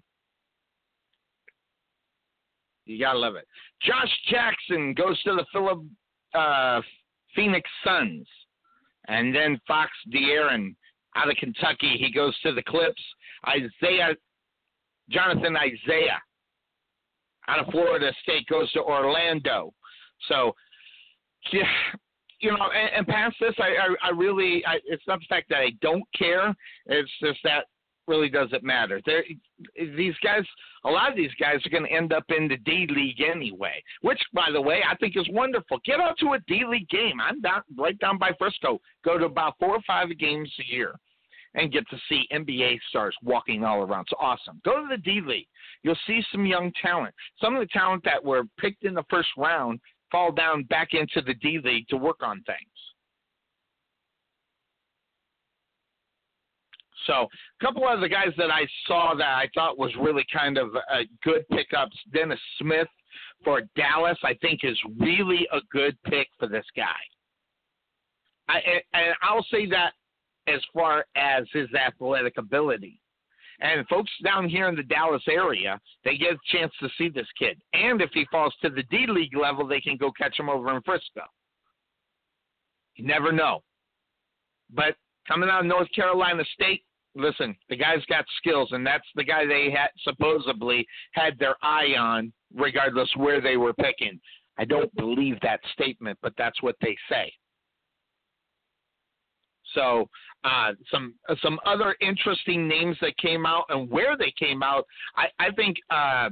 [2.86, 3.48] You gotta love it.
[3.82, 5.84] Josh Jackson goes to the Philip
[6.36, 6.82] uh,
[7.36, 8.28] Phoenix Suns,
[9.08, 10.76] and then Fox De'Aaron
[11.16, 11.97] out of Kentucky.
[11.97, 13.01] He goes to the Clips.
[13.47, 14.16] Isaiah
[15.09, 16.21] Jonathan Isaiah
[17.47, 19.74] out of Florida State goes to Orlando.
[20.30, 20.54] So,
[21.51, 21.63] yeah,
[22.39, 25.50] you know, and, and past this, I, I, I really, I, it's not the fact
[25.50, 26.55] that I don't care.
[26.86, 27.66] It's just that
[28.08, 29.01] really doesn't matter.
[29.05, 29.24] There,
[29.78, 30.43] these guys,
[30.86, 33.84] a lot of these guys are going to end up in the D League anyway.
[34.01, 35.80] Which, by the way, I think is wonderful.
[35.86, 37.20] Get out to a D League game.
[37.21, 38.80] I'm down right down by Frisco.
[39.04, 40.96] Go to about four or five games a year,
[41.55, 44.01] and get to see NBA stars walking all around.
[44.01, 44.62] It's awesome.
[44.66, 45.47] Go to the D League.
[45.84, 47.13] You'll see some young talent.
[47.39, 49.80] Some of the talent that were picked in the first round
[50.12, 52.58] fall down back into the D League to work on things.
[57.05, 60.58] So a couple of the guys that I saw that I thought was really kind
[60.58, 61.97] of a good pickups.
[62.13, 62.88] Dennis Smith
[63.43, 66.86] for Dallas, I think is really a good pick for this guy.
[68.50, 68.59] I,
[68.93, 69.92] and I'll say that
[70.47, 73.00] as far as his athletic ability.
[73.59, 77.28] And folks down here in the Dallas area, they get a chance to see this
[77.39, 77.62] kid.
[77.74, 80.75] And if he falls to the D League level, they can go catch him over
[80.75, 81.21] in Frisco.
[82.96, 83.63] You never know.
[84.74, 84.96] But
[85.28, 86.84] coming out of North Carolina State,
[87.16, 91.96] listen, the guy's got skills, and that's the guy they had supposedly had their eye
[91.98, 94.20] on, regardless where they were picking.
[94.58, 97.32] I don't believe that statement, but that's what they say.
[99.74, 100.08] So
[100.44, 104.86] uh, some uh, some other interesting names that came out and where they came out.
[105.16, 106.30] I, I think uh,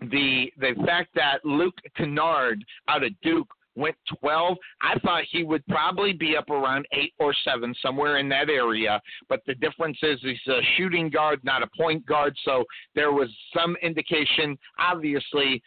[0.00, 4.56] the the fact that Luke Kennard out of Duke went 12.
[4.80, 9.00] I thought he would probably be up around eight or seven, somewhere in that area.
[9.28, 12.34] But the difference is he's a shooting guard, not a point guard.
[12.44, 15.62] So there was some indication, obviously,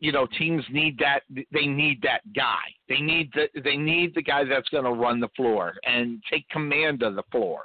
[0.00, 1.20] you know teams need that
[1.52, 5.20] they need that guy they need the they need the guy that's going to run
[5.20, 7.62] the floor and take command of the floor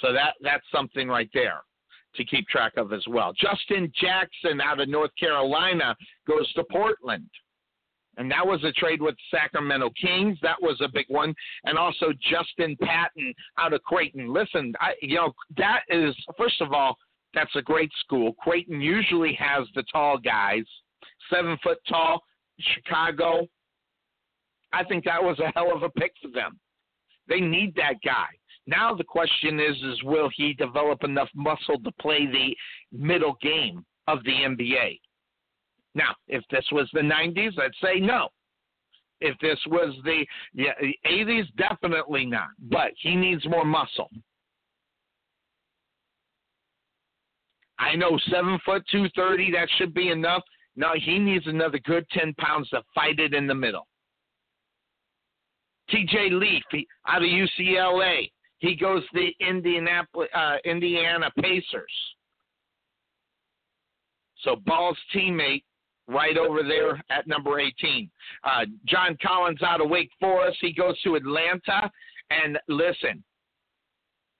[0.00, 1.60] So that that's something right there
[2.16, 3.32] to keep track of as well.
[3.38, 5.94] Justin Jackson out of North Carolina
[6.26, 7.28] goes to Portland.
[8.16, 10.38] And that was a trade with Sacramento Kings.
[10.42, 11.34] That was a big one.
[11.64, 14.32] And also Justin Patton out of Creighton.
[14.32, 16.96] Listen, I, you know, that is, first of all,
[17.34, 18.32] that's a great school.
[18.34, 20.64] Creighton usually has the tall guys,
[21.30, 22.22] seven foot tall.
[22.58, 23.46] Chicago,
[24.72, 26.58] I think that was a hell of a pick for them.
[27.28, 28.28] They need that guy.
[28.66, 32.56] Now the question is, is will he develop enough muscle to play the
[32.96, 34.98] middle game of the NBA?
[35.96, 38.28] Now, if this was the 90s, I'd say no.
[39.22, 40.74] If this was the, yeah,
[41.10, 42.48] 80s, definitely not.
[42.70, 44.10] But he needs more muscle.
[47.78, 50.42] I know seven foot two thirty, that should be enough.
[50.76, 53.86] No, he needs another good ten pounds to fight it in the middle.
[55.90, 56.30] T.J.
[56.30, 61.92] Leaf he, out of UCLA, he goes the Indianapolis, uh, Indiana Pacers.
[64.42, 65.64] So Ball's teammate
[66.08, 68.10] right over there at number 18.
[68.44, 70.58] Uh, John Collins out of Wake Forest.
[70.60, 71.90] He goes to Atlanta.
[72.30, 73.22] And listen,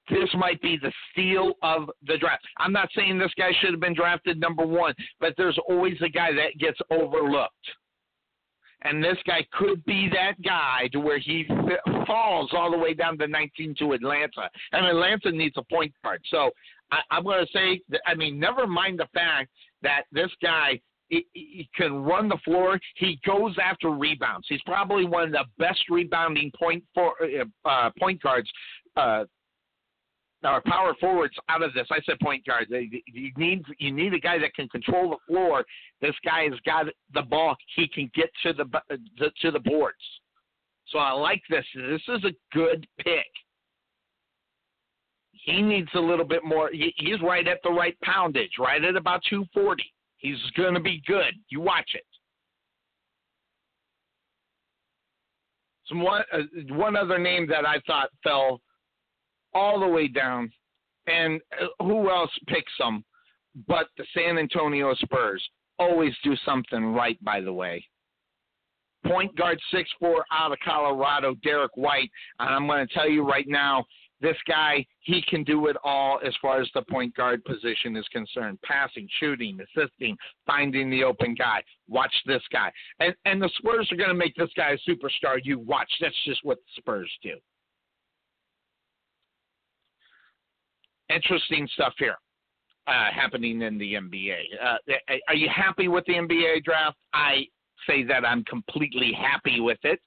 [0.08, 2.44] this might be the steal of the draft.
[2.58, 6.08] I'm not saying this guy should have been drafted number one, but there's always a
[6.08, 7.54] guy that gets overlooked.
[8.82, 11.44] And this guy could be that guy to where he
[12.06, 14.48] falls all the way down to 19 to Atlanta.
[14.72, 16.22] And Atlanta needs a point guard.
[16.30, 16.50] So
[16.92, 19.50] I, I'm going to say, I mean, never mind the fact
[19.82, 22.78] that this guy he, can run the floor.
[22.96, 24.46] He goes after rebounds.
[24.48, 28.50] He's probably one of the best rebounding point for uh, uh point guards
[28.96, 29.24] uh,
[30.42, 31.86] power forwards out of this.
[31.90, 32.66] I said point guard.
[32.70, 35.64] You need you need a guy that can control the floor.
[36.00, 37.56] This guy has got the ball.
[37.74, 38.64] He can get to the
[39.40, 39.96] to the boards.
[40.88, 41.64] So I like this.
[41.74, 43.26] This is a good pick.
[45.32, 46.70] He needs a little bit more.
[46.72, 49.82] He's right at the right poundage, right at about 240.
[50.26, 51.34] He's going to be good.
[51.50, 52.02] You watch it.
[55.88, 56.38] Some one uh,
[56.74, 58.60] one other name that I thought fell
[59.54, 60.50] all the way down.
[61.06, 63.04] And uh, who else picks them
[63.68, 65.48] but the San Antonio Spurs?
[65.78, 67.86] Always do something right, by the way.
[69.06, 72.10] Point guard six four out of Colorado, Derrick White.
[72.40, 73.84] And I'm going to tell you right now,
[74.26, 78.06] this guy, he can do it all as far as the point guard position is
[78.12, 78.58] concerned.
[78.64, 80.16] Passing, shooting, assisting,
[80.46, 81.62] finding the open guy.
[81.88, 82.72] Watch this guy.
[83.00, 85.38] And and the Spurs are going to make this guy a superstar.
[85.42, 85.90] You watch.
[86.00, 87.36] That's just what the Spurs do.
[91.08, 92.16] interesting stuff here
[92.86, 94.36] uh, happening in the NBA.
[94.62, 94.76] Uh,
[95.28, 96.96] are you happy with the NBA draft?
[97.12, 97.46] I
[97.88, 100.00] say that I'm completely happy with it,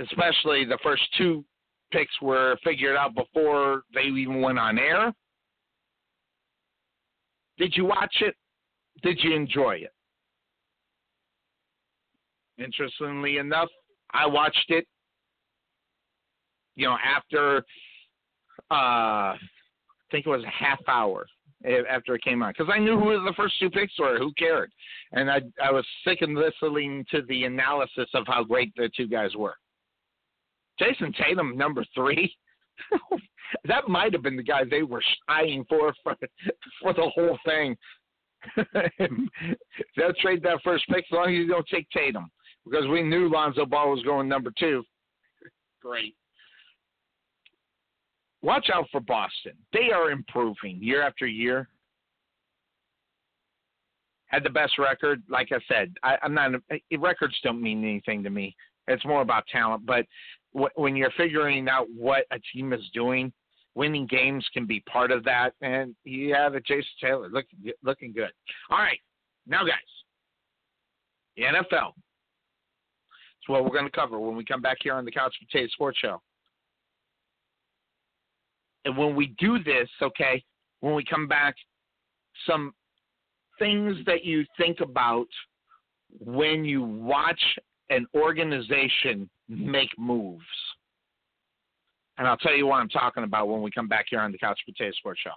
[0.00, 1.44] especially the first two
[1.92, 5.12] picks were figured out before they even went on air.
[7.58, 8.34] Did you watch it?
[9.02, 9.92] Did you enjoy it?
[12.58, 13.68] Interestingly enough,
[14.12, 14.86] I watched it
[16.76, 17.58] you know, after
[18.70, 19.36] uh, I
[20.10, 21.26] think it was a half hour
[21.90, 24.18] after it came out because I knew who the first two picks were.
[24.18, 24.70] Who cared?
[25.12, 29.08] And I I was sick and listening to the analysis of how great the two
[29.08, 29.54] guys were.
[30.80, 32.34] Jayson Tatum, number three.
[33.64, 36.16] that might have been the guy they were eyeing for for,
[36.82, 37.76] for the whole thing.
[39.96, 42.30] They'll trade that first pick as long as you don't take Tatum
[42.64, 44.82] because we knew Lonzo Ball was going number two.
[45.80, 46.14] Great
[48.44, 49.54] watch out for Boston.
[49.72, 51.68] They are improving year after year.
[54.26, 55.94] Had the best record, like I said.
[56.02, 56.52] I, am not.
[56.98, 58.54] Records don't mean anything to me.
[58.86, 59.86] It's more about talent.
[59.86, 60.04] But
[60.54, 63.32] when you're figuring out what a team is doing,
[63.74, 65.50] winning games can be part of that.
[65.60, 68.30] And you have a Jayson Taylor looking looking good.
[68.70, 69.00] All right,
[69.46, 69.76] now guys,
[71.36, 71.92] the NFL.
[73.40, 75.68] It's what we're going to cover when we come back here on the Couch Potato
[75.72, 76.22] Sports Show.
[78.86, 80.42] And when we do this, okay,
[80.80, 81.54] when we come back,
[82.46, 82.72] some
[83.58, 85.26] things that you think about
[86.18, 87.40] when you watch
[87.90, 90.44] an organization make moves.
[92.16, 94.38] And I'll tell you what I'm talking about when we come back here on the
[94.38, 95.32] Couch Potato Sports Show.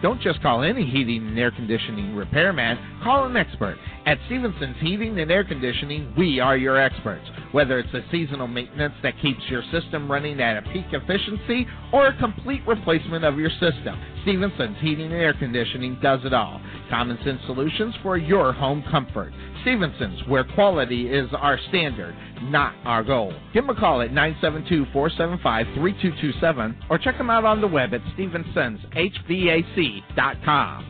[0.01, 3.77] Don't just call any heating and air conditioning repairman, call an expert.
[4.05, 7.25] At Stevenson's Heating and Air Conditioning, we are your experts.
[7.51, 12.07] Whether it's a seasonal maintenance that keeps your system running at a peak efficiency or
[12.07, 16.61] a complete replacement of your system, Stevenson's Heating and Air Conditioning does it all.
[16.89, 19.33] Common sense solutions for your home comfort.
[19.61, 22.13] Stevenson's, where quality is our standard,
[22.43, 23.33] not our goal.
[23.53, 30.85] Give them a call at 972-475-3227 or check them out on the web at stevensonshvac.com.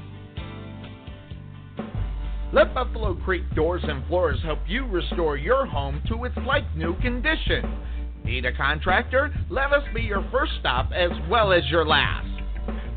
[2.52, 7.00] Let Buffalo Creek Doors and Floors help you restore your home to its like new
[7.00, 7.78] condition.
[8.24, 9.32] Need a contractor?
[9.50, 12.39] Let us be your first stop as well as your last.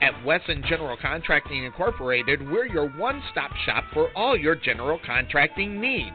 [0.00, 5.80] At Wesson General Contracting Incorporated, we're your one stop shop for all your general contracting
[5.80, 6.14] needs.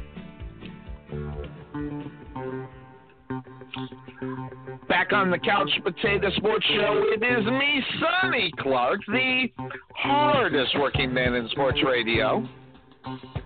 [4.88, 9.48] Back on the Couch Potato Sports Show, it is me, Sonny Clark, the
[9.94, 12.46] hardest working man in sports radio.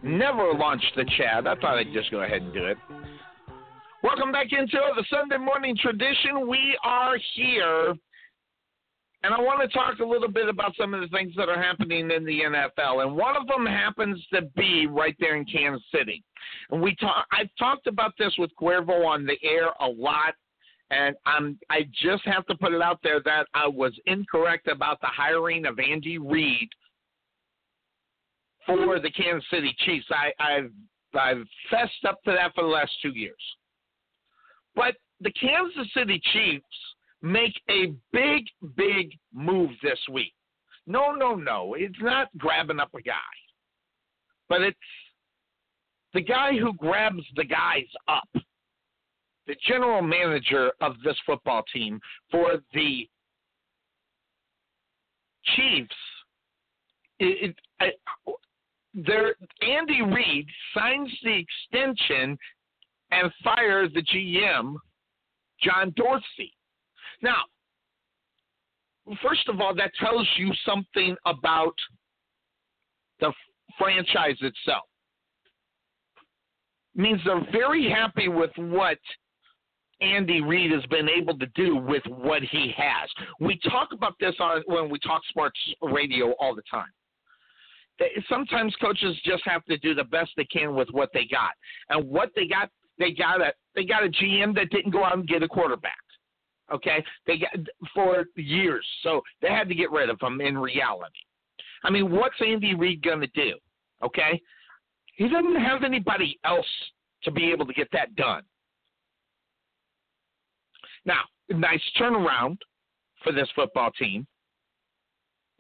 [0.03, 1.47] Never launched the chat.
[1.47, 2.77] I thought I'd just go ahead and do it.
[4.05, 6.47] Welcome back into the Sunday morning tradition.
[6.47, 7.95] We are here,
[9.23, 11.61] and I want to talk a little bit about some of the things that are
[11.61, 13.03] happening in the NFL.
[13.03, 16.23] And one of them happens to be right there in Kansas City.
[16.71, 17.25] And we talk.
[17.33, 20.35] I've talked about this with Cuervo on the air a lot.
[20.91, 25.01] And I'm, I just have to put it out there that I was incorrect about
[25.01, 26.69] the hiring of Andy Reid
[28.67, 30.09] for the Kansas City Chiefs.
[30.11, 30.73] I, I've
[31.19, 33.41] I've fessed up to that for the last two years.
[34.77, 36.65] But the Kansas City Chiefs
[37.23, 38.45] make a big,
[38.77, 40.33] big move this week.
[40.87, 41.75] No, no, no.
[41.79, 43.15] It's not grabbing up a guy,
[44.49, 44.79] but it's
[46.13, 48.29] the guy who grabs the guys up.
[49.47, 53.09] The general manager of this football team for the
[55.57, 55.95] Chiefs.
[57.19, 57.95] It, it,
[58.95, 62.39] there Andy Reid signs the extension
[63.15, 64.75] and fires the GM
[65.63, 66.53] John Dorsey.
[67.23, 67.43] Now,
[69.23, 71.75] first of all, that tells you something about
[73.21, 73.33] the
[73.79, 74.85] franchise itself.
[76.95, 78.99] It means they're very happy with what
[80.01, 83.09] Andy Reid has been able to do with what he has.
[83.41, 86.91] We talk about this on when we talk sports radio all the time.
[88.29, 91.53] Sometimes coaches just have to do the best they can with what they got,
[91.91, 92.69] and what they got,
[92.99, 95.99] they got a they got a GM that didn't go out and get a quarterback.
[96.73, 97.53] Okay, they got
[97.95, 100.41] for years, so they had to get rid of him.
[100.41, 101.21] In reality,
[101.85, 103.55] I mean, what's Andy Reid going to do?
[104.03, 104.41] Okay,
[105.17, 106.67] he doesn't have anybody else
[107.25, 108.43] to be able to get that done.
[111.05, 112.57] Now, nice turnaround
[113.23, 114.27] for this football team.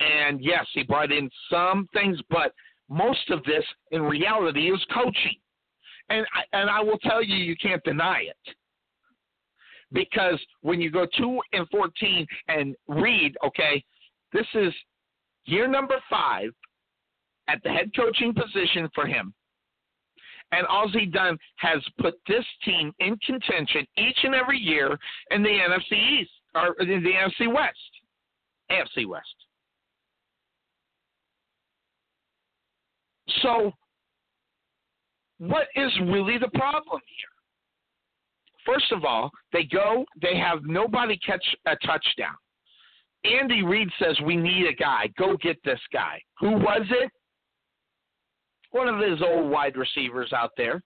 [0.00, 2.52] And yes, he brought in some things, but
[2.88, 5.36] most of this in reality is coaching.
[6.10, 8.54] And I, and I will tell you, you can't deny it.
[9.92, 13.82] Because when you go 2 and 14 and Reid, okay,
[14.32, 14.72] this is
[15.44, 16.50] year number five
[17.48, 19.32] at the head coaching position for him.
[20.52, 24.96] And he done has put this team in contention each and every year
[25.30, 27.78] in the NFC East or in the NFC West,
[28.70, 29.34] AFC West.
[33.42, 33.72] So,
[35.38, 38.74] what is really the problem here?
[38.74, 42.34] First of all, they go, they have nobody catch a touchdown.
[43.24, 45.08] Andy Reid says, We need a guy.
[45.18, 46.20] Go get this guy.
[46.40, 47.10] Who was it?
[48.74, 50.82] one of his old wide receivers out there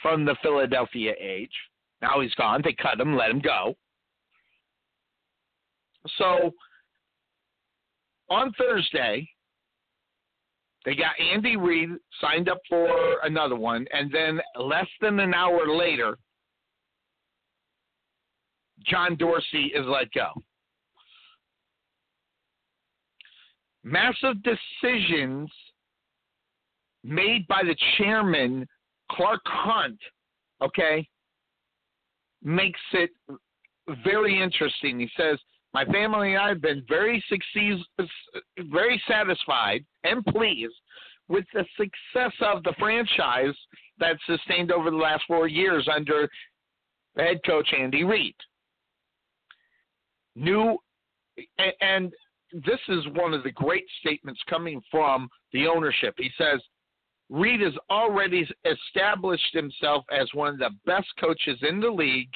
[0.00, 1.52] from the Philadelphia age.
[2.00, 2.62] Now he's gone.
[2.64, 3.74] They cut him, let him go.
[6.16, 6.52] So
[8.30, 9.28] on Thursday,
[10.84, 11.90] they got Andy Reid
[12.20, 12.88] signed up for
[13.22, 16.18] another one, and then less than an hour later,
[18.86, 20.30] John Dorsey is let go.
[23.82, 25.50] Massive decisions
[27.02, 28.66] made by the chairman,
[29.10, 29.98] Clark Hunt,
[30.62, 31.06] okay,
[32.42, 33.10] makes it
[34.04, 35.00] very interesting.
[35.00, 35.38] He says,
[35.74, 37.78] My family and I have been very succeed,
[38.70, 40.74] very satisfied and pleased
[41.28, 43.56] with the success of the franchise
[43.98, 46.28] that's sustained over the last four years under
[47.16, 48.36] head coach Andy Reid.
[50.36, 50.78] New
[51.80, 52.12] and
[52.52, 56.14] this is one of the great statements coming from the ownership.
[56.16, 56.60] He says,
[57.30, 62.30] Reid has already established himself as one of the best coaches in the league,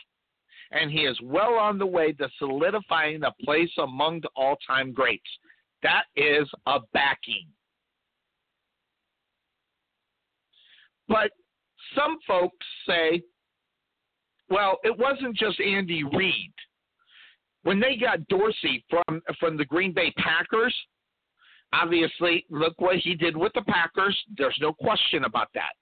[0.71, 4.93] and he is well on the way to solidifying a place among the all time
[4.93, 5.31] greats.
[5.83, 7.47] That is a backing.
[11.09, 11.31] But
[11.95, 13.23] some folks say,
[14.51, 16.53] well, it wasn't just Andy Reid.
[17.63, 20.75] When they got Dorsey from from the Green Bay Packers,
[21.73, 24.17] Obviously, look what he did with the Packers.
[24.37, 25.73] There's no question about that.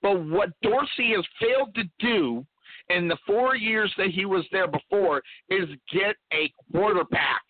[0.00, 2.46] But what Dorsey has failed to do
[2.88, 7.42] in the four years that he was there before is get a quarterback.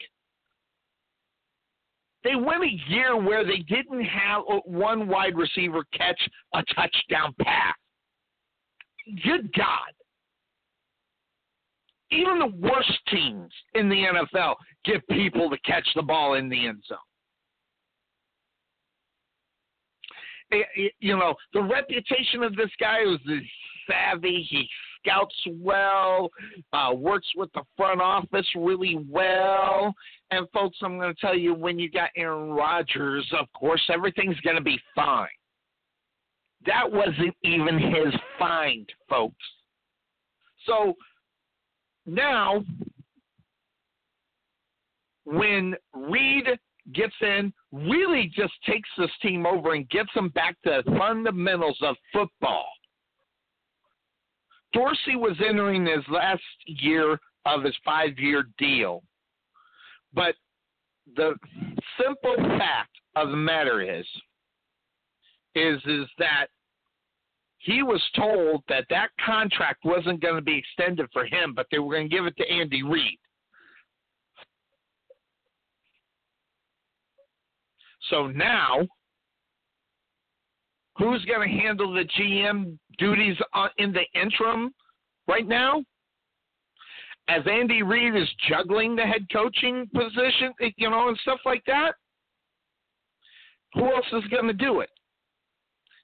[2.24, 6.20] They went a year where they didn't have one wide receiver catch
[6.54, 7.74] a touchdown pass.
[9.24, 9.92] Good God
[12.12, 14.04] even the worst teams in the
[14.36, 14.54] NFL
[14.84, 16.98] get people to catch the ball in the end zone.
[20.52, 23.18] Eh, eh, you know, the reputation of this guy is
[23.88, 24.46] savvy.
[24.48, 24.68] He
[25.04, 26.30] scouts well,
[26.72, 29.94] uh, works with the front office really well.
[30.30, 34.38] And, folks, I'm going to tell you when you got Aaron Rodgers, of course, everything's
[34.40, 35.28] going to be fine.
[36.66, 39.34] That wasn't even his find, folks.
[40.66, 40.94] So
[42.06, 42.62] now,
[45.24, 46.46] when Reid
[46.92, 51.96] gets in, really just takes this team over and gets them back to fundamentals of
[52.12, 52.66] football.
[54.72, 59.02] Dorsey was entering his last year of his five year deal.
[60.14, 60.34] But
[61.16, 61.34] the
[61.98, 64.06] simple fact of the matter is
[65.54, 66.46] is is that
[67.58, 71.78] he was told that that contract wasn't going to be extended for him, but they
[71.78, 73.18] were going to give it to Andy Reid.
[78.10, 78.80] So now,
[80.98, 83.36] who's going to handle the GM duties
[83.78, 84.72] in the interim
[85.28, 85.82] right now?
[87.28, 91.92] As Andy Reid is juggling the head coaching position, you know, and stuff like that,
[93.74, 94.90] who else is going to do it?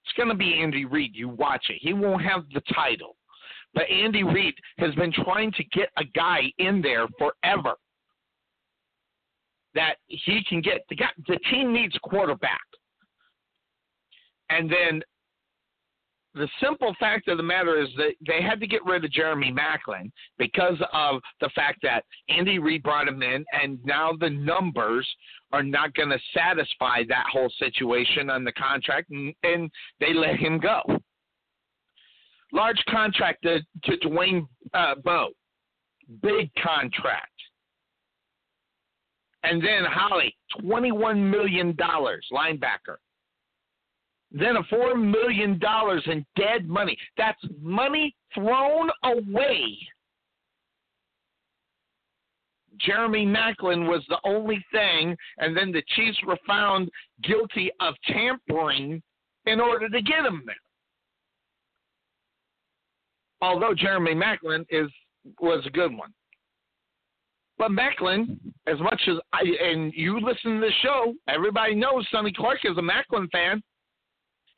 [0.05, 1.15] It's going to be Andy Reid.
[1.15, 1.79] You watch it.
[1.81, 3.16] He won't have the title.
[3.75, 7.75] But Andy Reid has been trying to get a guy in there forever
[9.75, 10.85] that he can get.
[10.89, 12.61] The, guy, the team needs quarterback.
[14.51, 15.03] And then
[16.39, 19.52] the simple fact of the matter is that they had to get rid of Jeremy
[19.52, 25.06] Maclin because of the fact that Andy Reid brought him in, and now the numbers
[25.52, 29.70] are not going to satisfy that whole situation on the contract, and, and
[30.01, 30.82] they let him go.
[32.52, 35.28] Large contract to, to Dwayne uh, Bowe,
[36.23, 37.32] big contract.
[39.44, 42.97] And then Hali, $21 million, linebacker.
[44.31, 45.59] Then a $4 million
[46.07, 46.97] in dead money.
[47.17, 49.79] That's money thrown away.
[52.81, 56.89] Jeremy Maclin was the only thing, and then the Chiefs were found
[57.23, 59.03] guilty of tampering
[59.47, 60.55] in order to get him there.
[63.41, 64.91] Although Jeremy Maclin is
[65.41, 66.13] was a good one.
[67.59, 72.33] But Maclin, as much as I and you listen to the show, everybody knows Sonny
[72.33, 73.63] Clark is a Maclin fan.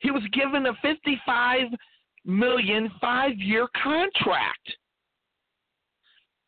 [0.01, 1.67] He was given a fifty-five
[2.25, 4.75] million five-year contract.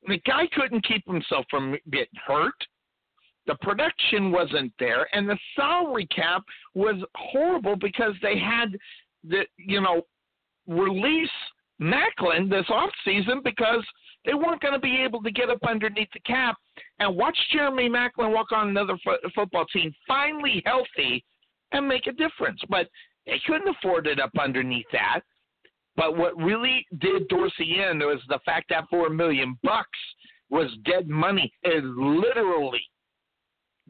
[0.07, 2.53] The guy couldn't keep himself from getting hurt.
[3.47, 6.43] The production wasn't there, and the salary cap
[6.75, 8.77] was horrible because they had
[9.23, 10.01] the you know
[10.67, 11.29] release
[11.81, 13.85] Maclin this off season because
[14.25, 16.55] they weren't going to be able to get up underneath the cap
[16.99, 21.23] and watch Jeremy Maclin walk on another fo- football team finally healthy
[21.73, 22.61] and make a difference.
[22.69, 22.87] But
[23.25, 25.21] they couldn't afford it up underneath that.
[25.95, 29.99] But what really did Dorsey in was the fact that four million bucks
[30.49, 32.81] was dead money, is literally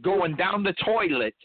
[0.01, 1.35] going down the toilet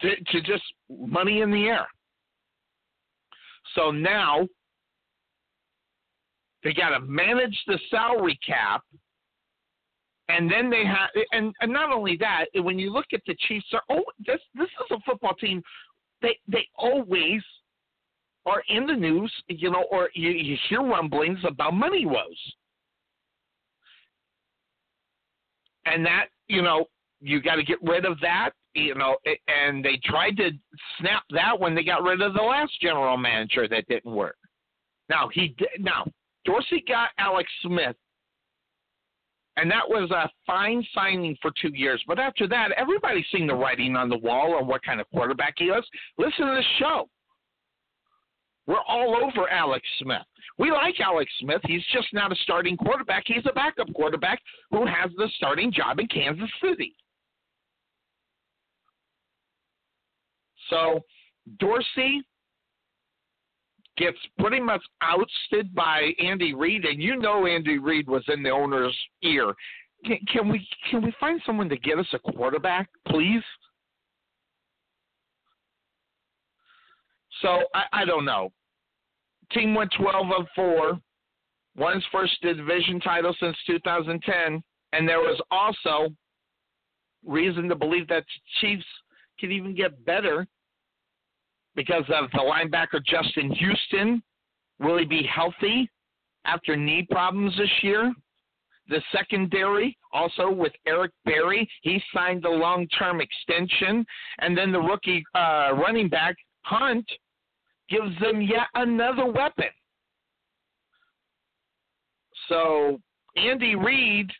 [0.00, 1.86] to, to just money in the air.
[3.74, 4.46] So now
[6.62, 8.82] they got to manage the salary cap,
[10.28, 13.66] and then they have, and, and not only that, when you look at the Chiefs,
[13.72, 15.62] are oh, this this is a football team.
[16.22, 17.42] They they always
[18.44, 22.54] are in the news, you know, or you, you hear rumblings about money woes,
[25.84, 26.86] and that you know
[27.20, 29.16] you got to get rid of that you know,
[29.48, 30.50] and they tried to
[30.98, 34.36] snap that when they got rid of the last general manager that didn't work.
[35.08, 35.68] Now he did.
[35.78, 36.04] Now
[36.44, 37.96] Dorsey got Alex Smith,
[39.56, 42.02] and that was a fine signing for two years.
[42.06, 45.54] But after that, everybody's seen the writing on the wall on what kind of quarterback
[45.56, 45.84] he is.
[46.18, 47.08] Listen to the show.
[48.66, 50.22] We're all over Alex Smith.
[50.58, 51.60] We like Alex Smith.
[51.64, 53.24] He's just not a starting quarterback.
[53.26, 56.94] He's a backup quarterback who has the starting job in Kansas City.
[60.68, 61.00] So
[61.60, 62.22] Dorsey
[63.96, 68.50] gets pretty much ousted by Andy Reid, and you know Andy Reid was in the
[68.50, 69.54] owner's ear.
[70.04, 73.42] Can, can we can we find someone to get us a quarterback, please?
[77.42, 78.52] So I, I don't know.
[79.52, 81.00] Team went 12 of four,
[81.76, 84.62] won his first division title since 2010,
[84.92, 86.12] and there was also
[87.24, 88.24] reason to believe that
[88.60, 88.84] Chiefs
[89.38, 90.46] could even get better
[91.76, 94.22] because of the linebacker Justin Houston.
[94.80, 95.88] Will he be healthy
[96.44, 98.12] after knee problems this year?
[98.88, 104.04] The secondary, also with Eric Berry, he signed a long term extension.
[104.38, 107.06] And then the rookie uh, running back, Hunt,
[107.88, 109.66] gives them yet another weapon.
[112.48, 113.00] So
[113.36, 114.30] Andy Reid,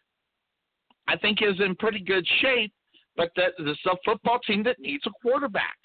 [1.08, 2.72] I think, is in pretty good shape,
[3.16, 5.76] but that, this is a football team that needs a quarterback.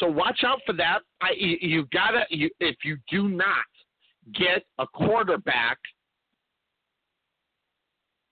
[0.00, 1.00] So watch out for that.
[1.20, 3.64] I, you, gotta you, if you do not
[4.34, 5.78] get a quarterback,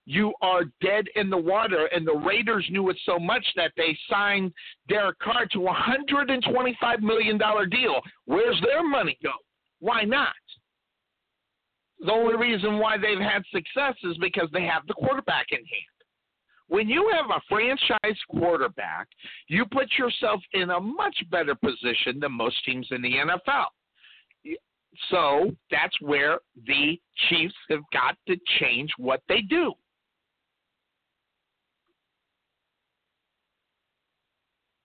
[0.05, 1.85] you are dead in the water.
[1.95, 4.51] And the Raiders knew it so much that they signed
[4.89, 8.01] Derek Carr to a hundred and twenty-five million dollar deal.
[8.25, 9.31] Where's their money go?
[9.79, 10.33] Why not?
[11.99, 15.92] The only reason why they've had success is because they have the quarterback in hand.
[16.73, 19.07] When you have a franchise quarterback,
[19.47, 23.65] you put yourself in a much better position than most teams in the NFL.
[25.11, 29.71] So that's where the Chiefs have got to change what they do.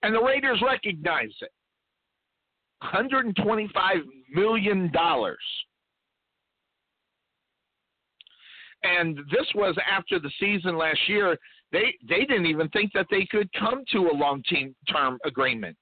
[0.03, 1.51] And the Raiders recognize it.
[2.83, 3.71] $125
[4.31, 4.91] million.
[8.83, 11.35] And this was after the season last year
[11.71, 14.43] they they didn't even think that they could come to a long
[14.91, 15.77] term agreement.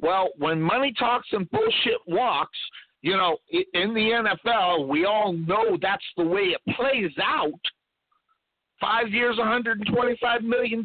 [0.00, 2.58] Well, when money talks and bullshit walks,
[3.02, 7.52] you know, in the NFL, we all know that's the way it plays out.
[8.80, 10.82] Five years, $125 million.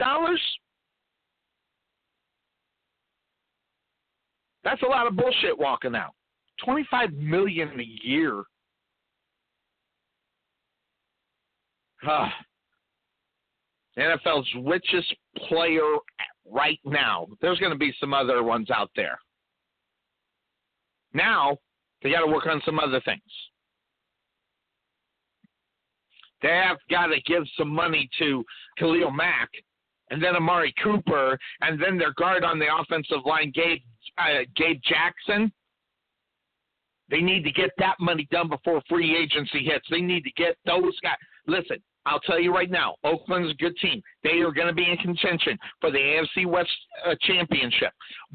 [4.65, 6.13] That's a lot of bullshit walking out.
[6.63, 8.43] Twenty-five million a year.
[12.07, 12.33] Ah.
[13.97, 15.13] NFL's richest
[15.47, 15.95] player
[16.49, 17.27] right now.
[17.41, 19.17] There's going to be some other ones out there.
[21.13, 21.57] Now,
[22.03, 23.21] they got to work on some other things.
[26.41, 28.43] They have got to give some money to
[28.77, 29.49] Khalil Mack
[30.11, 33.79] and then Amari Cooper and then their guard on the offensive line, Gabe,
[34.17, 35.51] uh, Gabe Jackson.
[37.09, 39.85] They need to get that money done before free agency hits.
[39.89, 41.15] They need to get those guys.
[41.47, 44.01] Listen, I'll tell you right now, Oakland's a good team.
[44.23, 46.69] They are going to be in contention for the AFC West
[47.05, 47.91] uh, championship.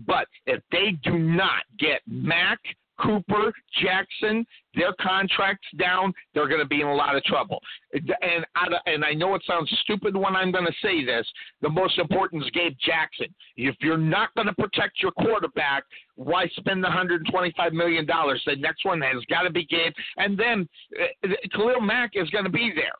[0.06, 2.59] But if they do not get Mack,
[3.02, 3.52] Cooper,
[3.82, 4.44] Jackson,
[4.74, 7.59] their contracts down, they're going to be in a lot of trouble.
[7.92, 11.26] And I, and I know it sounds stupid when I'm going to say this.
[11.62, 13.34] The most important is Gabe Jackson.
[13.56, 15.84] If you're not going to protect your quarterback,
[16.16, 18.42] why spend the 125 million dollars?
[18.44, 20.68] The next one has got to be Gabe, and then
[21.01, 22.92] uh, Khalil Mack is going to be there.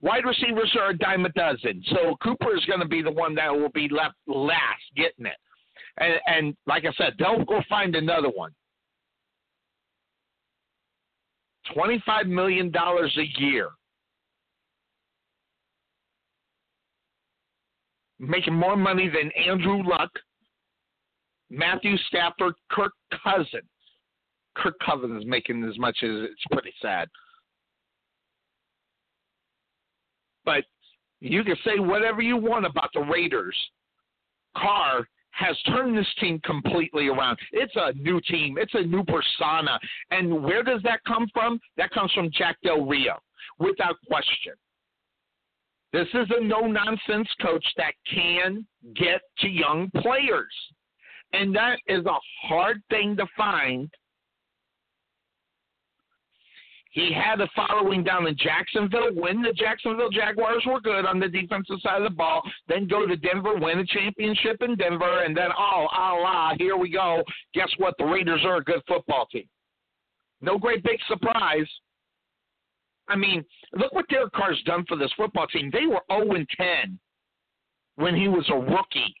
[0.00, 1.82] Wide receivers are a dime a dozen.
[1.90, 5.36] So Cooper is going to be the one that will be left last getting it.
[5.98, 8.52] And, and like I said, they'll go find another one.
[11.76, 13.70] $25 million a year.
[18.20, 20.10] Making more money than Andrew Luck,
[21.50, 22.92] Matthew Stafford, Kirk
[23.22, 23.62] Cousins.
[24.56, 27.08] Kirk Cousins making as much as it's pretty sad.
[30.48, 30.64] But
[31.20, 33.54] you can say whatever you want about the Raiders.
[34.56, 37.38] Carr has turned this team completely around.
[37.52, 38.56] It's a new team.
[38.58, 39.78] It's a new persona.
[40.10, 41.60] And where does that come from?
[41.76, 43.18] That comes from Jack Del Rio,
[43.58, 44.54] without question.
[45.92, 48.66] This is a no nonsense coach that can
[48.96, 50.54] get to young players.
[51.34, 53.90] And that is a hard thing to find
[56.98, 61.28] he had a following down in Jacksonville, when the Jacksonville Jaguars were good on the
[61.28, 65.36] defensive side of the ball, then go to Denver, win a championship in Denver, and
[65.36, 67.22] then, oh, Allah, here we go.
[67.54, 67.94] Guess what?
[67.98, 69.48] The Raiders are a good football team.
[70.40, 71.68] No great big surprise.
[73.08, 73.44] I mean,
[73.74, 75.70] look what Derek Carr's done for this football team.
[75.72, 76.98] They were 0 10
[77.94, 79.14] when he was a rookie.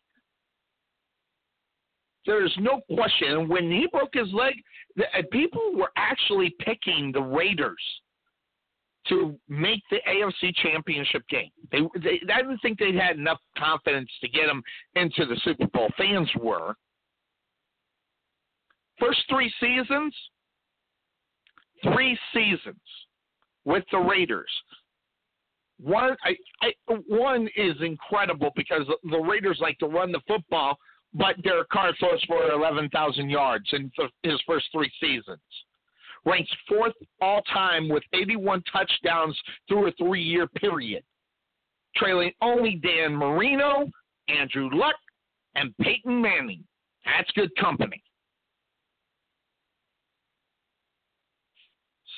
[2.28, 3.48] There's no question.
[3.48, 4.52] When he broke his leg,
[4.96, 7.80] the, uh, people were actually picking the Raiders
[9.08, 11.48] to make the AFC Championship game.
[11.72, 14.62] They, they, I didn't think they had enough confidence to get them
[14.94, 15.88] into the Super Bowl.
[15.96, 16.74] Fans were.
[19.00, 20.14] First three seasons,
[21.82, 22.76] three seasons
[23.64, 24.50] with the Raiders.
[25.80, 30.76] One, I, I, one is incredible because the Raiders like to run the football
[31.14, 33.90] but Derek Carr throws for 11,000 yards in
[34.22, 35.40] his first three seasons.
[36.24, 41.02] Ranks fourth all time with 81 touchdowns through a three year period,
[41.96, 43.88] trailing only Dan Marino,
[44.28, 44.96] Andrew Luck,
[45.54, 46.64] and Peyton Manning.
[47.04, 48.02] That's good company.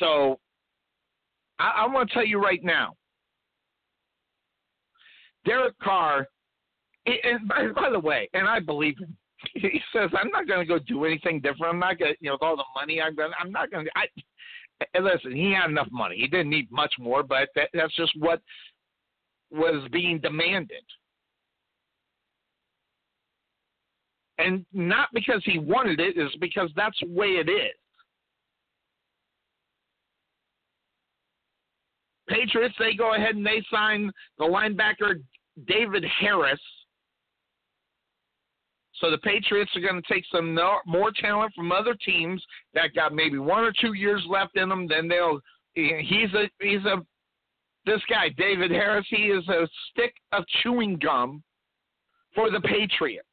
[0.01, 0.41] So
[1.59, 2.95] I, I want to tell you right now
[5.45, 6.27] Derek Carr
[7.25, 9.17] and by, by the way, and I believe him.
[9.55, 11.73] He says, "I'm not going to go do anything different.
[11.73, 13.91] I'm not going, you know, with all the money I'm going, I'm not going to."
[15.01, 15.35] Listen.
[15.35, 16.17] He had enough money.
[16.17, 18.41] He didn't need much more, but that, that's just what
[19.51, 20.85] was being demanded.
[24.39, 27.75] And not because he wanted it, is because that's the way it is.
[32.29, 35.21] Patriots, they go ahead and they sign the linebacker
[35.67, 36.61] David Harris
[39.01, 40.55] so the Patriots are going to take some
[40.87, 42.45] more talent from other teams
[42.75, 44.87] that got maybe one or two years left in them.
[44.87, 45.41] Then they'll.
[45.75, 46.97] He's a he's a
[47.87, 49.07] this guy David Harris.
[49.09, 51.43] He is a stick of chewing gum
[52.35, 53.27] for the Patriots.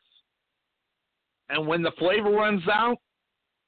[1.49, 2.97] And when the flavor runs out,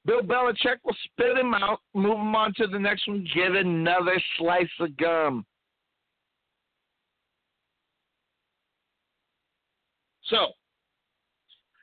[0.06, 4.20] Bill Belichick will spit him out, move him on to the next one, get another
[4.38, 5.44] slice of gum.
[10.24, 10.52] So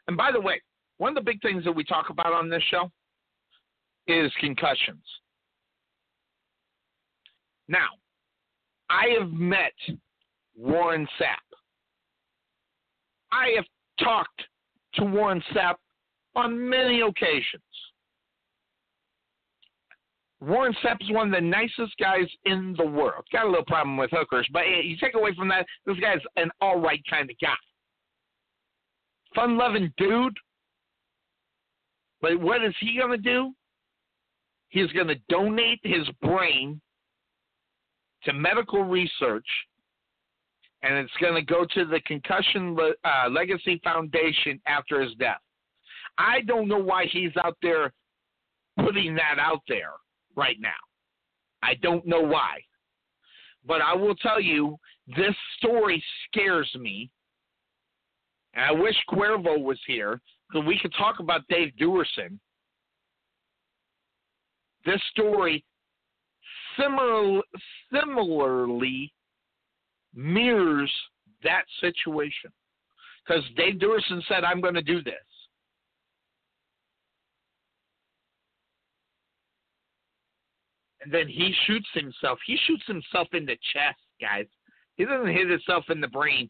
[0.08, 0.62] and by the way,
[0.98, 2.90] one of the big things that we talk about on this show
[4.08, 5.04] is concussions.
[7.68, 7.88] Now,
[8.90, 9.74] I have met
[10.56, 11.36] Warren Sapp.
[13.32, 13.66] I have
[14.00, 14.42] talked
[14.96, 15.76] to Warren Sapp
[16.36, 17.62] on many occasions.
[20.40, 23.26] Warren Sapp is one of the nicest guys in the world.
[23.34, 26.50] Got a little problem with hookers, but you take away from that, this guy's an
[26.62, 27.56] all right kind of guy
[29.38, 30.38] fun loving dude.
[32.22, 33.54] But what is he going to do?
[34.70, 36.82] He's going to donate his brain
[38.24, 39.46] to medical research,
[40.82, 45.38] and it's going to go to the Concussion uh, Legacy Foundation after his death.
[46.18, 47.94] I don't know why he's out there
[48.84, 49.92] putting that out there
[50.36, 50.70] right now.
[51.62, 52.60] I don't know why.
[53.66, 54.78] But I will tell you,
[55.08, 57.12] this story scares me.
[58.54, 60.20] And I wish Cuervo was here
[60.54, 62.40] so we could talk about Dave Duerson.
[64.86, 65.64] This story
[66.80, 67.42] similar,
[67.94, 69.12] similarly
[70.14, 70.92] mirrors
[71.44, 72.52] that situation.
[73.26, 75.14] Because Dave Duerson said, I'm going to do this.
[81.02, 82.40] And then he shoots himself.
[82.46, 84.46] He shoots himself in the chest, guys.
[84.96, 86.50] He doesn't hit himself in the brain.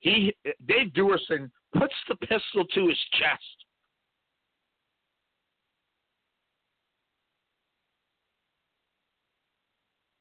[0.00, 0.34] He
[0.66, 3.42] Dave Duerson puts the pistol to his chest.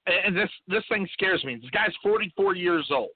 [0.07, 1.55] And this this thing scares me.
[1.55, 3.09] This guy's 44 years old.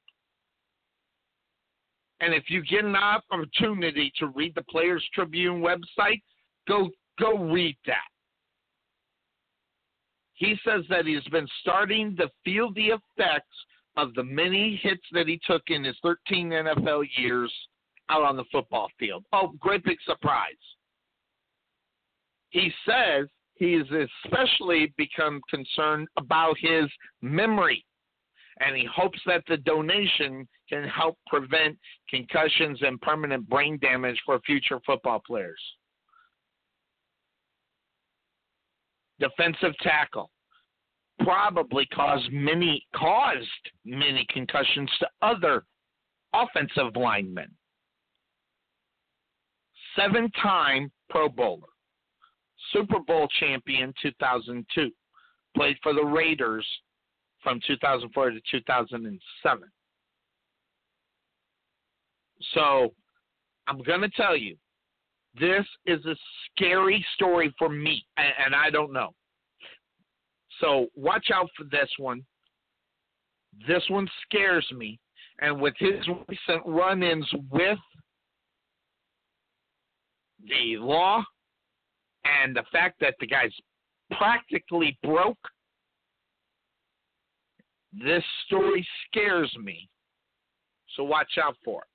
[2.22, 6.22] And if you get an opportunity to read the Players Tribune website,
[6.68, 8.08] go go read that.
[10.34, 13.56] He says that he's been starting to feel the effects
[14.02, 17.54] of the many hits that he took in his 13 NFL years
[18.10, 19.24] out on the football field.
[19.34, 20.54] Oh, great big surprise.
[22.50, 23.86] He says he's
[24.26, 26.86] especially become concerned about his
[27.22, 27.86] memory.
[28.62, 31.78] And he hopes that the donation can help prevent
[32.10, 35.62] concussions and permanent brain damage for future football players.
[39.20, 40.30] defensive tackle.
[41.20, 43.48] Probably caused many caused
[43.86, 45.66] many concussions to other
[46.34, 47.50] offensive linemen.
[49.96, 51.68] Seven time Pro Bowler,
[52.72, 54.92] Super Bowl champion 2002,
[55.56, 56.66] played for the Raiders
[57.44, 59.64] from 2004 to 2007.
[62.54, 62.94] So
[63.68, 64.56] I'm going to tell you,
[65.40, 66.16] this is a
[66.52, 69.14] scary story for me, and, and I don't know.
[70.60, 72.24] So watch out for this one.
[73.68, 75.00] This one scares me.
[75.42, 77.80] And with his recent run ins with
[80.46, 81.24] the law
[82.26, 83.54] and the fact that the guy's
[84.12, 85.38] practically broke,
[87.94, 89.88] this story scares me.
[90.96, 91.88] So watch out for it.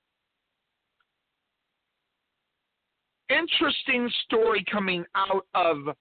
[3.34, 5.94] interesting story coming out of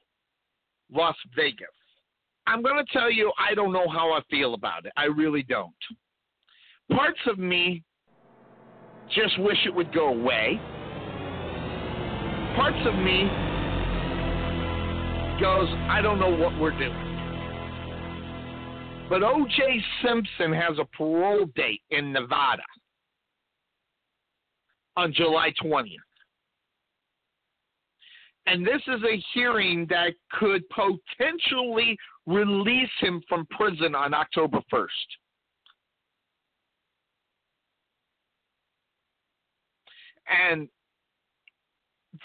[0.91, 1.67] Las Vegas.
[2.47, 4.91] I'm going to tell you, I don't know how I feel about it.
[4.97, 5.71] I really don't.
[6.91, 7.83] Parts of me
[9.15, 10.59] just wish it would go away.
[12.55, 13.29] Parts of me
[15.39, 17.09] goes, I don't know what we're doing.
[19.09, 19.83] But O.J.
[20.03, 22.63] Simpson has a parole date in Nevada
[24.95, 25.97] on July 20th.
[28.45, 34.87] And this is a hearing that could potentially release him from prison on October 1st.
[40.51, 40.67] And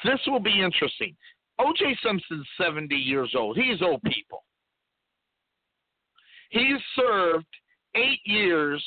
[0.05, 1.17] this will be interesting.
[1.61, 3.57] OJ Simpson's 70 years old.
[3.57, 4.45] He's old people.
[6.51, 7.47] He's served
[7.97, 8.83] eight years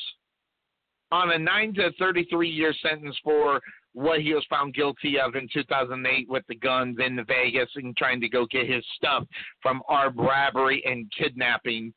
[1.10, 3.60] on a 9 to 33 year sentence for
[3.94, 8.20] what he was found guilty of in 2008 with the guns in Vegas and trying
[8.20, 9.24] to go get his stuff
[9.60, 11.92] from armed robbery and kidnapping.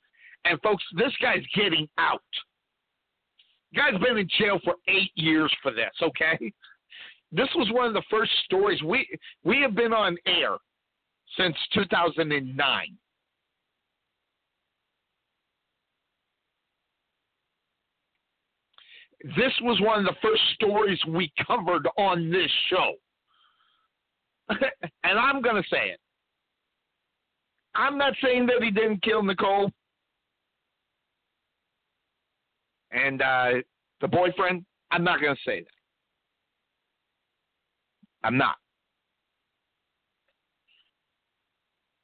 [0.45, 2.21] And folks, this guy's getting out.
[3.75, 5.91] guy's been in jail for eight years for this.
[6.01, 6.51] Okay,
[7.31, 9.07] this was one of the first stories we
[9.43, 10.57] we have been on air
[11.37, 12.97] since 2009.
[19.25, 22.93] This was one of the first stories we covered on this show.
[24.49, 25.99] and I'm going to say it.
[27.73, 29.71] I'm not saying that he didn't kill Nicole
[32.91, 33.49] and uh,
[33.99, 34.63] the boyfriend.
[34.91, 35.67] I'm not going to say that.
[38.23, 38.57] I'm not.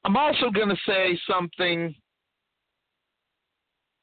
[0.04, 1.94] I'm also going to say something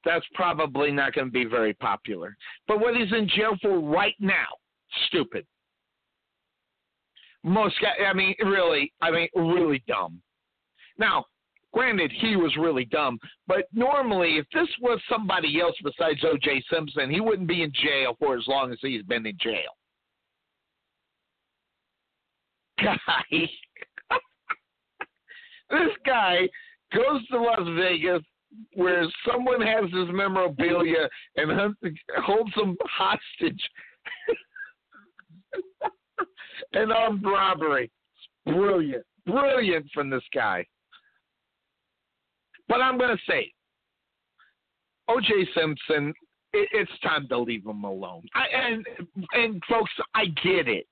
[0.05, 2.37] that's probably not going to be very popular.
[2.67, 4.47] But what he's in jail for right now,
[5.07, 5.47] stupid.
[7.45, 10.21] Most guys, I mean, really, I mean, really dumb.
[10.99, 11.25] Now,
[11.73, 16.65] granted, he was really dumb, but normally, if this was somebody else besides O.J.
[16.73, 19.71] Simpson, he wouldn't be in jail for as long as he's been in jail.
[22.83, 22.95] Guy,
[25.71, 26.49] this guy
[26.95, 28.23] goes to Las Vegas
[28.75, 31.75] where someone has his memorabilia and
[32.19, 33.71] holds them hostage.
[36.73, 37.91] An armed robbery.
[38.45, 39.05] Brilliant.
[39.27, 40.67] Brilliant from this guy.
[42.69, 43.53] But I'm going to say,
[45.09, 45.49] O.J.
[45.55, 46.13] Simpson,
[46.53, 48.23] it, it's time to leave him alone.
[48.35, 48.87] I, and
[49.33, 50.87] and folks, I get it.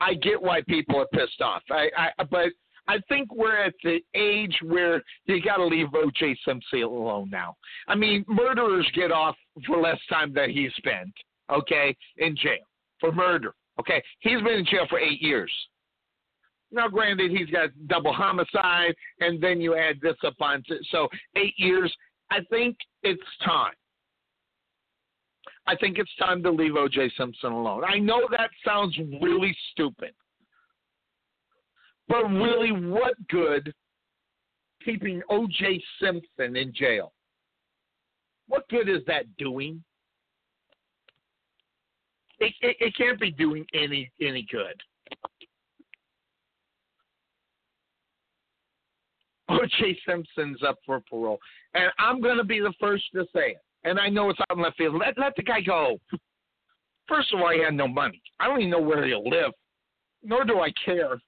[0.00, 1.62] I get why people are pissed off.
[1.70, 2.48] I, I but
[2.86, 6.36] I think we're at the age where you got to leave O.J.
[6.46, 7.56] Simpson alone now.
[7.88, 9.36] I mean, murderers get off
[9.66, 11.12] for less time than he spent.
[11.50, 12.64] Okay, in jail
[13.00, 13.54] for murder.
[13.78, 15.52] Okay, he's been in jail for eight years.
[16.70, 20.86] Now, granted, he's got double homicide, and then you add this up on it.
[20.90, 21.94] So eight years.
[22.30, 23.74] I think it's time.
[25.66, 27.12] I think it's time to leave O.J.
[27.16, 27.84] Simpson alone.
[27.84, 30.12] I know that sounds really stupid,
[32.08, 33.72] but really, what good
[34.84, 35.82] keeping O.J.
[36.00, 37.12] Simpson in jail?
[38.48, 39.82] What good is that doing?
[42.40, 44.82] It, it, it can't be doing any any good.
[49.48, 49.98] O.J.
[50.06, 51.38] Simpson's up for parole,
[51.74, 53.62] and I'm going to be the first to say it.
[53.84, 54.96] And I know it's out in left field.
[54.98, 55.98] Let let the guy go.
[57.08, 58.20] First of all, he had no money.
[58.40, 59.52] I don't even know where he'll live,
[60.22, 61.20] nor do I care.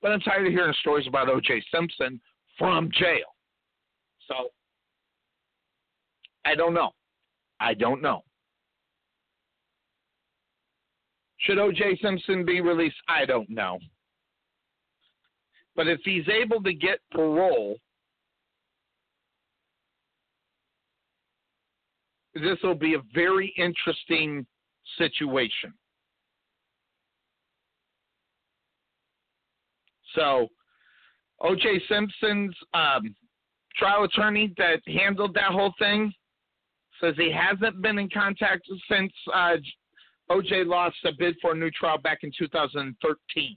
[0.00, 1.62] But I'm tired of hearing stories about O.J.
[1.72, 2.20] Simpson
[2.56, 3.34] from jail.
[4.28, 4.50] So
[6.44, 6.90] I don't know.
[7.60, 8.22] I don't know.
[11.38, 11.98] Should O.J.
[12.02, 12.96] Simpson be released?
[13.08, 13.78] I don't know.
[15.76, 17.78] But if he's able to get parole,
[22.34, 24.44] this will be a very interesting
[24.96, 25.72] situation.
[30.14, 30.48] So,
[31.40, 31.80] O.J.
[31.88, 33.14] Simpson's um,
[33.76, 36.12] trial attorney that handled that whole thing
[37.00, 39.56] says he hasn't been in contact since uh,
[40.30, 40.64] O.J.
[40.64, 43.56] lost a bid for a new trial back in 2013.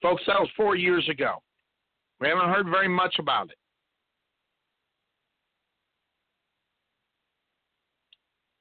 [0.00, 1.36] Folks, that was four years ago.
[2.20, 3.56] We haven't heard very much about it.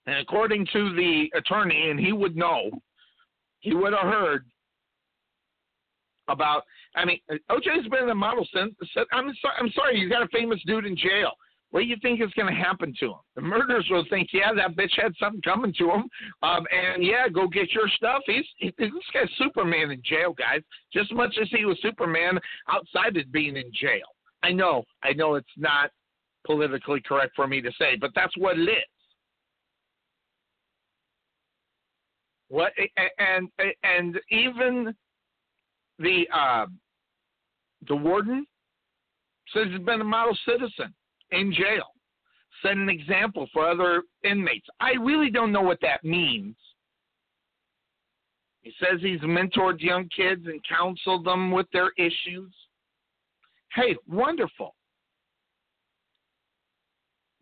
[0.05, 2.69] And according to the attorney, and he would know,
[3.59, 4.45] he would have heard
[6.27, 6.63] about.
[6.95, 7.19] I mean,
[7.49, 8.75] OJ's been in the model since.
[9.11, 9.55] I'm sorry.
[9.59, 9.97] I'm sorry.
[9.97, 11.31] You got a famous dude in jail.
[11.71, 13.17] What do you think is going to happen to him?
[13.35, 16.03] The murderers will think, yeah, that bitch had something coming to him,
[16.43, 18.21] um, and yeah, go get your stuff.
[18.27, 20.61] He's he, this guy's Superman in jail, guys.
[20.93, 22.38] Just as much as he was Superman
[22.69, 24.05] outside of being in jail.
[24.43, 25.89] I know, I know, it's not
[26.45, 28.92] politically correct for me to say, but that's what it is.
[32.53, 32.71] What
[33.17, 33.49] and
[33.84, 34.93] and even
[35.97, 36.67] the uh,
[37.88, 38.45] the warden
[39.51, 40.93] says he's been a model citizen
[41.31, 41.88] in jail,
[42.61, 44.67] set an example for other inmates.
[44.80, 46.55] I really don't know what that means.
[48.61, 52.53] He says he's mentored young kids and counseled them with their issues.
[53.73, 54.75] Hey, wonderful.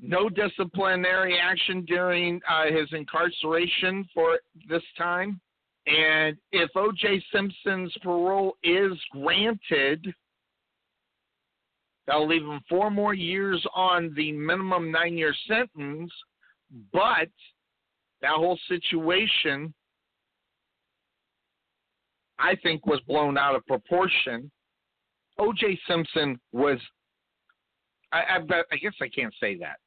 [0.02, 5.40] No disciplinary action during uh, his incarceration for this time.
[5.86, 7.24] And if O.J.
[7.32, 10.14] Simpson's parole is granted,
[12.08, 16.12] That'll leave him four more years on the minimum nine year sentence,
[16.92, 17.30] but
[18.22, 19.74] that whole situation,
[22.40, 24.52] I think, was blown out of proportion.
[25.38, 25.80] O.J.
[25.88, 26.80] Simpson was
[28.12, 29.78] I, I, I, guess I can't say that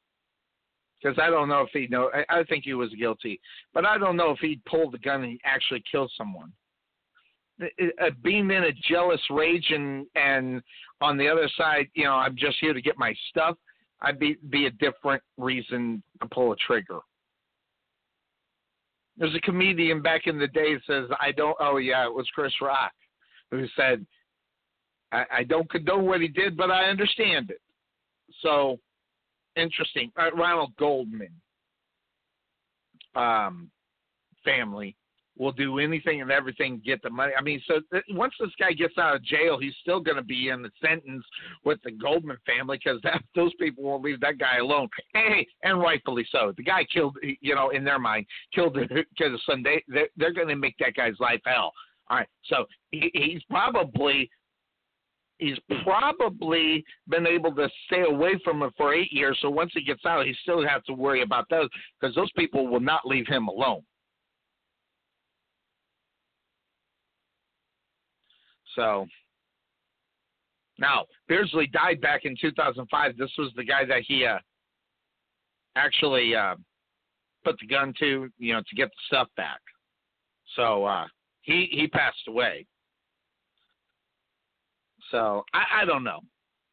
[1.05, 2.09] because I don't know if he know.
[2.13, 3.39] I, I think he was guilty,
[3.73, 6.51] but I don't know if he pulled the gun and actually killed someone.
[7.61, 10.61] Uh, being in a jealous rage and and
[11.01, 13.55] on the other side, you know, I'm just here to get my stuff.
[14.01, 16.99] I'd be be a different reason to pull a trigger.
[19.17, 22.53] There's a comedian back in the day says, "I don't." Oh yeah, it was Chris
[22.61, 22.91] Rock
[23.51, 24.05] who said,
[25.11, 27.61] "I, I don't condone what he did, but I understand it."
[28.41, 28.79] So
[29.55, 30.11] interesting.
[30.17, 31.33] Uh, Ronald Goldman
[33.15, 33.69] um,
[34.43, 34.95] family
[35.37, 37.33] will do anything and everything to get the money.
[37.37, 40.23] I mean, so th- once this guy gets out of jail, he's still going to
[40.23, 41.25] be in the sentence
[41.65, 43.01] with the Goldman family because
[43.35, 44.87] those people won't leave that guy alone.
[45.13, 46.53] Hey, and rightfully so.
[46.55, 48.89] The guy killed, you know, in their mind, killed his
[49.45, 49.63] son.
[49.63, 51.73] They they're, they're going to make that guy's life hell.
[52.09, 54.29] All right, so he, he's probably
[55.37, 59.37] he's probably been able to stay away from it for eight years.
[59.41, 62.67] So once he gets out, he still has to worry about those because those people
[62.67, 63.81] will not leave him alone.
[68.75, 69.05] So
[70.77, 73.17] now Beardsley died back in 2005.
[73.17, 74.37] This was the guy that he uh,
[75.75, 76.55] actually uh,
[77.43, 79.59] put the gun to, you know, to get the stuff back.
[80.55, 81.05] So uh,
[81.41, 82.65] he he passed away.
[85.11, 86.19] So I, I don't know.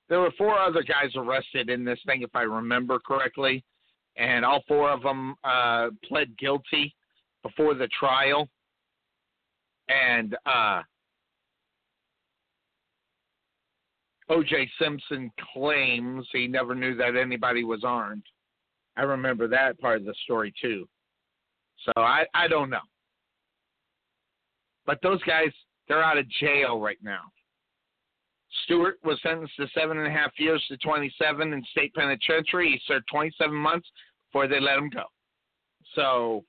[0.09, 3.65] There were four other guys arrested in this thing, if I remember correctly,
[4.17, 6.95] and all four of them uh, pled guilty
[7.43, 8.49] before the trial.
[9.89, 10.83] And uh,
[14.29, 14.71] O.J.
[14.81, 18.25] Simpson claims he never knew that anybody was armed.
[18.97, 20.87] I remember that part of the story too.
[21.85, 22.81] So I, I don't know.
[24.87, 25.51] But those guys,
[25.89, 27.23] they're out of jail right now.
[28.65, 32.71] Stewart was sentenced to seven and a half years to 27 in state penitentiary.
[32.71, 33.89] He served 27 months
[34.31, 35.05] before they let him go.
[35.95, 36.45] So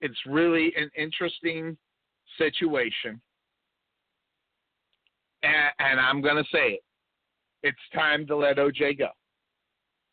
[0.00, 1.76] it's really an interesting
[2.38, 3.20] situation.
[5.42, 6.80] And, I'm going to say it.
[7.62, 9.08] It's time to let OJ go.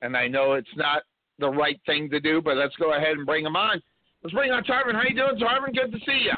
[0.02, 1.03] And I know it's not
[1.39, 3.81] the right thing to do, but let's go ahead and bring him on.
[4.23, 4.93] Let's bring on Tarvin.
[4.93, 5.73] How you doing, Tarvin?
[5.73, 6.31] Good to see you.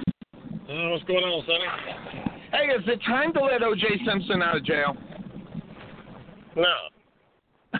[0.69, 2.16] Uh, what's going on, Sonny?
[2.51, 3.85] Hey, is it time to let O.J.
[4.05, 4.95] Simpson out of jail?
[6.55, 6.89] No.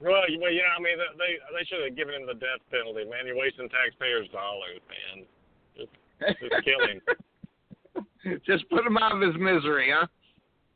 [0.00, 3.08] well, you, well, yeah, I mean, they they should have given him the death penalty,
[3.08, 3.26] man.
[3.26, 5.24] You're wasting taxpayers' dollars, man.
[5.74, 5.92] Just,
[6.38, 7.00] just kill him.
[8.46, 10.06] just put him out of his misery, huh?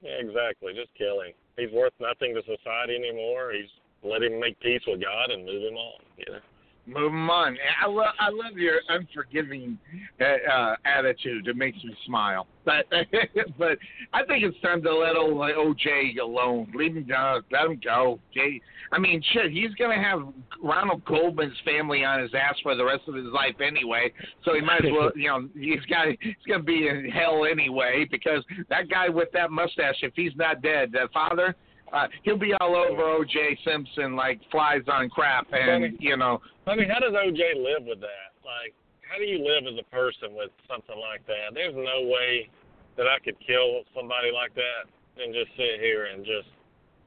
[0.01, 0.73] Yeah, exactly.
[0.73, 1.33] Just kill him.
[1.57, 3.53] He's worth nothing to society anymore.
[3.53, 3.71] He's
[4.03, 6.01] let him make peace with God and move him on.
[6.17, 6.45] You know.
[6.89, 7.59] Move them on.
[7.85, 9.79] I love I love your unforgiving
[10.21, 11.47] uh, uh, attitude.
[11.47, 12.47] It makes me smile.
[12.65, 12.87] But
[13.59, 13.79] but
[14.15, 16.73] I think it's time to let old OJ alone.
[16.75, 17.41] Leave him go.
[17.53, 18.21] Let him go.
[18.33, 18.61] Jay.
[18.91, 19.53] I mean, shit.
[19.53, 20.21] He's gonna have
[20.63, 24.11] Ronald Goldman's family on his ass for the rest of his life anyway.
[24.47, 25.11] So he might as well.
[25.19, 29.51] You know, he's got he's gonna be in hell anyway because that guy with that
[29.51, 31.55] mustache, if he's not dead, that father
[31.93, 33.59] uh, he'll be all over O.J.
[33.65, 36.41] Simpson like flies on crap, and you know.
[36.67, 37.55] I mean, how does O.J.
[37.57, 38.37] live with that?
[38.45, 38.75] Like,
[39.09, 41.55] how do you live as a person with something like that?
[41.55, 42.49] There's no way
[42.97, 44.91] that I could kill somebody like that
[45.23, 46.49] and just sit here and just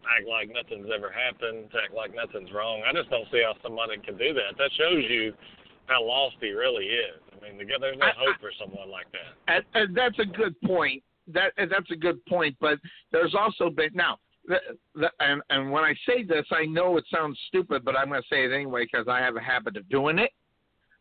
[0.08, 2.82] act like nothing's ever happened, act like nothing's wrong.
[2.88, 4.58] I just don't see how somebody can do that.
[4.58, 5.34] That shows you
[5.86, 7.22] how lost he really is.
[7.32, 9.38] I mean, there's no hope for someone like that.
[9.48, 11.04] And, and that's a good point.
[11.28, 12.56] That that's a good point.
[12.60, 12.80] But
[13.12, 14.18] there's also been now
[15.20, 18.28] and, and when I say this, I know it sounds stupid, but I'm going to
[18.28, 20.32] say it anyway because I have a habit of doing it.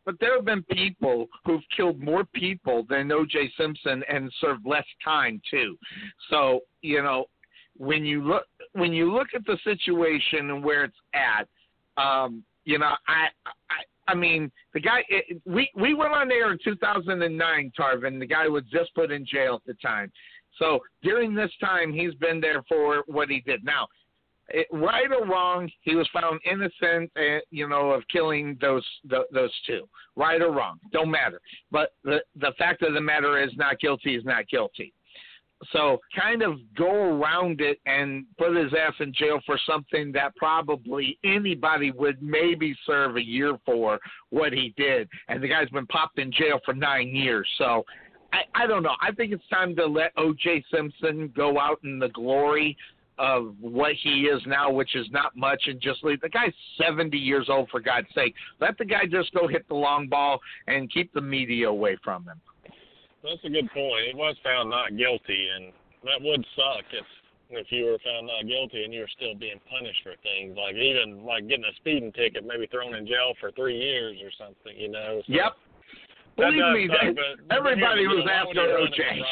[0.04, 3.52] But there have been people who've killed more people than O.J.
[3.56, 5.76] Simpson and served less time too.
[6.30, 7.26] So you know,
[7.76, 11.46] when you look when you look at the situation and where it's at,
[12.02, 15.04] um, you know, I, I I mean, the guy.
[15.08, 18.18] It, we we went on air in 2009, Tarvin.
[18.18, 20.10] The guy was just put in jail at the time.
[20.58, 23.64] So during this time, he's been there for what he did.
[23.64, 23.86] Now,
[24.48, 29.24] it, right or wrong, he was found innocent, uh, you know, of killing those the,
[29.32, 29.88] those two.
[30.16, 31.40] Right or wrong, don't matter.
[31.70, 34.92] But the the fact of the matter is, not guilty is not guilty.
[35.72, 40.34] So kind of go around it and put his ass in jail for something that
[40.36, 43.98] probably anybody would maybe serve a year for
[44.30, 45.06] what he did.
[45.28, 47.46] And the guy's been popped in jail for nine years.
[47.58, 47.84] So
[48.32, 48.94] I, I don't know.
[49.00, 50.64] I think it's time to let O.J.
[50.72, 52.76] Simpson go out in the glory
[53.18, 56.20] of what he is now, which is not much, and just leave.
[56.22, 58.34] The guy's 70 years old, for God's sake.
[58.60, 62.24] Let the guy just go hit the long ball and keep the media away from
[62.24, 62.40] him.
[63.22, 64.08] That's a good point.
[64.08, 65.72] He was found not guilty, and
[66.04, 67.04] that would suck if
[67.52, 70.76] if you were found not guilty and you were still being punished for things like
[70.76, 74.72] even like getting a speeding ticket, maybe thrown in jail for three years or something.
[74.76, 75.20] You know.
[75.26, 75.52] So, yep.
[76.36, 79.22] Believe me, suck, but, everybody was after OJ.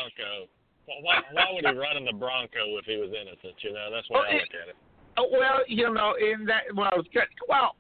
[1.03, 3.55] Why, why would he run in the Bronco if he was innocent?
[3.61, 4.77] You know, that's why well, I look at it.
[5.19, 7.03] Oh, well, you know, in that, well,
[7.49, 7.77] well,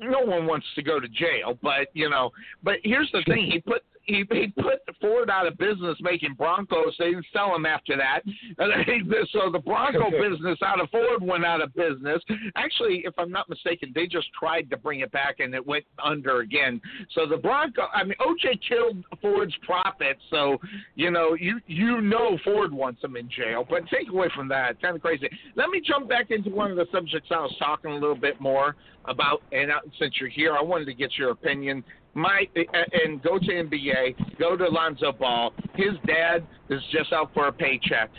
[0.00, 2.30] no one wants to go to jail, but you know,
[2.62, 6.94] but here's the thing: he put he, he put Ford out of business making Broncos.
[6.98, 8.22] They didn't sell them after that.
[9.32, 12.22] so the Bronco business out of Ford went out of business.
[12.56, 15.84] Actually, if I'm not mistaken, they just tried to bring it back and it went
[16.02, 16.80] under again.
[17.14, 20.20] So the Bronco, I mean, OJ killed Ford's profits.
[20.30, 20.58] So
[20.94, 23.66] you know, you you know Ford wants him in jail.
[23.68, 25.28] But take away from that, kind of crazy.
[25.56, 28.40] Let me jump back into one of the subjects I was talking a little bit
[28.40, 29.42] more about.
[29.52, 33.22] And uh, since you're here, I wanted to get your opinion my eh, eh, and
[33.22, 35.52] go to NBA, go to Lonzo Ball.
[35.74, 38.10] His dad is just out for a paycheck.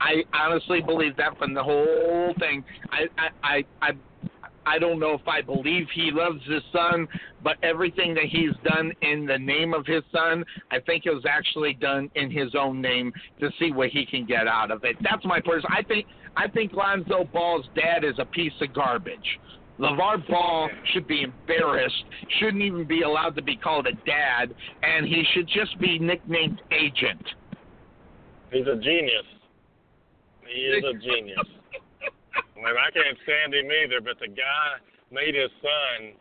[0.00, 2.64] I honestly believe that from the whole thing.
[2.90, 3.92] I I I
[4.66, 7.08] I don't know if I believe he loves his son,
[7.42, 11.24] but everything that he's done in the name of his son, I think it was
[11.28, 14.96] actually done in his own name to see what he can get out of it.
[15.02, 15.68] That's my person.
[15.76, 16.06] I think
[16.36, 19.38] I think Lonzo Ball's dad is a piece of garbage.
[19.80, 22.04] LeVar Ball should be embarrassed,
[22.38, 26.60] shouldn't even be allowed to be called a dad, and he should just be nicknamed
[26.70, 27.24] Agent.
[28.52, 29.24] He's a genius.
[30.46, 31.38] He is a genius.
[32.36, 34.68] I mean, I can't stand him either, but the guy
[35.10, 36.12] made his son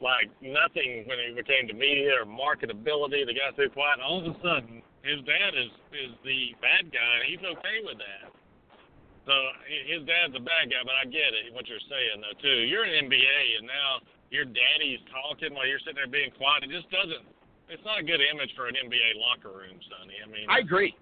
[0.00, 3.26] like nothing when it came to media or marketability.
[3.26, 3.98] The guy's too quiet.
[3.98, 7.12] All of a sudden, his dad is is the bad guy.
[7.18, 8.31] and He's okay with that.
[9.22, 9.34] So
[9.86, 12.66] his dad's a bad guy, but I get it what you're saying though too.
[12.66, 14.02] You're an NBA, and now
[14.34, 16.66] your daddy's talking while you're sitting there being quiet.
[16.66, 17.22] It just doesn't.
[17.70, 20.18] It's not a good image for an NBA locker room, Sonny.
[20.18, 20.98] I mean, I agree.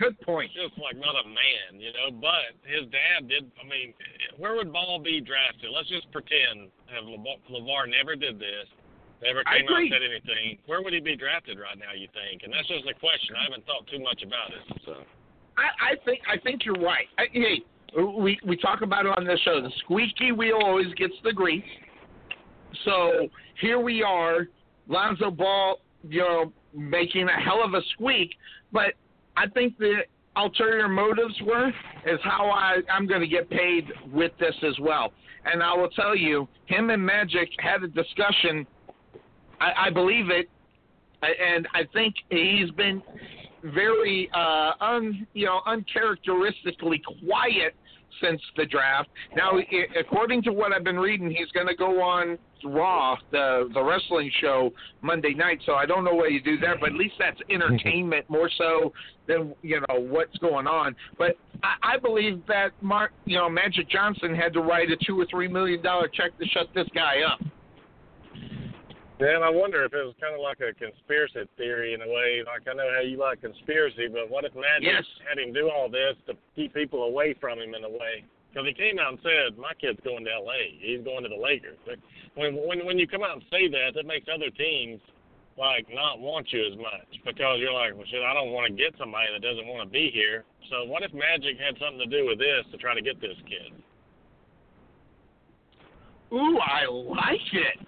[0.00, 0.50] Good point.
[0.50, 2.10] Just like not a man, you know.
[2.10, 3.46] But his dad did.
[3.60, 3.94] I mean,
[4.40, 5.70] where would Ball be drafted?
[5.70, 8.66] Let's just pretend have LeVar never did this,
[9.22, 10.58] never came out and said anything.
[10.66, 11.94] Where would he be drafted right now?
[11.94, 12.42] You think?
[12.42, 13.38] And that's just a question.
[13.38, 14.64] I haven't thought too much about it.
[14.82, 15.06] So.
[15.56, 17.06] I, I think I think you're right.
[17.18, 17.62] I, hey,
[17.96, 19.60] we we talk about it on this show.
[19.60, 21.62] The squeaky wheel always gets the grease.
[22.84, 23.28] So
[23.60, 24.48] here we are,
[24.88, 28.30] Lonzo Ball, you know, making a hell of a squeak.
[28.72, 28.94] But
[29.36, 30.00] I think the
[30.36, 31.68] ulterior motives were
[32.06, 35.12] is how I I'm going to get paid with this as well.
[35.44, 38.66] And I will tell you, him and Magic had a discussion.
[39.60, 40.48] I, I believe it,
[41.22, 43.02] and I think he's been
[43.62, 47.74] very uh, un, you know uncharacteristically quiet
[48.22, 49.08] since the draft.
[49.36, 49.52] Now,
[49.98, 54.30] according to what I've been reading, he's going to go on Raw, the the wrestling
[54.40, 54.70] show
[55.00, 55.60] Monday night.
[55.66, 58.92] So I don't know why you do that, but at least that's entertainment more so
[59.26, 60.94] than you know what's going on.
[61.18, 65.20] But I, I believe that Mark, you know, Magic Johnson had to write a two
[65.20, 67.40] or three million dollar check to shut this guy up.
[69.22, 72.42] Dan, I wonder if it was kind of like a conspiracy theory in a way.
[72.42, 75.06] Like I know how you like conspiracy, but what if Magic yes.
[75.22, 78.26] had him do all this to keep people away from him in a way?
[78.50, 80.74] Because he came out and said, "My kid's going to L.A.
[80.82, 82.02] He's going to the Lakers." But
[82.34, 84.98] when when when you come out and say that, that makes other teams
[85.54, 88.74] like not want you as much because you're like, well, shit, I don't want to
[88.74, 90.42] get somebody that doesn't want to be here.
[90.66, 93.38] So what if Magic had something to do with this to try to get this
[93.46, 93.70] kid?
[96.32, 97.86] Ooh, I like it.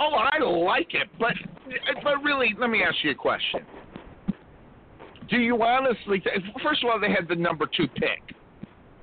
[0.00, 1.34] Oh, I like it, but
[2.02, 3.60] but really, let me ask you a question.
[5.28, 6.20] Do you honestly?
[6.20, 8.34] Th- First of all, they had the number two pick.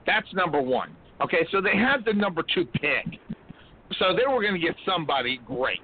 [0.06, 0.96] That's number one.
[1.22, 3.20] Okay, so they had the number two pick,
[4.00, 5.80] so they were going to get somebody great.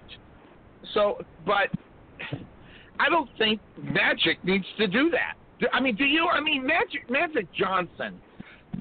[0.94, 1.70] So, but
[3.00, 5.36] I don't think Magic needs to do that.
[5.74, 6.28] I mean, do you?
[6.28, 8.20] I mean, Magic Magic Johnson.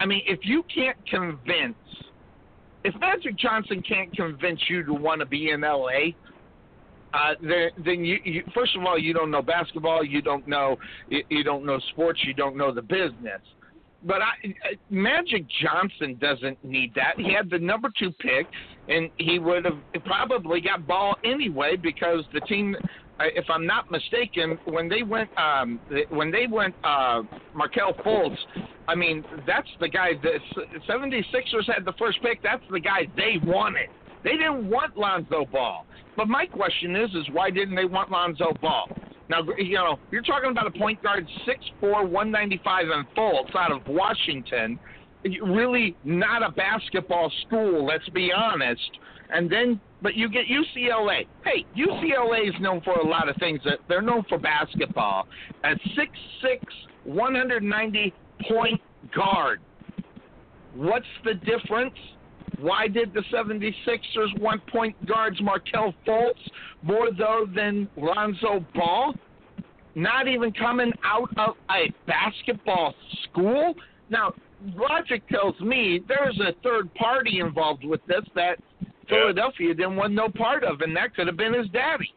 [0.00, 1.76] I mean, if you can't convince
[2.86, 6.12] if Magic Johnson can't convince you to want to be in LA,
[7.12, 10.76] uh, then, then you, you first of all you don't know basketball, you don't know
[11.08, 13.40] you, you don't know sports, you don't know the business.
[14.04, 17.14] But I, Magic Johnson doesn't need that.
[17.16, 18.46] He had the number two pick,
[18.88, 22.76] and he would have probably got ball anyway because the team
[23.20, 25.80] if I'm not mistaken, when they went um,
[26.10, 27.22] when they went uh,
[27.54, 28.36] Markelle Fultz,
[28.88, 30.10] I mean that's the guy.
[30.22, 30.38] The
[30.88, 32.42] 76ers had the first pick.
[32.42, 33.88] That's the guy they wanted.
[34.24, 35.86] They didn't want Lonzo Ball.
[36.16, 38.88] But my question is, is why didn't they want Lonzo Ball?
[39.28, 43.86] Now, you know, you're talking about a point guard, 6'4", 195, and Fultz out of
[43.88, 44.78] Washington.
[45.42, 48.90] Really not a basketball school, let's be honest.
[49.30, 51.26] And then but you get UCLA.
[51.44, 53.60] Hey, UCLA is known for a lot of things.
[53.88, 55.26] They're known for basketball.
[55.64, 56.58] At 6'6",
[57.04, 58.14] 190
[58.48, 58.80] point
[59.14, 59.60] guard.
[60.74, 61.94] What's the difference?
[62.58, 66.34] Why did the 76ers want point guards Markelle Fultz
[66.82, 69.14] more though than Lonzo Ball?
[69.94, 72.94] Not even coming out of a basketball
[73.24, 73.74] school?
[74.10, 74.34] Now,
[74.74, 78.58] logic tells me there's a third party involved with this that
[79.08, 82.12] Philadelphia didn't want no part of, and that could have been his daddy.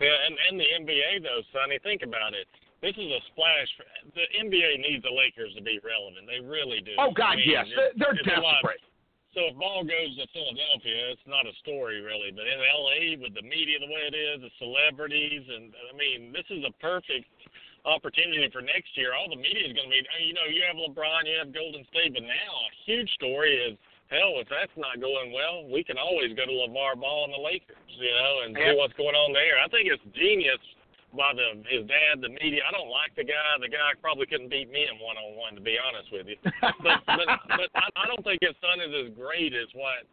[0.00, 2.46] Yeah, and and the NBA though, Sonny, think about it.
[2.84, 3.68] This is a splash.
[3.76, 6.28] For, the NBA needs the Lakers to be relevant.
[6.28, 6.92] They really do.
[7.00, 8.84] Oh God, I mean, yes, it's, they're desperate.
[9.36, 12.32] So if ball goes to Philadelphia, it's not a story really.
[12.32, 16.32] But in LA, with the media the way it is, the celebrities, and I mean,
[16.32, 17.28] this is a perfect
[17.84, 19.12] opportunity for next year.
[19.12, 21.84] All the media is going to be, you know, you have LeBron, you have Golden
[21.92, 23.76] State, but now a huge story is
[24.10, 27.42] hell, if that's not going well, we can always go to LeVar Ball and the
[27.42, 28.72] Lakers, you know, and yeah.
[28.72, 29.58] see what's going on there.
[29.58, 30.62] I think it's genius
[31.16, 32.62] by the his dad, the media.
[32.68, 33.56] I don't like the guy.
[33.58, 36.36] The guy probably couldn't beat me in one on one, to be honest with you.
[36.60, 40.04] But but, but I, I don't think his son is as great as what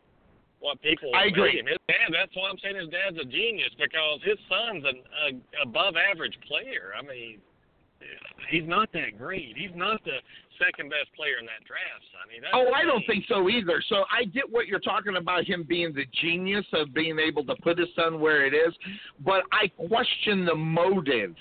[0.64, 1.60] what people I agree.
[1.60, 1.68] him.
[1.68, 2.16] His dad.
[2.16, 4.98] That's why I'm saying his dad's a genius because his son's an
[5.28, 5.30] a,
[5.68, 6.96] above average player.
[6.96, 7.44] I mean,
[8.50, 9.60] he's not that great.
[9.60, 10.24] He's not the
[10.60, 12.40] second best player in that draft, Sonny.
[12.42, 13.82] That's Oh, I don't think so either.
[13.90, 17.56] So I get what you're talking about him being the genius of being able to
[17.56, 18.74] put his son where it is,
[19.26, 21.36] but I question the motive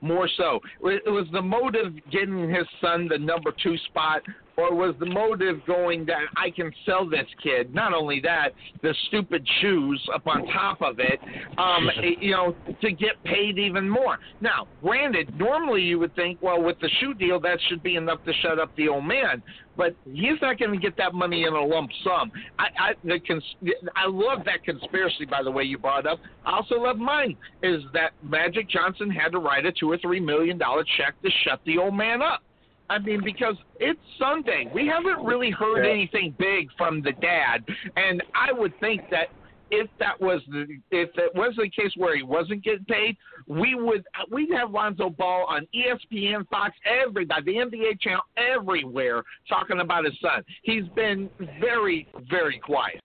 [0.00, 0.60] more so.
[0.82, 4.22] It was the motive getting his son the number two spot,
[4.58, 7.72] or was the motive going that I can sell this kid?
[7.72, 8.48] Not only that,
[8.82, 11.20] the stupid shoes up on top of it,
[11.58, 11.88] um,
[12.20, 14.18] you know, to get paid even more.
[14.40, 18.24] Now, granted, normally you would think, well, with the shoe deal, that should be enough
[18.24, 19.44] to shut up the old man.
[19.76, 22.32] But he's not going to get that money in a lump sum.
[22.58, 26.18] I, I, the cons- I love that conspiracy, by the way, you brought up.
[26.44, 30.18] I also love mine, is that Magic Johnson had to write a two or three
[30.18, 32.42] million dollar check to shut the old man up.
[32.90, 34.70] I mean, because it's Sunday.
[34.72, 35.90] We haven't really heard Yeah.
[35.90, 37.64] anything big from the dad,
[37.96, 39.28] and I would think that
[39.70, 43.16] if that was the if it was the case where he wasn't getting paid,
[43.46, 49.80] we would we'd have Lonzo Ball on ESPN, Fox, everybody, the NBA channel, everywhere talking
[49.80, 50.42] about his son.
[50.62, 51.28] He's been
[51.60, 53.02] very, very quiet.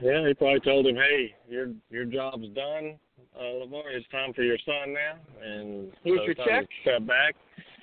[0.00, 2.98] Yeah, he probably told him, "Hey, your your job's done,
[3.38, 3.90] uh, Lamar.
[3.90, 6.66] It's time for your son now." And Here's so your check.
[6.82, 7.36] Step back.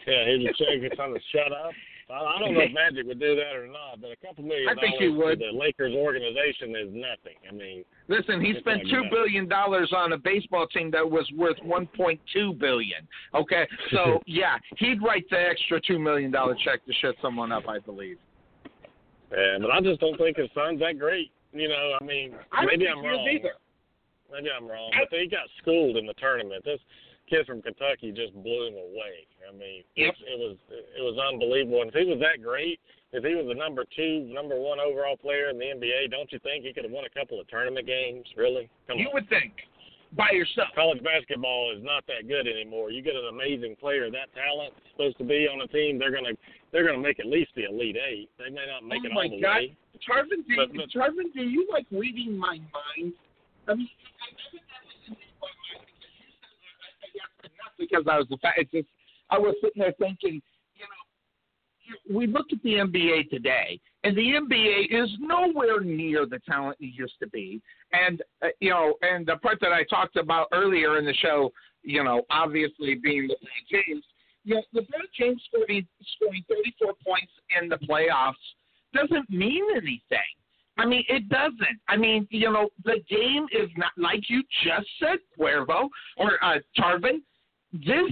[0.07, 0.67] Yeah, your check.
[0.81, 1.71] It's time to shut up.
[2.09, 4.67] I, I don't know if Magic would do that or not, but a couple million
[4.67, 5.39] I think he would.
[5.39, 7.38] the Lakers organization is nothing.
[7.47, 9.11] I mean, Listen, he spent like two that.
[9.11, 13.07] billion dollars on a baseball team that was worth one point two billion.
[13.35, 17.67] Okay, so yeah, he'd write the extra two million dollar check to shut someone up,
[17.67, 18.17] I believe.
[19.31, 21.31] yeah, but I just don't think his son's that great.
[21.53, 23.27] You know, I mean, I maybe I'm wrong.
[23.31, 23.53] either.
[24.31, 26.63] Maybe I'm wrong, but he got schooled in the tournament.
[26.63, 26.80] This
[27.30, 29.27] kid from Kentucky just blew him away.
[29.47, 30.14] I mean, Yep.
[30.27, 31.81] it, it was it was unbelievable.
[31.81, 32.80] And if he was that great,
[33.14, 36.39] if he was the number two, number one overall player in the NBA, don't you
[36.39, 38.26] think he could have won a couple of tournament games?
[38.38, 38.69] Really?
[38.88, 39.14] Come You on.
[39.15, 39.53] would think
[40.14, 40.69] by yourself.
[40.73, 42.89] College basketball is not that good anymore.
[42.91, 46.34] You get an amazing player, that talent supposed to be on a team, they're gonna
[46.72, 48.30] they're gonna make at least the elite eight.
[48.38, 49.56] They may not make Oh it my all the God.
[49.57, 49.76] way.
[50.06, 53.14] Tarvin, do But- you, but- Tarvin, do you like reading my mind?
[53.68, 53.89] I mean,
[54.22, 54.30] I
[57.80, 58.60] because I was the fact.
[58.60, 58.88] It's just
[59.30, 60.41] I was sitting there thinking,
[60.76, 66.39] you know, we look at the NBA today, and the NBA is nowhere near the
[66.47, 67.61] talent it used to be.
[67.91, 71.51] And uh, you know, and the part that I talked about earlier in the show,
[71.84, 74.03] you know, obviously being LeBron James.
[74.45, 75.85] You know, LeBron James scoring
[76.15, 77.31] scoring 34 points
[77.61, 78.34] in the playoffs
[78.93, 80.19] doesn't mean anything.
[80.80, 81.80] I mean, it doesn't.
[81.89, 86.60] I mean, you know, the game is not like you just said, Cuervo or uh,
[86.77, 87.22] Tarvin.
[87.72, 88.12] This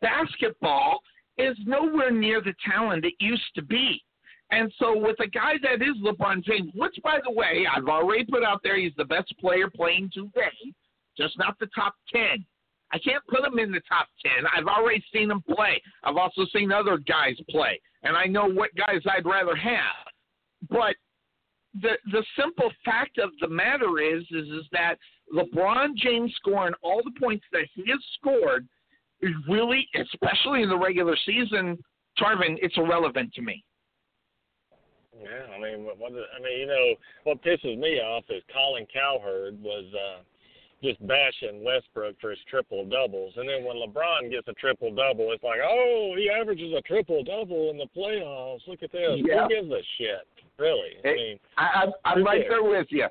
[0.00, 1.00] basketball
[1.36, 4.02] is nowhere near the talent it used to be.
[4.50, 8.24] And so, with a guy that is LeBron James, which, by the way, I've already
[8.24, 10.72] put out there, he's the best player playing today,
[11.18, 12.44] just not the top 10.
[12.90, 14.46] I can't put him in the top 10.
[14.56, 15.82] I've already seen him play.
[16.02, 20.06] I've also seen other guys play, and I know what guys I'd rather have.
[20.70, 20.96] But
[21.74, 24.96] the the simple fact of the matter is is is that
[25.34, 28.66] LeBron James scoring all the points that he has scored
[29.20, 31.76] is really, especially in the regular season,
[32.18, 33.64] Tarvin, it's irrelevant to me.
[35.20, 39.60] Yeah, I mean, what, I mean, you know, what pisses me off is Colin Cowherd
[39.60, 40.22] was uh,
[40.82, 45.32] just bashing Westbrook for his triple doubles, and then when LeBron gets a triple double,
[45.32, 48.60] it's like, oh, he averages a triple double in the playoffs.
[48.68, 49.18] Look at this.
[49.24, 49.42] Yeah.
[49.42, 50.26] Who gives a shit?
[50.58, 50.98] Really?
[51.04, 53.06] I mean, I, I'm I'm right there with you.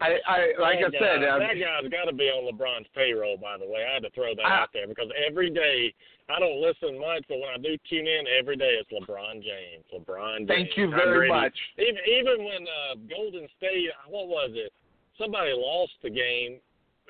[0.00, 2.88] I, I like I that said, guy, um, that guy's got to be on LeBron's
[2.94, 3.36] payroll.
[3.36, 5.92] By the way, I had to throw that I- out there because every day
[6.30, 9.84] I don't listen much, but when I do tune in, every day it's LeBron James.
[9.92, 10.48] LeBron James.
[10.48, 11.52] thank you very much.
[11.76, 14.72] Even even when uh, Golden State, what was it?
[15.18, 16.60] Somebody lost the game,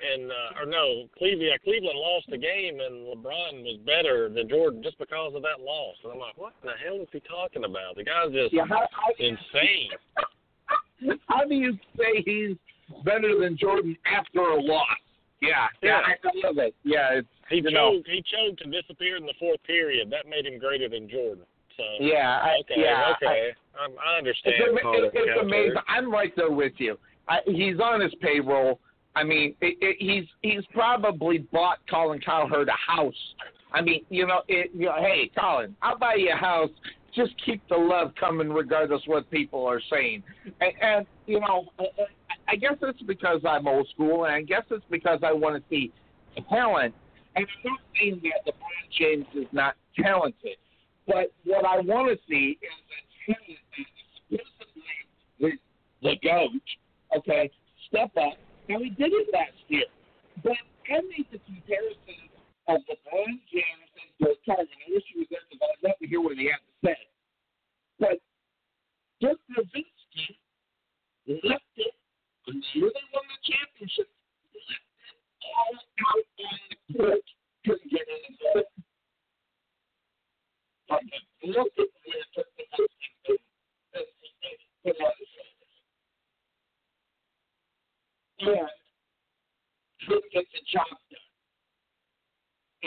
[0.00, 1.50] and uh, or no, Cleveland.
[1.52, 5.60] Yeah, Cleveland lost the game, and LeBron was better than Jordan just because of that
[5.60, 5.96] loss.
[6.04, 7.96] And I'm like, what the hell is he talking about?
[7.96, 9.90] The guy's just Yeah, how, how, insane.
[11.28, 12.56] how do you say he's
[13.04, 14.86] better than Jordan after a loss?
[15.40, 16.28] Yeah, yeah, Yeah.
[16.30, 16.74] I love it.
[16.84, 18.08] Yeah, it's He you know, choked.
[18.08, 20.10] He choked and disappeared in the fourth period.
[20.10, 21.44] That made him greater than Jordan.
[21.76, 23.04] So yeah, I, okay, yeah.
[23.06, 24.56] I- okay, I, I'm, I understand.
[24.58, 25.76] It's, ama- Colin it, it's amazing.
[25.88, 26.98] I'm right there with you.
[27.28, 28.80] I, he's on his payroll.
[29.16, 33.14] I mean, it, it, he's he's probably bought Colin Cowherd a house.
[33.72, 36.70] I mean, you know, it, you know, hey, Colin, I'll buy you a house.
[37.14, 40.22] Just keep the love coming, regardless what people are saying.
[40.60, 41.84] And, and you know, I,
[42.48, 45.62] I guess it's because I'm old school, and I guess it's because I want to
[45.68, 45.92] see
[46.48, 46.94] talent.
[47.36, 50.56] And I'm not saying that LeBron James is not talented,
[51.06, 52.70] but what I want to see is
[53.28, 54.38] a talent that
[55.40, 55.60] exclusively
[56.02, 57.50] the GOAT, okay,
[57.88, 58.34] step up.
[58.68, 59.86] Now, he did it last year.
[60.42, 60.56] But
[60.88, 62.30] I made the comparison
[62.68, 64.62] of LeBron James and Dirk Carter.
[64.62, 67.00] I wish he was there because I'd love to hear what he had to say.
[67.98, 68.18] But
[69.20, 70.38] Dirk Nowitzki
[71.44, 71.94] left it
[72.46, 74.08] when they won the championship.
[74.54, 77.26] Left it all out on the court.
[77.66, 78.64] Couldn't get in the
[80.88, 83.34] From the look at where Dirk Nowitzki
[84.82, 85.74] put on his shoulders.
[88.40, 88.68] And
[90.08, 91.28] couldn't get the job done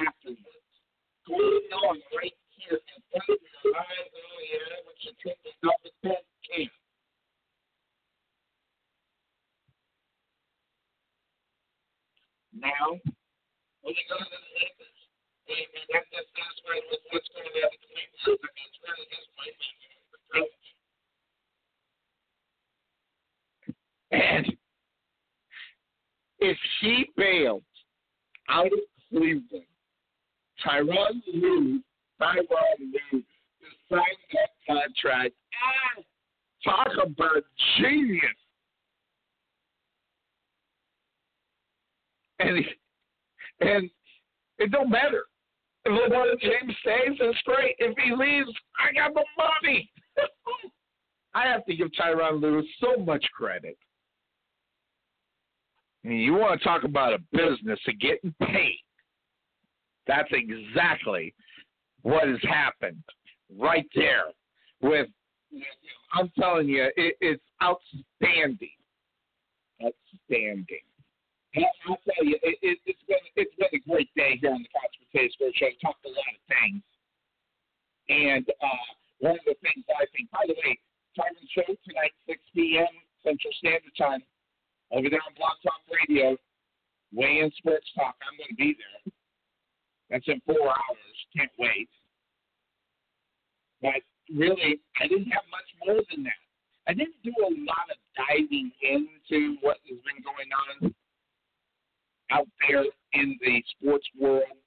[0.08, 0.42] afterwards.
[1.30, 5.54] Going on right here in front of your eyes, oh yeah, what you think is
[5.86, 6.74] at that camp.
[12.58, 12.98] Now,
[13.86, 14.98] when you go to the Lakers,
[15.46, 18.42] that's satisfied with what's going on in the.
[18.42, 19.06] I mean, it's really
[20.34, 20.50] point.
[24.14, 24.58] And
[26.44, 27.64] if he bails
[28.50, 28.72] out of
[29.10, 29.64] Cleveland,
[30.66, 31.82] Tyronn Lue,
[32.22, 32.46] Tyronn
[32.80, 33.24] Lue,
[33.90, 34.02] sign
[34.34, 35.34] that contract.
[35.64, 36.02] Ah,
[36.66, 37.44] talk about
[37.78, 38.24] genius.
[42.40, 42.66] And
[43.62, 43.90] and
[44.58, 45.24] it don't matter.
[45.86, 47.76] If LeBron James stays, it's great.
[47.80, 49.90] If he leaves, I got the money.
[51.34, 53.78] I have to give Tyronn Lue so much credit.
[56.06, 58.84] I you want to talk about a business of getting paid.
[60.08, 61.34] That's exactly
[62.02, 63.04] what has happened
[63.58, 64.26] right there.
[64.82, 65.08] With,
[66.14, 68.76] I'm telling you, it, it's outstanding.
[69.82, 70.84] Outstanding.
[71.56, 74.66] And I'll tell you, it, it, it's been it's been a great day here on
[74.66, 75.70] the Couch Sports Show.
[75.86, 76.82] Talked a lot of things,
[78.10, 78.86] and uh,
[79.20, 80.34] one of the things I think.
[80.34, 80.74] By the way,
[81.16, 82.90] time Tyron Show tonight, 6 p.m.
[83.22, 84.26] Central Standard Time,
[84.94, 86.38] over there on Blog Talk Radio,
[87.12, 88.16] Weigh In Sports Talk.
[88.22, 89.14] I'm going to be there.
[90.10, 91.18] That's in four hours.
[91.36, 91.90] Can't wait.
[93.82, 96.42] But really, I didn't have much more than that.
[96.88, 100.94] I didn't do a lot of diving into what has been going on
[102.32, 104.58] out there in the sports world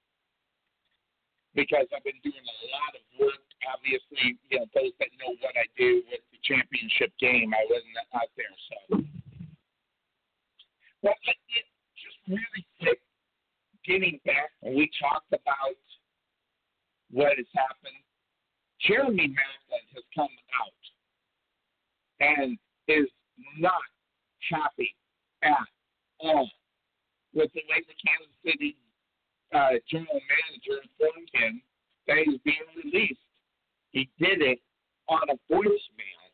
[1.55, 3.43] because I've been doing a lot of work.
[3.69, 7.97] Obviously, you know, those that know what I do with the championship game, I wasn't
[8.15, 8.55] out there.
[8.69, 9.03] So,
[11.07, 12.99] but it, it just really quick,
[13.87, 15.79] getting back, when we talked about
[17.13, 18.03] what has happened,
[18.83, 20.83] Jeremy Maclin has come out
[22.19, 22.59] and
[22.89, 23.07] is
[23.57, 23.87] not
[24.51, 24.97] happy
[25.45, 25.71] at
[26.19, 26.51] all
[27.35, 28.75] with the way the Kansas City
[29.55, 31.63] uh, general manager informed him
[32.09, 33.21] that he's being released.
[33.93, 34.59] He did it
[35.09, 36.27] on a voicemail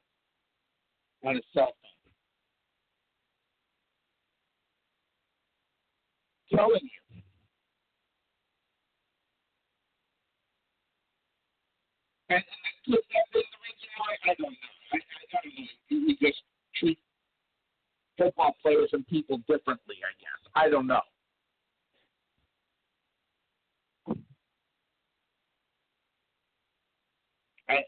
[1.25, 1.92] on a cell phone.
[6.55, 6.91] Telling you.
[12.31, 12.43] And,
[12.87, 14.57] and that's the reason why I don't know.
[14.93, 16.07] I, I don't know.
[16.07, 16.43] We just
[16.79, 16.99] treat
[18.19, 20.51] football players and people differently, I guess.
[20.55, 21.01] I don't know.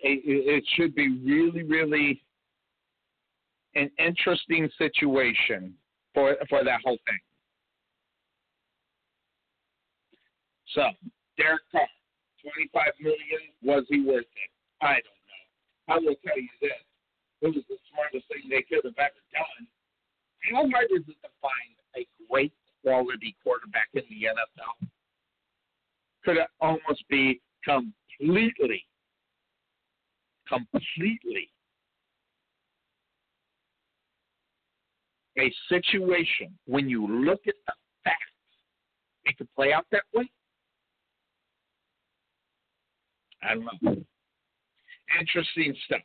[0.05, 2.23] it should be really, really
[3.74, 5.74] an interesting situation
[6.15, 7.19] for for that whole thing.
[10.75, 10.91] So,
[11.39, 11.87] Derek Carr,
[12.43, 13.43] twenty-five million.
[13.63, 14.51] Was he worth it?
[14.83, 15.95] I don't know.
[15.95, 16.83] I will tell you this:
[17.43, 19.67] it was the smartest thing they could have ever done.
[20.51, 22.53] How hard is it to find a great
[22.83, 24.89] quality quarterback in the NFL?
[26.25, 28.85] Could it almost be completely
[30.49, 31.49] completely
[35.39, 37.73] a situation when you look at the
[38.05, 38.19] facts,
[39.25, 40.29] it could play out that way?
[43.45, 44.05] I don't know.
[45.21, 46.01] Interesting stuff.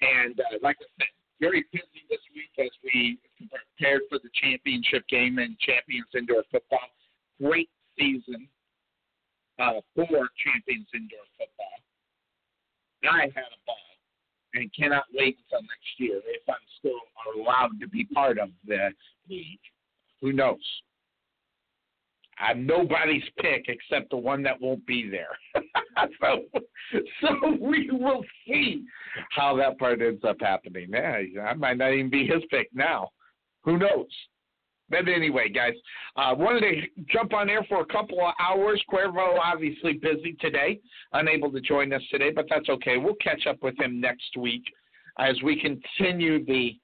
[0.00, 1.08] And uh, like I said,
[1.40, 3.18] very busy this week as we
[3.50, 6.88] prepared for the championship game and Champions Indoor Football.
[7.40, 8.48] Great season
[9.58, 11.76] uh, for Champions Indoor Football.
[13.10, 13.76] I had a ball
[14.54, 17.00] and cannot wait until next year if I'm still
[17.36, 18.90] allowed to be part of the
[19.28, 19.58] league.
[20.20, 20.64] Who knows?
[22.38, 25.38] I'm nobody's pick except the one that won't be there.
[26.20, 26.44] so,
[27.20, 28.84] so we will see
[29.30, 30.88] how that part ends up happening.
[30.90, 33.10] Yeah, I might not even be his pick now.
[33.62, 34.08] Who knows?
[34.90, 35.72] But anyway, guys,
[36.16, 38.82] uh, wanted to jump on air for a couple of hours.
[38.92, 40.78] Cuervo obviously busy today,
[41.12, 42.98] unable to join us today, but that's okay.
[42.98, 44.64] We'll catch up with him next week.
[45.18, 46.78] as we continue the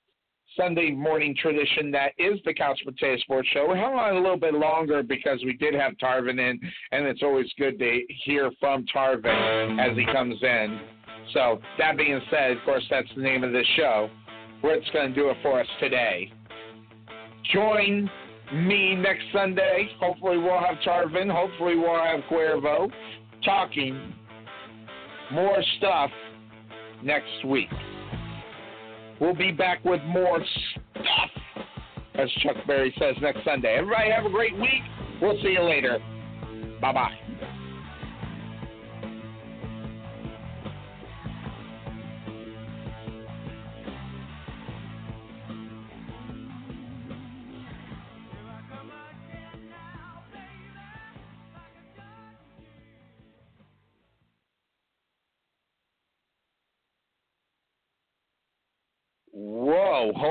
[0.60, 3.66] Sunday morning tradition that is the Couch Potato Sports Show.
[3.70, 6.60] We hung on a little bit longer because we did have Tarvin in,
[6.92, 10.80] and it's always good to hear from Tarvin as he comes in.
[11.32, 14.10] So, that being said, of course, that's the name of this show.
[14.60, 16.30] What's going to do it for us today.
[17.54, 18.10] Join
[18.52, 19.88] me next Sunday.
[19.98, 21.30] Hopefully, we'll have Tarvin.
[21.30, 22.90] Hopefully, we'll have Cuervo
[23.44, 24.12] talking
[25.32, 26.10] more stuff
[27.02, 27.68] next week.
[29.20, 30.42] We'll be back with more
[30.92, 31.30] stuff,
[32.14, 33.76] as Chuck Berry says next Sunday.
[33.76, 34.82] Everybody have a great week.
[35.20, 35.98] We'll see you later.
[36.80, 37.29] Bye bye.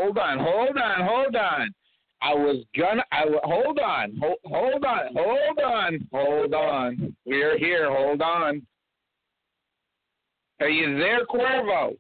[0.10, 1.74] Hold on, hold on, hold on.
[2.22, 3.04] I was gonna.
[3.12, 7.16] I hold on, hold, hold on, hold on, hold on.
[7.26, 7.90] We're here.
[7.90, 8.62] Hold on.
[10.60, 11.96] Are you there, Cuervo?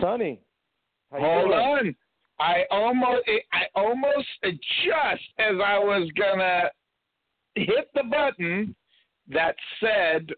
[0.00, 0.40] Sonny.
[1.12, 1.94] Hold on.
[2.38, 6.70] I almost, I almost just as I was gonna
[7.54, 8.74] hit the button
[9.28, 10.30] that said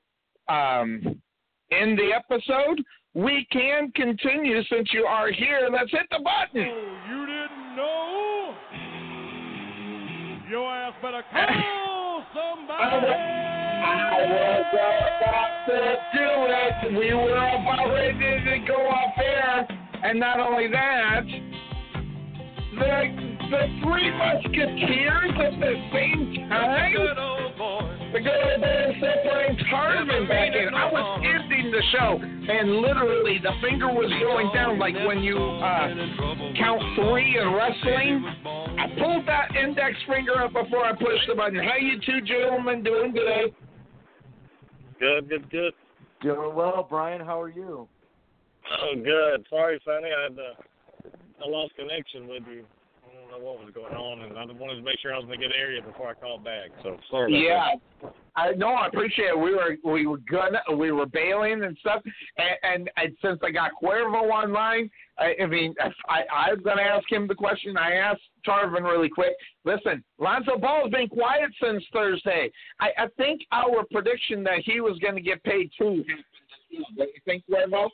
[0.48, 1.20] um,
[1.70, 2.82] in the episode,
[3.14, 5.68] we can continue since you are here.
[5.70, 6.66] Let's hit the button.
[6.70, 8.54] Oh, you didn't know?
[10.48, 13.12] Your ass better call somebody.
[13.84, 13.86] I
[14.28, 14.64] was
[15.20, 15.78] about to
[16.14, 16.98] do it.
[16.98, 19.68] We were about ready to go off air.
[20.04, 21.24] And not only that,
[22.74, 27.91] the, the Three Musketeers at the same time.
[28.12, 30.74] The good old boy separating Tarvin back in.
[30.74, 35.38] I was ending the show, and literally the finger was going down like when you
[35.38, 35.88] uh,
[36.58, 38.22] count three in wrestling.
[38.76, 41.56] I pulled that index finger up before I pushed the button.
[41.56, 43.44] How you two gentlemen doing today?
[45.00, 45.72] Good, good, good.
[46.20, 47.24] Doing well, Bryan.
[47.24, 47.88] How are you?
[48.78, 49.46] Oh, good.
[49.48, 50.10] Sorry, Sonny.
[50.12, 52.64] I had uh, I lost connection with you.
[53.22, 55.32] Don't know what was going on, and I wanted to make sure I was in
[55.32, 56.70] a good area before I called back.
[56.82, 57.46] So sorry.
[57.46, 57.74] Yeah,
[58.34, 59.38] I no, I appreciate it.
[59.38, 62.02] We were we were gonna we were bailing and stuff,
[62.38, 65.74] and, and, and since I got Cuervo online, I, I mean,
[66.08, 69.34] I I was gonna ask him the question I asked Tarvin really quick.
[69.64, 72.50] Listen, Lonzo Ball has been quiet since Thursday.
[72.80, 76.04] I, I think our prediction that he was going to get paid too.
[76.70, 77.88] Do you think Cuervo?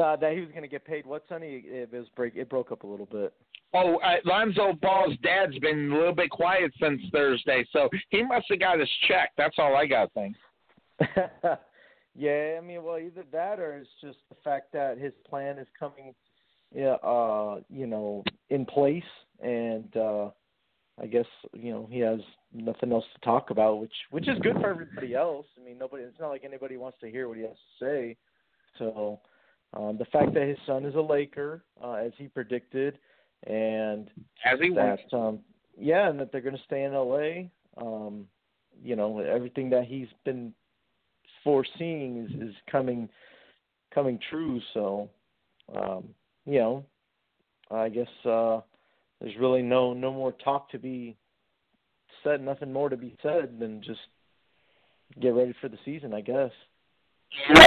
[0.00, 1.04] Uh, that he was going to get paid.
[1.04, 1.62] What, Sonny?
[1.64, 2.34] It was break.
[2.34, 3.34] It broke up a little bit.
[3.74, 8.46] Oh, uh, Lonzo Ball's dad's been a little bit quiet since Thursday, so he must
[8.48, 9.30] have got his check.
[9.36, 10.36] That's all I got think.
[12.16, 15.68] yeah, I mean, well, either that or it's just the fact that his plan is
[15.78, 16.14] coming,
[16.74, 19.02] yeah, uh, you know, in place,
[19.40, 20.30] and uh,
[21.00, 22.20] I guess you know he has
[22.52, 25.46] nothing else to talk about, which which is good for everybody else.
[25.60, 26.02] I mean, nobody.
[26.04, 28.16] It's not like anybody wants to hear what he has to say.
[28.78, 29.20] So,
[29.74, 32.98] um, the fact that his son is a Laker, uh, as he predicted
[33.46, 34.10] and
[34.44, 35.38] as he that um
[35.78, 37.48] yeah and that they're going to stay in LA
[37.78, 38.26] um
[38.82, 40.52] you know everything that he's been
[41.42, 43.08] foreseeing is is coming
[43.94, 44.60] coming true.
[44.74, 45.08] So
[45.74, 46.08] um
[46.44, 46.84] you know
[47.70, 48.60] I guess uh
[49.20, 51.16] there's really no no more talk to be
[52.22, 54.00] said nothing more to be said than just
[55.20, 56.50] get ready for the season I guess.
[57.48, 57.64] Yeah,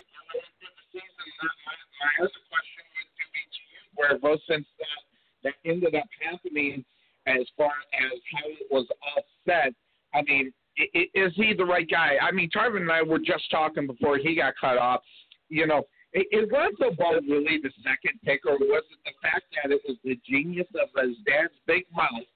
[2.03, 5.01] my other question would be to you where both since that
[5.43, 6.83] that ended up happening
[7.27, 9.73] as far as how it was all set.
[10.13, 12.17] I mean, is he the right guy?
[12.21, 15.01] I mean, Tarvin and I were just talking before he got cut off.
[15.49, 19.71] You know, is Lonzo Ball really the second pick, or was it the fact that
[19.71, 22.27] it was the genius of his dad's big mouth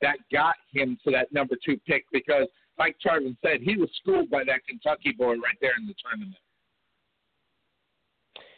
[0.00, 2.04] that got him to that number two pick?
[2.12, 2.46] Because,
[2.78, 6.38] like Tarvin said, he was schooled by that Kentucky boy right there in the tournament.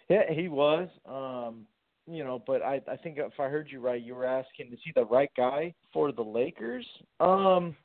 [0.09, 0.89] Yeah, he was.
[1.07, 1.67] Um,
[2.07, 4.79] you know, but I I think if I heard you right, you were asking is
[4.85, 6.87] he the right guy for the Lakers?
[7.21, 7.77] Um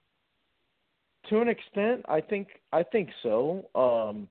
[1.29, 3.65] to an extent, I think I think so.
[3.75, 4.27] Um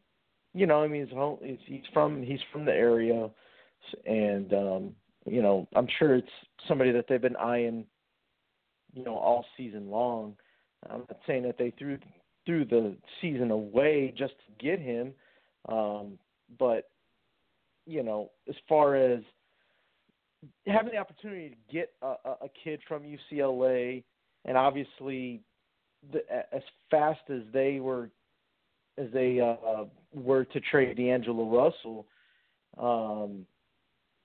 [0.55, 1.09] you know, I mean
[1.43, 3.31] he's he's from he's from the area
[4.05, 4.95] and um
[5.27, 6.29] you know, I'm sure it's
[6.67, 7.87] somebody that they've been eyeing
[8.93, 10.37] you know all season long.
[10.91, 11.99] I'm not saying that they threw
[12.45, 15.15] threw the season away just to get him
[15.69, 16.19] um
[16.59, 16.91] but
[17.89, 19.21] you know, as far as
[20.67, 24.05] having the opportunity to get a, a kid from UCLA,
[24.45, 25.41] and obviously,
[26.13, 26.21] the,
[26.53, 28.11] as fast as they were,
[28.99, 29.85] as they uh,
[30.15, 32.07] were to trade D'Angelo Russell,
[32.77, 33.47] Um,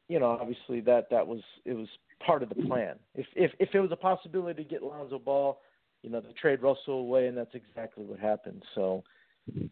[0.10, 1.88] you know, obviously that that was it was
[2.26, 2.96] part of the plan.
[3.16, 5.60] If if if it was a possibility to get Lonzo Ball,
[6.04, 8.62] you know, to trade Russell away, and that's exactly what happened.
[8.76, 9.04] So,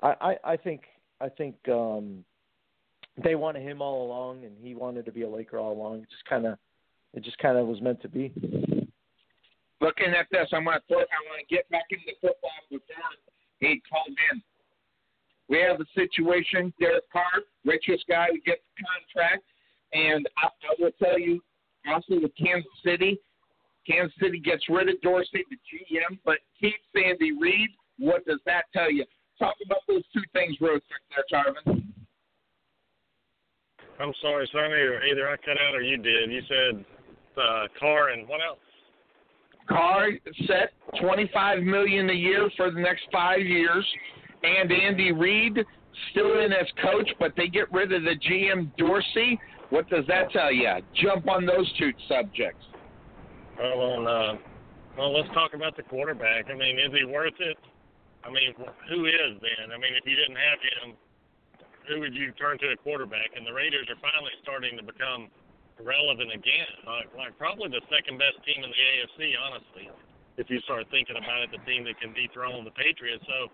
[0.01, 0.81] I I, I think
[1.19, 2.23] I think um,
[3.23, 6.01] they wanted him all along, and he wanted to be a Laker all along.
[6.01, 6.57] It just kind of
[7.13, 8.31] it just kind of was meant to be.
[9.81, 12.95] Looking at this, I'm to I want to get back into football before
[13.59, 14.41] he called in.
[15.49, 16.73] We have a situation.
[16.79, 19.43] Derek Carr, richest guy who gets the contract,
[19.91, 21.41] and I, I will tell you,
[21.87, 23.19] also with Kansas City,
[23.85, 27.69] Kansas City gets rid of Dorsey, the GM, but keeps Andy Reid.
[27.97, 29.05] What does that tell you?
[29.39, 31.90] Talk about those two things real quick there, Tarvin.
[34.01, 36.31] I'm sorry, Sonny, or either I cut out or you did.
[36.31, 36.85] You said
[37.37, 38.59] uh, Carr and what else?
[39.69, 40.09] Carr
[40.47, 43.85] set 25 million a year for the next five years,
[44.43, 45.59] and Andy Reid
[46.11, 49.39] still in as coach, but they get rid of the GM Dorsey.
[49.69, 50.69] What does that tell you?
[51.01, 52.65] Jump on those two subjects.
[53.57, 54.33] Well, on, uh,
[54.97, 56.45] well, let's talk about the quarterback.
[56.49, 57.57] I mean, is he worth it?
[58.23, 58.53] I mean,
[58.89, 59.71] who is then?
[59.73, 60.97] I mean, if you didn't have him,
[61.91, 63.35] who would you turn to a quarterback?
[63.35, 65.27] And the Raiders are finally starting to become
[65.83, 66.71] relevant again.
[66.87, 69.91] Like, like probably the second best team in the AFC, honestly.
[70.39, 73.27] If you start thinking about it, the team that can dethrone the Patriots.
[73.27, 73.51] So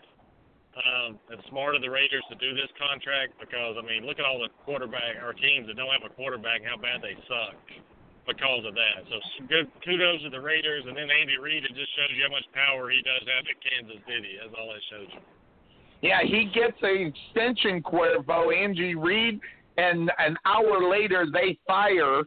[0.77, 4.25] um, it's smart of the Raiders to do this contract because I mean, look at
[4.29, 7.57] all the quarterback or teams that don't have a quarterback, how bad they suck
[8.29, 9.07] because of that.
[9.09, 9.17] So
[9.49, 11.65] good kudos to the Raiders, and then Andy Reid.
[11.65, 14.37] It just shows you how much power he does have at Kansas City.
[14.37, 15.23] That's all that shows you.
[16.01, 19.39] Yeah, he gets an extension, Cuervo, Andy Reid,
[19.77, 22.23] and an hour later they fire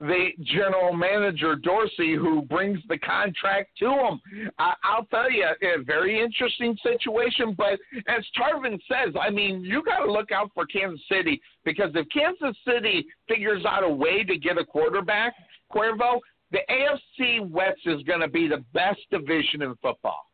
[0.00, 4.20] the general manager Dorsey, who brings the contract to him.
[4.58, 7.54] I, I'll tell you, a very interesting situation.
[7.56, 7.78] But
[8.08, 12.06] as Tarvin says, I mean, you got to look out for Kansas City because if
[12.08, 15.34] Kansas City figures out a way to get a quarterback,
[15.70, 16.20] Cuervo,
[16.50, 20.29] the AFC West is going to be the best division in football.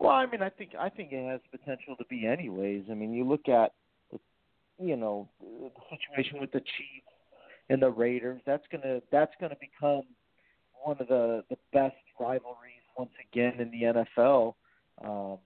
[0.00, 2.84] Well, I mean, I think I think it has potential to be anyways.
[2.90, 3.74] I mean, you look at
[4.10, 4.18] the,
[4.82, 7.06] you know, the situation with the Chiefs
[7.68, 8.40] and the Raiders.
[8.46, 10.04] That's gonna that's gonna become
[10.82, 14.54] one of the the best rivalries once again in the NFL.
[15.04, 15.38] Um,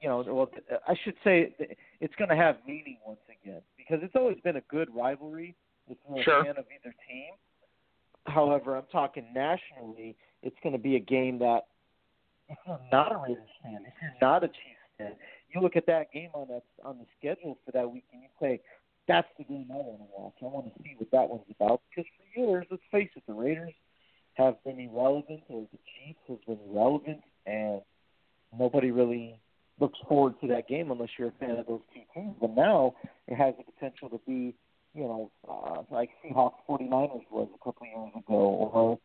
[0.00, 0.50] you know, well,
[0.86, 1.54] I should say
[2.00, 5.56] it's going to have meaning once again because it's always been a good rivalry
[5.88, 6.40] if you're sure.
[6.40, 7.32] a fan of either team.
[8.26, 10.16] However, I'm talking nationally.
[10.42, 11.62] It's going to be a game that
[12.48, 15.12] if you're not a Raiders fan, if you're not a Chiefs fan,
[15.52, 18.28] you look at that game on that on the schedule for that week and you
[18.40, 18.60] say,
[19.06, 20.34] that's the game I want to watch.
[20.42, 21.80] I want to see what that one's about.
[21.88, 23.72] Because for years, let's face it, the Raiders
[24.34, 27.80] have been irrelevant, or the Chiefs have been irrelevant, and
[28.56, 29.40] nobody really
[29.80, 32.34] looks forward to that game unless you're a fan of those two teams.
[32.40, 32.94] But now
[33.26, 34.54] it has the potential to be,
[34.94, 38.98] you know, uh, like Seahawks 49ers was a couple years ago, or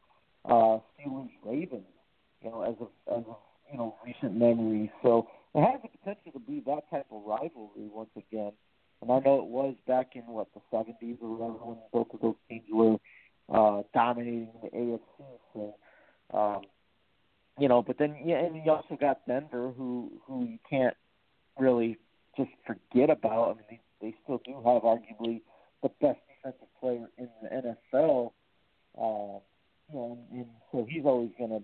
[0.46, 1.86] uh, Steelers Ravens,
[2.44, 3.38] you know, as of as of
[3.72, 4.92] you know recent memory.
[5.02, 8.52] So it has the potential to be that type of rivalry once again.
[9.02, 12.22] And I know it was back in what the seventies or whatever when both of
[12.22, 12.98] those teams were
[13.54, 15.00] uh dominating the AFC.
[15.54, 15.76] So
[16.34, 16.62] um
[17.60, 20.96] you know, but then yeah, and you also got Denver who who you can't
[21.58, 21.98] really
[22.38, 23.52] just forget about.
[23.52, 25.42] I mean they they still do have arguably
[25.82, 28.32] the best defensive player in the NFL.
[28.98, 29.40] Uh
[29.90, 31.60] you know, and, and so he's always gonna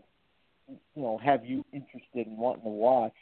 [0.96, 3.14] you know, have you interested in wanting to watch.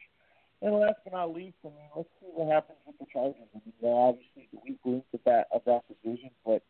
[0.62, 3.48] And last but not least, I mean, let's see what happens with the Chargers.
[3.54, 6.64] I mean, they're obviously the weak link of that of that division, but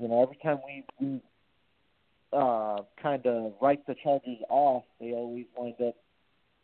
[0.00, 1.20] you know, every time we we
[2.32, 5.96] uh, kind of write the Chargers off, they always wind up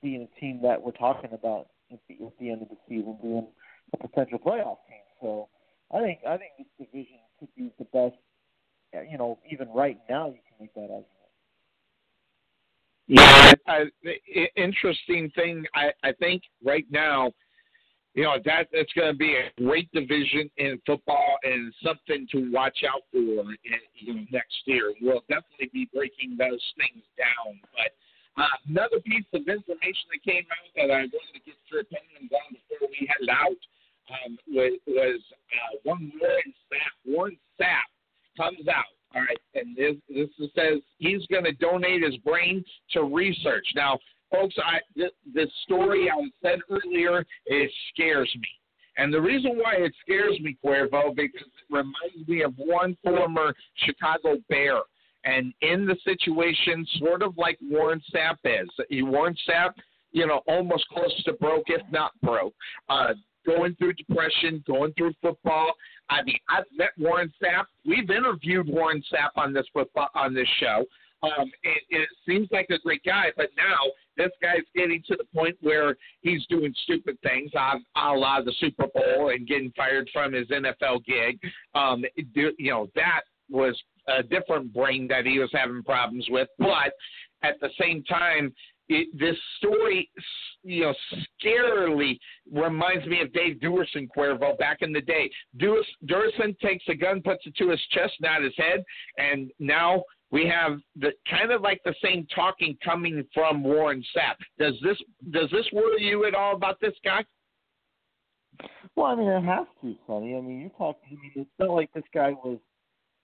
[0.02, 3.18] being a team that we're talking about at the, at the end of the season,
[3.20, 3.48] being
[3.92, 5.02] a potential playoff team.
[5.20, 5.48] So,
[5.92, 8.14] I think I think this division could be the best.
[9.10, 11.06] You know, even right now, you can make that argument.
[13.08, 13.84] Yeah, uh,
[14.56, 15.64] interesting thing.
[15.74, 17.32] I, I think right now,
[18.14, 22.50] you know that that's going to be a great division in football and something to
[22.50, 24.92] watch out for in, you know, next year.
[25.00, 27.60] We'll definitely be breaking those things down.
[27.76, 27.92] But
[28.40, 32.32] uh, another piece of information that came out that I wanted to get your opinions
[32.32, 33.60] on before we head out
[34.08, 36.94] um, was, uh, one Warren Sapp.
[37.04, 37.90] Warren Sapp
[38.36, 43.04] comes out all right, and this this says he's going to donate his brain to
[43.04, 43.66] research.
[43.74, 43.98] Now,
[44.30, 48.48] folks, I this story I said earlier it scares me,
[48.96, 53.54] and the reason why it scares me, Cuervo, because it reminds me of one former
[53.84, 54.78] Chicago Bear.
[55.24, 59.72] And in the situation, sort of like Warren Sapp is, Warren Sapp,
[60.12, 62.54] you know, almost close to broke, if not broke.
[62.88, 63.14] Uh,
[63.44, 65.72] going through depression, going through football.
[66.10, 67.64] I mean, I've met Warren Sapp.
[67.84, 70.84] We've interviewed Warren Sapp on this football on this show.
[71.22, 73.78] Um, it, it seems like a great guy, but now
[74.16, 78.86] this guy's getting to the point where he's doing stupid things, a, la the Super
[78.94, 81.38] Bowl and getting fired from his NFL gig.
[81.74, 86.92] Um, you know that was a different brain that he was having problems with, but
[87.42, 88.52] at the same time,
[88.88, 90.08] it, this story,
[90.62, 90.94] you know,
[91.44, 92.18] scarily
[92.52, 95.30] reminds me of Dave Duerson Cuervo back in the day.
[95.58, 98.84] Duerson takes a gun, puts it to his chest, not his head,
[99.18, 104.36] and now we have the kind of like the same talking coming from Warren Sapp.
[104.58, 104.96] Does this
[105.30, 107.24] does this worry you at all about this guy?
[108.94, 110.34] Well, I mean, it has to, Sonny.
[110.36, 110.98] I mean, you talk.
[111.06, 112.58] I mean, it's not like this guy was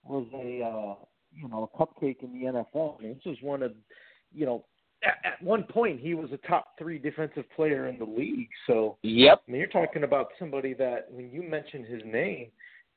[0.03, 2.99] was a uh, you know a cupcake in the NFL.
[2.99, 3.73] I mean, this was one of
[4.33, 4.65] you know
[5.03, 8.49] at, at one point he was a top three defensive player in the league.
[8.67, 12.47] So yep, I mean, you're talking about somebody that when you mention his name,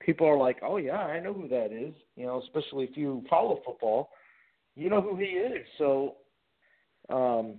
[0.00, 3.24] people are like, "Oh yeah, I know who that is." You know, especially if you
[3.28, 4.10] follow football,
[4.74, 5.66] you know who he is.
[5.78, 6.16] So,
[7.08, 7.54] um,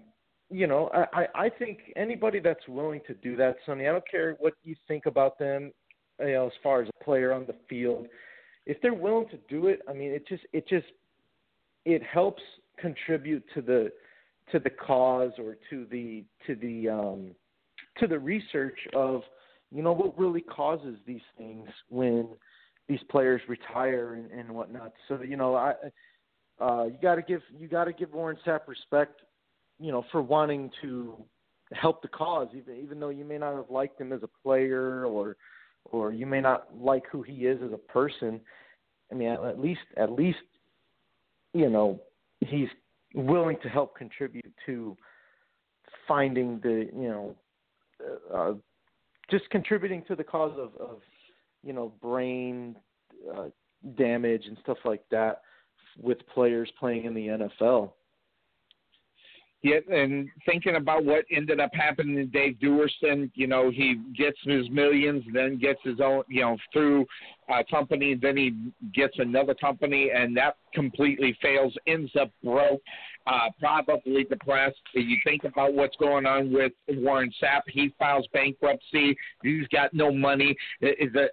[0.50, 4.36] you know, I, I think anybody that's willing to do that, Sonny, I don't care
[4.40, 5.72] what you think about them,
[6.20, 8.08] you know, as far as a player on the field,
[8.66, 10.88] if they're willing to do it, I mean, it just it just
[11.86, 12.44] it helps
[12.78, 13.92] contribute to the
[14.52, 17.32] to the cause or to the to the um
[17.98, 19.24] to the research of
[19.72, 22.30] you know what really causes these things when
[22.88, 24.94] these players retire and, and whatnot.
[25.08, 25.74] So you know, I
[26.60, 29.22] uh, you got to give you got to give Warren Sapp respect,
[29.80, 31.16] you know, for wanting to
[31.74, 35.06] help the cause, even even though you may not have liked him as a player
[35.06, 35.36] or
[35.86, 38.40] or you may not like who he is as a person.
[39.12, 40.40] I mean, at, least at least
[41.54, 42.00] you know
[42.42, 42.70] he's
[43.14, 44.96] willing to help contribute to
[46.08, 47.36] finding the you know
[48.34, 48.54] uh,
[49.30, 51.00] just contributing to the cause of, of
[51.64, 52.76] you know brain
[53.36, 53.46] uh,
[53.98, 55.42] damage and stuff like that
[56.00, 57.92] with players playing in the NFL.
[59.64, 64.38] Yeah, and thinking about what ended up happening to Dave Duerson, you know, he gets
[64.44, 67.06] his millions, then gets his own, you know, through
[67.50, 68.56] a company, then he
[68.94, 72.82] gets another company, and that completely fails, ends up broke,
[73.26, 74.78] uh, probably depressed.
[74.94, 77.62] You think about what's going on with Warren Sapp.
[77.68, 79.18] He files bankruptcy.
[79.44, 80.56] He's got no money.
[80.82, 81.28] Is a,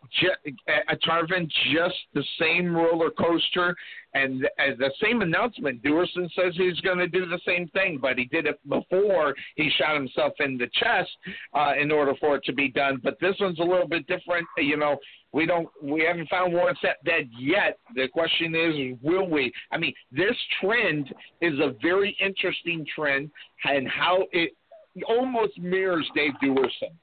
[0.93, 3.76] a Tarvin just the same roller coaster
[4.15, 8.26] and the same announcement, Duerson says he's going to do the same thing, but he
[8.26, 11.10] did it before he shot himself in the chest
[11.52, 13.01] uh, in order for it to be done.
[13.02, 14.47] But this one's a little bit different.
[14.57, 14.99] You know,
[15.35, 17.79] we don't, we haven't found one Sapp dead yet.
[17.97, 19.53] The question is, will we?
[19.73, 23.31] I mean, this trend is a very interesting trend,
[23.65, 24.53] and how it
[25.09, 26.95] almost mirrors Dave Duerson.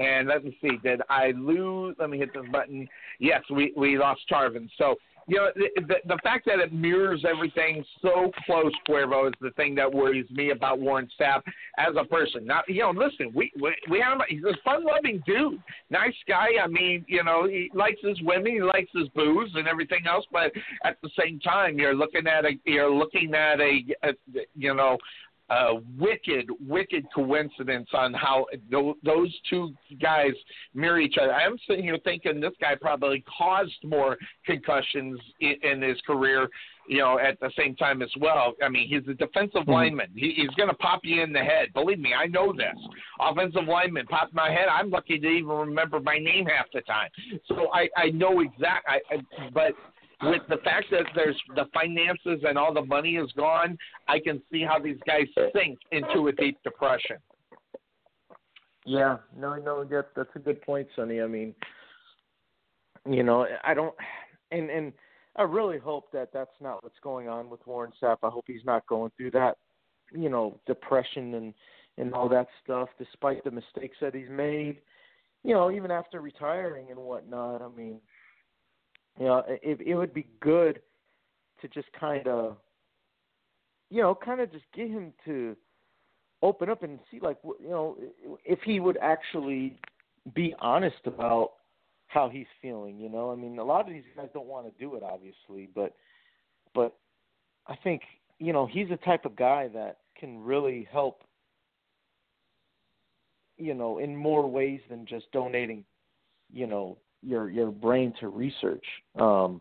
[0.00, 1.94] And let me see, did I lose?
[2.00, 2.88] Let me hit this button.
[3.20, 4.68] Yes, we, we lost Tarvin.
[4.76, 4.96] So,
[5.28, 9.50] you know, the, the, the fact that it mirrors everything so close, Cuervo, is the
[9.52, 11.42] thing that worries me about Warren Sapp
[11.78, 12.46] as a person.
[12.46, 16.46] Now, you know, listen, we we, we have he's a fun-loving dude, nice guy.
[16.62, 20.24] I mean, you know, he likes his women, he likes his booze and everything else,
[20.30, 20.52] but
[20.84, 24.12] at the same time, you're looking at a you're looking at a, a
[24.54, 24.96] you know
[25.50, 28.46] a wicked, wicked coincidence on how
[29.04, 30.32] those two guys
[30.74, 31.32] mirror each other.
[31.32, 36.48] I'm sitting here thinking this guy probably caused more concussions in, his career,
[36.88, 38.54] you know, at the same time as well.
[38.62, 39.70] I mean, he's a defensive mm-hmm.
[39.70, 40.08] lineman.
[40.14, 41.68] He, he's going to pop you in the head.
[41.74, 42.76] Believe me, I know this.
[43.20, 44.66] Offensive lineman pop my head.
[44.70, 47.10] I'm lucky to even remember my name half the time.
[47.46, 48.86] So I, I know exact.
[48.88, 49.74] I, I, but
[50.22, 53.76] with the fact that there's the finances and all the money is gone,
[54.08, 57.16] I can see how these guys sink into a deep depression.
[58.86, 61.20] Yeah, no, no, that that's a good point, Sonny.
[61.20, 61.54] I mean,
[63.08, 63.94] you know, I don't,
[64.52, 64.92] and and
[65.34, 68.18] I really hope that that's not what's going on with Warren Sapp.
[68.22, 69.56] I hope he's not going through that,
[70.12, 71.52] you know, depression and
[71.98, 74.78] and all that stuff, despite the mistakes that he's made.
[75.42, 77.62] You know, even after retiring and whatnot.
[77.62, 78.00] I mean,
[79.18, 80.80] you know, it it would be good
[81.60, 82.56] to just kind of,
[83.90, 85.56] you know, kind of just get him to
[86.42, 87.96] open up and see, like, you know,
[88.44, 89.78] if he would actually
[90.34, 91.52] be honest about
[92.08, 92.98] how he's feeling.
[92.98, 95.68] You know, I mean, a lot of these guys don't want to do it, obviously,
[95.74, 95.94] but
[96.74, 96.94] but
[97.66, 98.02] I think
[98.38, 101.22] you know he's the type of guy that can really help.
[103.58, 105.84] You know, in more ways than just donating,
[106.52, 108.84] you know, your your brain to research.
[109.18, 109.60] Um,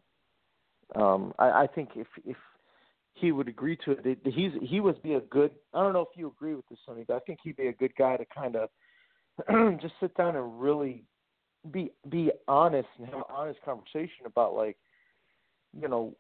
[0.96, 2.38] um, I, I think if if
[3.16, 4.20] he would agree to it.
[4.26, 5.52] He's he would be a good.
[5.74, 7.74] I don't know if you agree with this, Sonny, but I think he'd be a
[7.74, 8.70] good guy to kind of
[9.82, 11.04] just sit down and really
[11.72, 14.78] be be honest and have an honest conversation about like,
[15.80, 16.14] you know,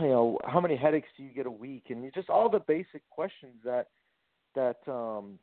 [0.00, 3.08] you know how many headaches do you get a week, and just all the basic
[3.08, 3.86] questions that
[4.56, 5.38] that um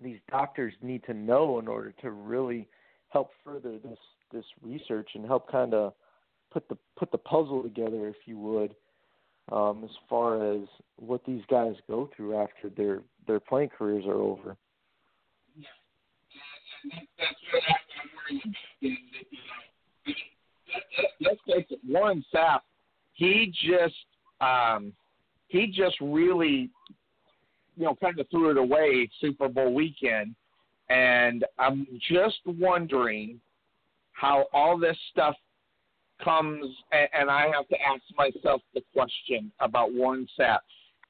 [0.00, 2.68] these doctors need to know in order to really
[3.08, 3.98] help further this
[4.32, 5.94] this research and help kind of
[6.52, 8.74] put the put the puzzle together, if you would,
[9.52, 10.62] um, as far as
[10.96, 14.56] what these guys go through after their their playing careers are over.
[15.56, 15.66] Yeah,
[16.84, 17.62] and that's what
[18.02, 18.54] I'm worried about.
[18.80, 18.96] You know,
[21.20, 22.60] let's face it, Warren Sapp,
[23.14, 23.94] he just
[24.40, 24.92] um,
[25.48, 26.70] he just really,
[27.76, 30.34] you know, kind of threw it away Super Bowl weekend,
[30.90, 33.40] and I'm just wondering
[34.12, 35.34] how all this stuff
[36.22, 40.58] comes, and I have to ask myself the question about Warren Sapp.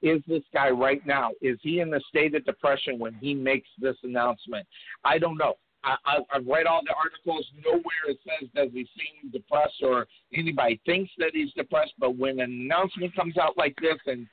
[0.03, 1.31] Is this guy right now?
[1.41, 4.67] Is he in the state of depression when he makes this announcement?
[5.05, 5.55] I don't know.
[5.83, 7.47] I, I, I've read all the articles.
[7.65, 11.95] Nowhere it says does he seem depressed or anybody thinks that he's depressed.
[11.99, 14.27] But when an announcement comes out like this, and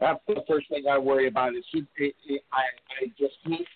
[0.00, 1.54] that's the first thing I worry about.
[1.54, 2.14] Is it,
[2.52, 2.62] I
[3.02, 3.66] I just hope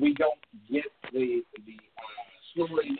[0.00, 0.40] we don't
[0.70, 2.96] get the the uh, story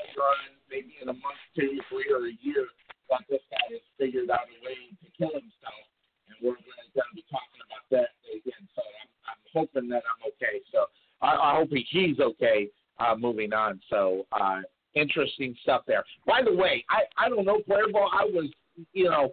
[0.71, 2.67] maybe in a month, two, three, or a year
[3.11, 5.85] that this guy has figured out a way to kill himself,
[6.29, 8.65] and we're going to be talking about that again.
[8.75, 10.61] So I'm, I'm hoping that I'm okay.
[10.73, 10.87] So
[11.23, 12.69] I, I hope he, he's okay.
[12.99, 13.81] Uh, moving on.
[13.91, 14.61] So uh,
[14.95, 16.05] interesting stuff there.
[16.27, 18.07] By the way, I I don't know, Cuervo.
[18.13, 18.51] I was
[18.93, 19.31] you know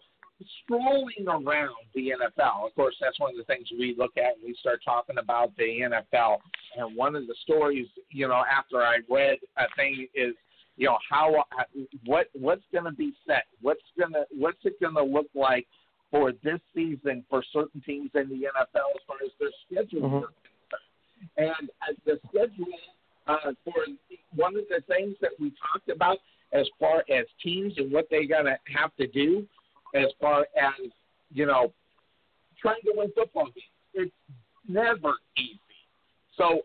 [0.64, 2.66] strolling around the NFL.
[2.68, 5.56] Of course, that's one of the things we look at when we start talking about
[5.58, 6.38] the NFL.
[6.78, 10.34] And one of the stories, you know, after I read a thing is
[10.78, 11.44] you know how
[12.06, 15.68] what what's going to be set what's going to what's it going to look like
[16.10, 21.44] for this season for certain teams in the NFL as far as their schedule mm-hmm.
[21.44, 22.74] and uh, the schedule
[23.28, 23.74] uh, for
[24.36, 26.18] one of the things that we talked about
[26.54, 29.46] as far as teams and what they're going to have to do
[29.96, 30.90] as far as
[31.32, 31.74] you know
[32.62, 34.12] trying to win football games it's
[34.68, 35.60] never easy
[36.38, 36.62] so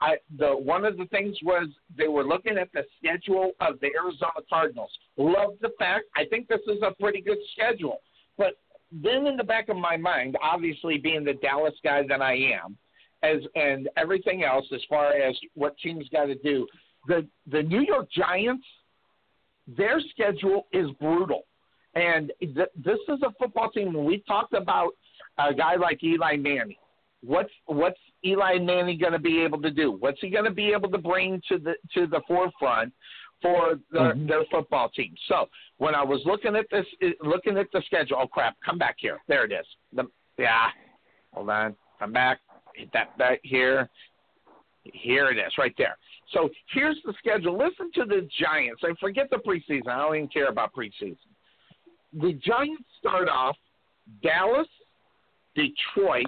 [0.00, 3.88] I the one of the things was they were looking at the schedule of the
[3.96, 4.90] Arizona Cardinals.
[5.16, 8.00] Love the fact I think this is a pretty good schedule.
[8.36, 8.58] But
[8.92, 12.76] then in the back of my mind, obviously being the Dallas guy that I am,
[13.22, 16.66] as and everything else as far as what teams got to do,
[17.08, 18.66] the the New York Giants,
[19.76, 21.44] their schedule is brutal,
[21.98, 23.92] and th- this is a football team.
[23.92, 24.92] When we talked about
[25.38, 26.76] a guy like Eli Manning,
[27.22, 29.92] what's what's Eli Manning going to be able to do?
[29.92, 32.92] What's he going to be able to bring to the to the forefront
[33.42, 34.26] for the, mm-hmm.
[34.28, 35.14] their football team?
[35.28, 35.46] So
[35.78, 36.86] when I was looking at this,
[37.20, 39.18] looking at the schedule, oh crap, come back here.
[39.26, 39.66] There it is.
[39.92, 40.04] The,
[40.38, 40.68] yeah,
[41.32, 42.38] hold on, come back.
[42.76, 43.88] Hit that back here.
[44.84, 45.98] Here it is, right there.
[46.32, 47.58] So here's the schedule.
[47.58, 48.82] Listen to the Giants.
[48.84, 49.88] I forget the preseason.
[49.88, 51.16] I don't even care about preseason.
[52.12, 53.56] The Giants start off
[54.22, 54.68] Dallas,
[55.54, 56.26] Detroit,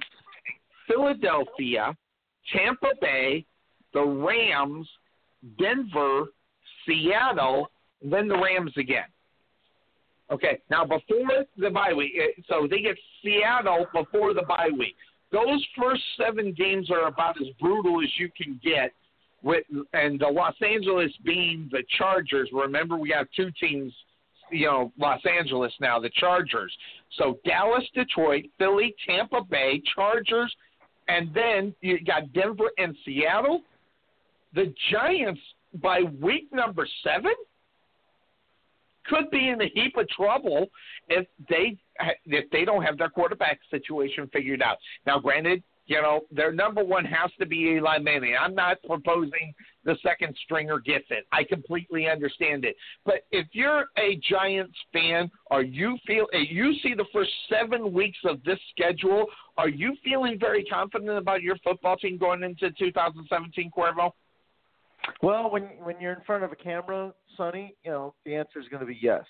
[0.87, 1.97] Philadelphia,
[2.53, 3.45] Tampa Bay,
[3.95, 4.89] the Rams,
[5.59, 6.27] Denver,
[6.87, 7.71] Seattle,
[8.03, 9.05] then the Rams again.
[10.31, 14.95] Okay, now before the bye week, eh, so they get Seattle before the bye week.
[15.33, 18.93] Those first seven games are about as brutal as you can get.
[19.43, 22.51] With and the Los Angeles being the Chargers.
[22.53, 23.93] Remember, we have two teams
[24.51, 26.75] you know Los Angeles now, the Chargers.
[27.19, 30.55] So Dallas, Detroit, Philly, Tampa Bay, Chargers,
[31.09, 33.63] and then you got Denver and Seattle.
[34.55, 35.41] The Giants
[35.83, 37.33] by week number seven
[39.07, 40.67] could be in a heap of trouble
[41.09, 41.77] if they
[42.27, 44.79] if they don't have their quarterback situation figured out.
[45.07, 48.37] Now, granted, you know, their number one has to be Eli Manning.
[48.41, 49.53] I'm not proposing
[49.85, 51.27] the second stringer gets it.
[51.33, 52.77] I completely understand it.
[53.05, 57.93] But if you're a Giants fan, are you feel eh, you see the first seven
[57.93, 59.27] weeks of this schedule?
[59.59, 64.13] Are you feeling very confident about your football team going into 2017, Cuervo?
[65.23, 68.69] Well, when when you're in front of a camera, Sonny, you know the answer is
[68.69, 69.25] going to be yes.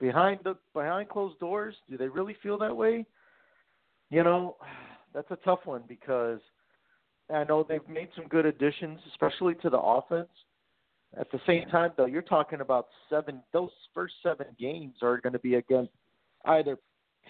[0.00, 3.04] Behind the behind closed doors, do they really feel that way?
[4.08, 4.56] You know,
[5.14, 6.40] that's a tough one because
[7.32, 10.28] I know they've made some good additions, especially to the offense.
[11.18, 13.42] At the same time, though, you're talking about seven.
[13.52, 15.92] Those first seven games are going to be against
[16.46, 16.78] either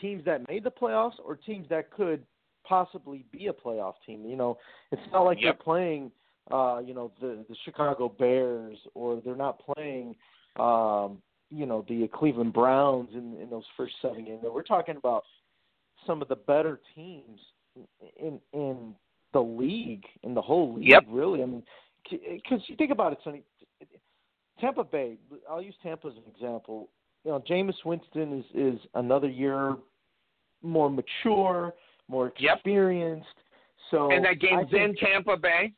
[0.00, 2.24] teams that made the playoffs or teams that could
[2.64, 4.24] possibly be a playoff team.
[4.24, 4.58] You know,
[4.92, 5.56] it's not like yep.
[5.56, 6.12] they're playing,
[6.50, 10.14] uh, you know, the the Chicago Bears or they're not playing,
[10.58, 11.18] um,
[11.50, 14.42] you know the Cleveland Browns in in those first seven games.
[14.42, 15.24] We're talking about
[16.06, 17.40] some of the better teams
[18.18, 18.94] in in
[19.32, 20.90] the league, in the whole league.
[20.90, 21.04] Yep.
[21.08, 21.62] Really, I mean,
[22.10, 23.42] because you think about it, Sonny.
[24.60, 25.16] Tampa Bay.
[25.50, 26.88] I'll use Tampa as an example.
[27.24, 29.76] You know, Jameis Winston is is another year
[30.62, 31.74] more mature,
[32.08, 32.56] more Yep.
[32.56, 33.26] experienced.
[33.90, 35.72] So and that game's think- in Tampa Bay.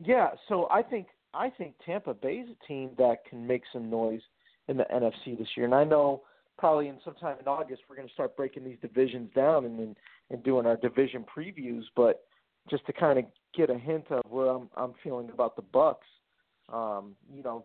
[0.00, 4.22] yeah, so I think I think Tampa Bay's a team that can make some noise
[4.68, 5.66] in the NFC this year.
[5.66, 6.22] And I know
[6.56, 9.96] probably in sometime in August we're going to start breaking these divisions down and and,
[10.30, 11.82] and doing our division previews.
[11.96, 12.22] But
[12.70, 13.24] just to kind of
[13.56, 15.96] get a hint of where I'm I'm feeling about the Bucs,
[16.72, 17.64] um, you know,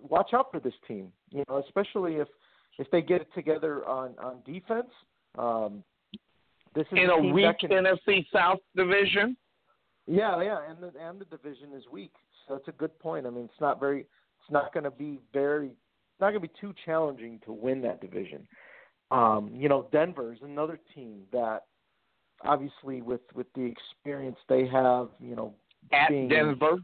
[0.00, 1.12] watch out for this team.
[1.30, 2.28] You know, especially if
[2.78, 4.90] if they get it together on on defense.
[5.38, 5.82] Um,
[6.74, 9.36] this is in a a weak can, NFC South division.
[10.06, 12.12] yeah, yeah, and the and the division is weak,
[12.46, 13.26] so that's a good point.
[13.26, 16.48] I mean, it's not very, it's not going to be very, it's not going to
[16.48, 18.46] be too challenging to win that division.
[19.10, 21.64] Um, you know, Denver is another team that,
[22.44, 25.54] obviously, with with the experience they have, you know,
[25.92, 26.76] At being Denver.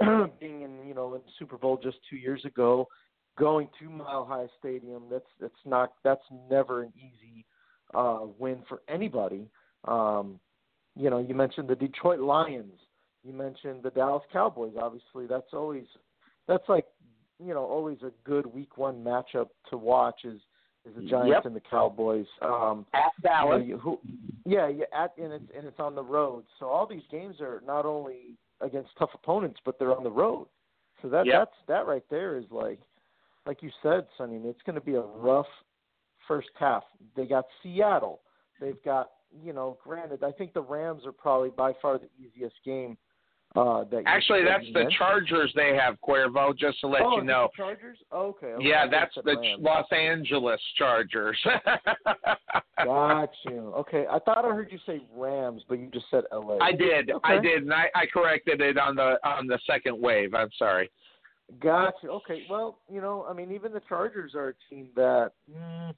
[0.40, 2.88] being in you know in the Super Bowl just two years ago,
[3.38, 7.44] going to Mile High Stadium, that's that's not that's never an easy
[7.94, 9.48] uh, win for anybody.
[9.86, 10.40] Um,
[10.96, 12.80] you know, you mentioned the Detroit Lions,
[13.24, 14.74] you mentioned the Dallas Cowboys.
[14.80, 15.84] Obviously, that's always
[16.46, 16.86] that's like
[17.44, 20.40] you know always a good Week One matchup to watch is
[20.86, 21.46] is the Giants Yep.
[21.46, 22.26] and the Cowboys.
[22.42, 24.00] Um, At you know, who,
[24.44, 26.44] yeah, yeah, at and it's and it's on the road.
[26.58, 30.46] So all these games are not only against tough opponents, but they're on the road.
[31.02, 31.34] So that Yep.
[31.38, 32.80] that's that right there is like,
[33.46, 34.36] like you said, Sonny.
[34.44, 35.46] It's going to be a rough
[36.28, 36.84] first half.
[37.16, 38.20] They got Seattle.
[38.60, 39.10] They've got
[39.42, 39.78] you know.
[39.82, 42.96] Granted, I think the Rams are probably by far the easiest game.
[43.56, 44.94] Uh, that Actually, that that's the mentioned.
[44.98, 47.48] Chargers they have, Cuervo, just to let oh, you know.
[47.56, 47.98] Chargers.
[48.12, 48.64] Okay, okay.
[48.64, 49.36] Yeah, that's the.
[49.60, 51.38] Los Angeles Chargers.
[52.84, 53.72] Got you.
[53.76, 56.58] Okay, I thought I heard you say Rams, but you just said L.A.
[56.60, 60.34] I did, I did, and I, I corrected it on the on the second wave.
[60.34, 60.90] I'm sorry.
[61.60, 62.08] Gotcha.
[62.08, 62.42] Okay.
[62.50, 65.94] Well, you know, I mean, even the Chargers are a team that mm,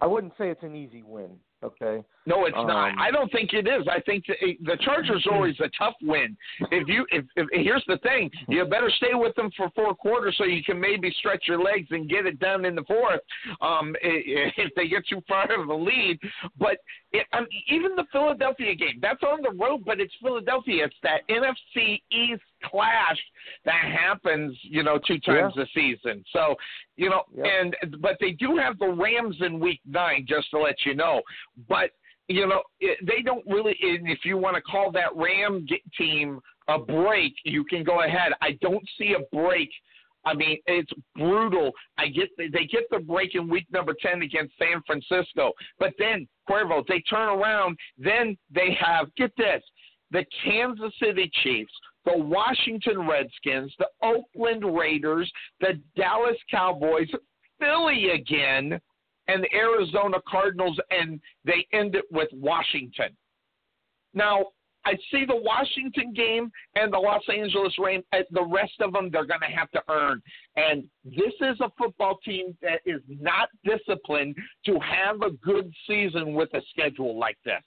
[0.00, 1.30] I wouldn't say it's an easy win.
[1.62, 2.04] Okay.
[2.26, 2.90] No, it's not.
[2.90, 3.86] Um, I don't think it is.
[3.90, 6.36] I think the, the Chargers are always a tough win.
[6.70, 10.34] If you, if, if here's the thing, you better stay with them for four quarters
[10.36, 13.20] so you can maybe stretch your legs and get it done in the fourth.
[13.62, 16.18] Um, if they get too far of a lead,
[16.58, 16.78] but
[17.12, 20.84] it, um, even the Philadelphia game, that's on the road, but it's Philadelphia.
[20.84, 23.18] It's that NFC East clash
[23.64, 26.24] that happens, you know, two times a season.
[26.32, 26.54] So,
[26.96, 27.46] you know, Yep.
[27.46, 31.22] and but they do have the Rams in Week Nine, just to let you know.
[31.68, 31.90] But
[32.30, 33.76] you know, they don't really.
[33.80, 35.66] If you want to call that Ram
[35.98, 38.32] team a break, you can go ahead.
[38.40, 39.68] I don't see a break.
[40.24, 41.72] I mean, it's brutal.
[41.98, 46.28] I get they get the break in week number ten against San Francisco, but then
[46.48, 47.76] Cuervo they turn around.
[47.98, 49.62] Then they have get this:
[50.12, 51.72] the Kansas City Chiefs,
[52.04, 55.28] the Washington Redskins, the Oakland Raiders,
[55.60, 57.08] the Dallas Cowboys,
[57.58, 58.80] Philly again,
[59.30, 63.16] and the Arizona Cardinals, and they end it with Washington.
[64.12, 64.46] Now,
[64.84, 68.04] I see the Washington game and the Los Angeles Rams.
[68.12, 70.22] uh, The rest of them, they're going to have to earn.
[70.56, 74.36] And this is a football team that is not disciplined
[74.66, 77.62] to have a good season with a schedule like this.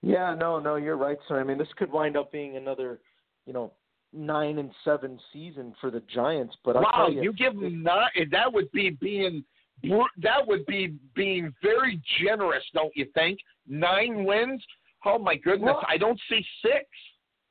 [0.00, 0.34] Yeah.
[0.34, 0.60] No.
[0.60, 0.76] No.
[0.76, 1.40] You're right, sir.
[1.40, 3.00] I mean, this could wind up being another,
[3.46, 3.72] you know,
[4.12, 6.56] nine and seven season for the Giants.
[6.64, 8.10] But I'll wow, tell you, you give them nine.
[8.30, 9.44] That would be being
[9.82, 13.38] that would be being very generous, don't you think?
[13.66, 14.62] Nine wins.
[15.04, 16.86] Oh my goodness, Well- I don't see six.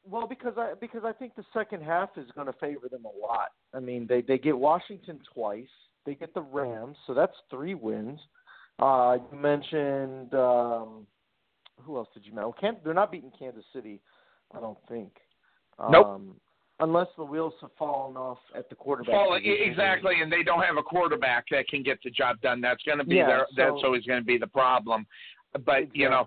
[0.03, 3.21] Well, because I because I think the second half is going to favor them a
[3.21, 3.49] lot.
[3.71, 5.69] I mean, they they get Washington twice,
[6.05, 8.19] they get the Rams, so that's three wins.
[8.79, 11.05] Uh, you mentioned um,
[11.83, 12.45] who else did you mention?
[12.45, 14.01] Well, Can, they're not beating Kansas City,
[14.55, 15.11] I don't think.
[15.89, 16.21] Nope.
[16.81, 19.13] Unless the wheels have fallen off at the quarterback.
[19.13, 22.59] Well, exactly, and they don't have a quarterback that can get the job done.
[22.59, 23.45] That's going to be Yeah, their.
[23.49, 25.05] so- that's always going to be the problem.
[25.65, 26.25] But you know,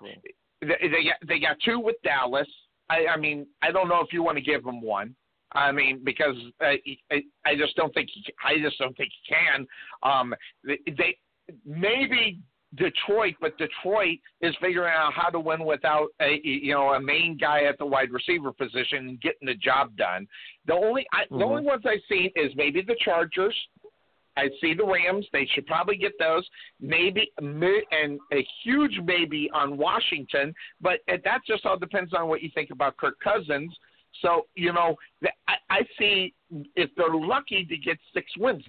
[0.61, 2.47] they, they got they got two with Dallas.
[2.91, 5.17] I, I mean, I don't know if you want to give them one.
[5.53, 6.79] I mean, because I,
[7.11, 9.67] I, I just don't think he, I just don't think he can.
[10.03, 10.35] Um,
[10.65, 11.17] they, they
[11.65, 12.41] maybe
[12.77, 17.37] Detroit, but Detroit is figuring out how to win without a you know a main
[17.37, 20.27] guy at the wide receiver position and getting the job done.
[20.67, 21.43] The only I, the Mhm.
[21.43, 23.55] only ones I've seen is maybe the Chargers.
[24.37, 25.29] I see the Rams.
[25.33, 26.49] They should probably get those.
[26.81, 32.51] Maybe and a huge maybe on Washington, but that just all depends on what you
[32.51, 33.77] think about Kirk Cousins.
[34.23, 34.97] So you know,
[35.47, 36.35] I, I see
[36.75, 38.65] if they're lucky to get six wins,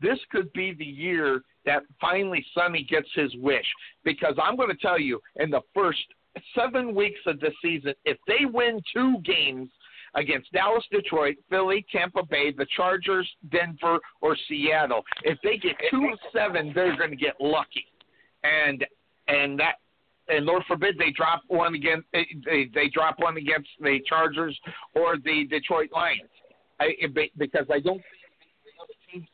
[0.00, 3.66] this could be the year that finally Sonny gets his wish.
[4.04, 6.00] Because I'm going to tell you, in the first
[6.54, 9.68] seven weeks of the season, if they win two games
[10.14, 16.08] against Dallas, Detroit, Philly, Tampa Bay, the Chargers, Denver, or Seattle, if they get two
[16.12, 17.86] of seven, they're going to get lucky.
[18.42, 18.84] And
[19.28, 19.74] and that
[20.28, 24.58] and Lord forbid they drop one against eh, they they drop one against the Chargers
[24.94, 26.30] or the Detroit Lions.
[26.80, 28.02] I, eh, because I don't
[29.12, 29.26] think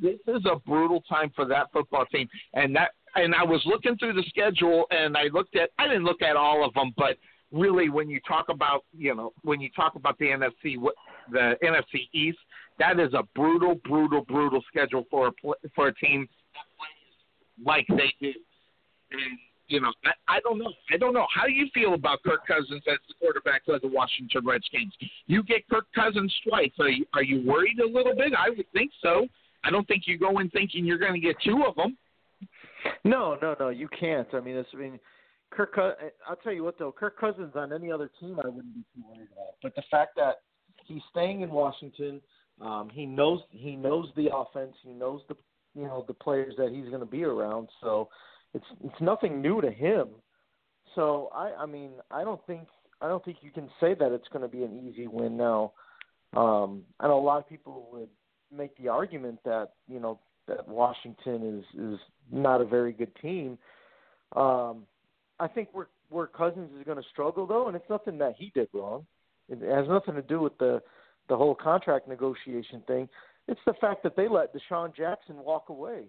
[0.00, 3.96] this is a brutal time for that football team, and that and I was looking
[3.96, 7.16] through the schedule and I looked at I didn't look at all of them, but
[7.52, 10.76] really when you talk about you know when you talk about the NFC
[11.30, 12.38] the NFC East,
[12.78, 15.32] that is a brutal, brutal, brutal schedule for a
[15.74, 16.28] for a team
[17.64, 18.32] like they do.
[19.12, 20.72] And you know, I, I don't know.
[20.92, 21.26] I don't know.
[21.34, 24.92] How do you feel about Kirk Cousins as the quarterback of the Washington Redskins?
[25.26, 26.70] You get Kirk Cousins twice.
[26.78, 28.32] Are you, are you worried a little bit?
[28.36, 29.26] I would think so.
[29.64, 31.96] I don't think you go in thinking you're going to get two of them.
[33.04, 33.68] No, no, no.
[33.70, 34.28] You can't.
[34.34, 35.00] I mean, it's, I mean,
[35.50, 35.74] Kirk.
[36.28, 36.92] I'll tell you what though.
[36.92, 39.54] Kirk Cousins on any other team, I wouldn't be too worried about.
[39.62, 40.42] But the fact that
[40.84, 42.20] he's staying in Washington,
[42.60, 44.74] um, he knows he knows the offense.
[44.82, 45.36] He knows the
[45.74, 47.68] you know the players that he's going to be around.
[47.80, 48.08] So
[48.52, 50.08] it's it's nothing new to him.
[50.94, 52.68] So I I mean I don't think
[53.00, 55.72] I don't think you can say that it's going to be an easy win now.
[56.34, 58.08] Um, I know a lot of people would
[58.56, 61.98] make the argument that you know that Washington is is
[62.30, 63.58] not a very good team.
[64.36, 64.82] Um,
[65.40, 68.50] I think where where Cousins is going to struggle though, and it's nothing that he
[68.54, 69.06] did wrong.
[69.48, 70.82] It has nothing to do with the
[71.28, 73.08] the whole contract negotiation thing.
[73.48, 76.04] It's the fact that they let DeSean Jackson walk away.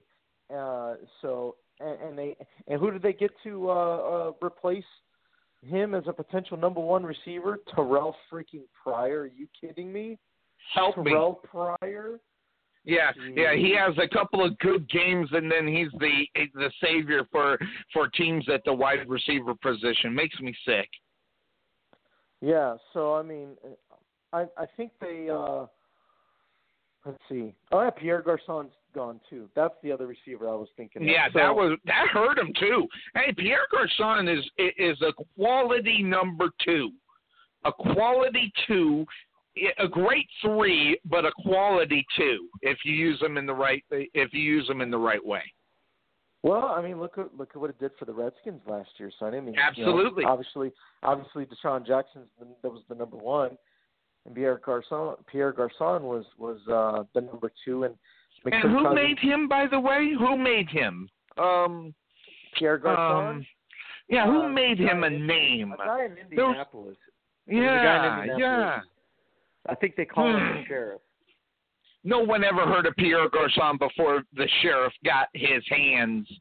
[0.54, 2.36] Uh, so and, and they
[2.68, 4.84] and who did they get to uh, uh, replace
[5.66, 7.60] him as a potential number one receiver?
[7.74, 9.22] Terrell freaking Pryor.
[9.22, 10.18] Are you kidding me?
[10.74, 11.50] Help Terrell me.
[11.50, 12.20] Pryor.
[12.88, 17.24] Yeah, yeah, he has a couple of good games, and then he's the the savior
[17.32, 17.58] for
[17.92, 20.14] for teams at the wide receiver position.
[20.14, 20.88] Makes me sick.
[22.42, 23.50] Yeah, so I mean,
[24.32, 25.30] I I think they.
[25.30, 25.66] uh
[27.06, 27.54] Let's see.
[27.72, 29.48] Oh yeah, Pierre Garcon's gone too.
[29.56, 31.04] That's the other receiver I was thinking.
[31.04, 31.08] Of.
[31.08, 32.88] Yeah, so, that was that hurt him too.
[33.14, 36.90] Hey, Pierre Garcon is is a quality number two,
[37.64, 39.06] a quality two
[39.80, 44.34] a great three, but a quality two if you use them in the right if
[44.34, 45.44] you use them in the right way.
[46.44, 49.12] Well, I mean, look at look at what it did for the Redskins last year,
[49.18, 49.34] son.
[49.34, 50.22] I mean, absolutely.
[50.22, 53.58] You know, obviously, obviously, DeSean Jackson's the, that was the number one,
[54.26, 57.96] and Pierre Garcon Pierre Garcon was was uh, the number two, and
[58.46, 60.14] and who Cousins, made him, by the way?
[60.20, 61.10] Who made him?
[61.38, 61.96] Um,
[62.60, 63.38] Pierre Garcon.
[63.38, 63.46] Um,
[64.08, 65.74] yeah, who uh, made him a name?
[65.74, 66.98] A guy in Indianapolis.
[67.48, 68.38] Yeah, Indianapolis.
[68.40, 68.80] yeah.
[69.68, 70.56] I think they call him Hmm.
[70.58, 71.02] the sheriff.
[72.04, 76.32] No one ever heard of Pierre Garcon before the sheriff got his hands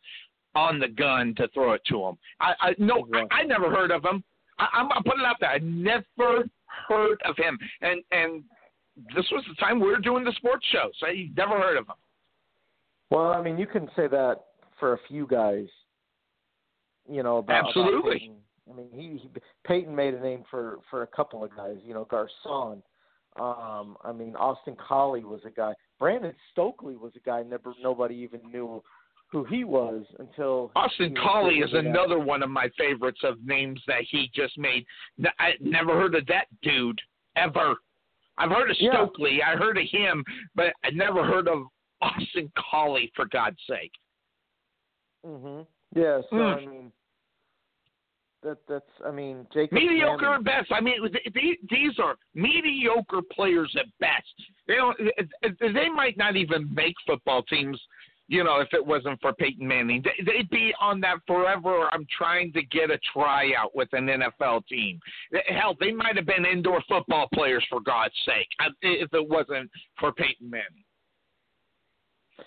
[0.55, 2.19] on the gun to throw it to him.
[2.41, 4.23] I, I no, I, I never heard of him.
[4.59, 5.51] I, I'm gonna put it out there.
[5.51, 6.44] I never
[6.89, 8.44] heard of him, and and
[9.15, 11.86] this was the time we were doing the sports show, so I never heard of
[11.86, 11.94] him.
[13.11, 14.41] Well, I mean, you can say that
[14.78, 15.67] for a few guys.
[17.09, 18.31] You know, about, absolutely.
[18.67, 19.31] About I mean, he, he
[19.67, 21.77] Peyton made a name for for a couple of guys.
[21.86, 22.83] You know, Garcon.
[23.37, 25.75] Um, I mean, Austin Collie was a guy.
[25.99, 28.83] Brandon Stokley was a guy never nobody even knew
[29.29, 34.03] who he was until Austin Collie is another one of my favorites of names that
[34.09, 34.87] he just made.
[35.41, 37.01] I never heard of that dude
[37.35, 37.75] ever.
[38.39, 39.51] I've heard of Stokley, yeah.
[39.51, 41.65] I heard of him, but I never heard of
[42.01, 43.93] Austin Collie for God's sake.
[45.27, 45.67] Mhm.
[45.97, 46.21] Yeah.
[46.31, 46.57] So Mm.
[46.57, 46.93] I mean,
[48.45, 50.71] that that's I mean, Jacob mediocre at best.
[50.71, 50.97] I mean,
[51.35, 54.49] these, these are mediocre players at best.
[54.69, 54.97] They don't.
[55.61, 57.81] They might not even make football teams.
[58.27, 61.89] You know, if it wasn't for Peyton Manning, they'd be on that forever.
[61.93, 64.99] I'm trying to get a tryout with an NFL team.
[65.47, 68.49] Hell, they might have been indoor football players for God's sake,
[68.81, 70.85] if it wasn't for Peyton Manning.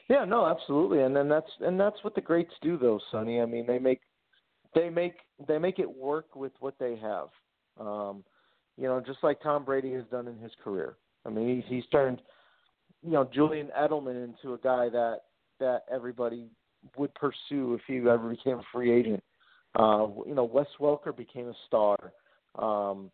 [0.09, 3.39] Yeah, no, absolutely, and then that's and that's what the greats do, though, Sonny.
[3.39, 4.01] I mean, they make
[4.73, 5.15] they make
[5.47, 7.27] they make it work with what they have.
[7.79, 8.23] Um,
[8.77, 10.95] you know, just like Tom Brady has done in his career.
[11.25, 12.21] I mean, he's he's turned
[13.03, 15.19] you know Julian Edelman into a guy that
[15.59, 16.47] that everybody
[16.97, 19.23] would pursue if he ever became a free agent.
[19.77, 21.97] Uh, you know, Wes Welker became a star.
[22.57, 23.11] Um,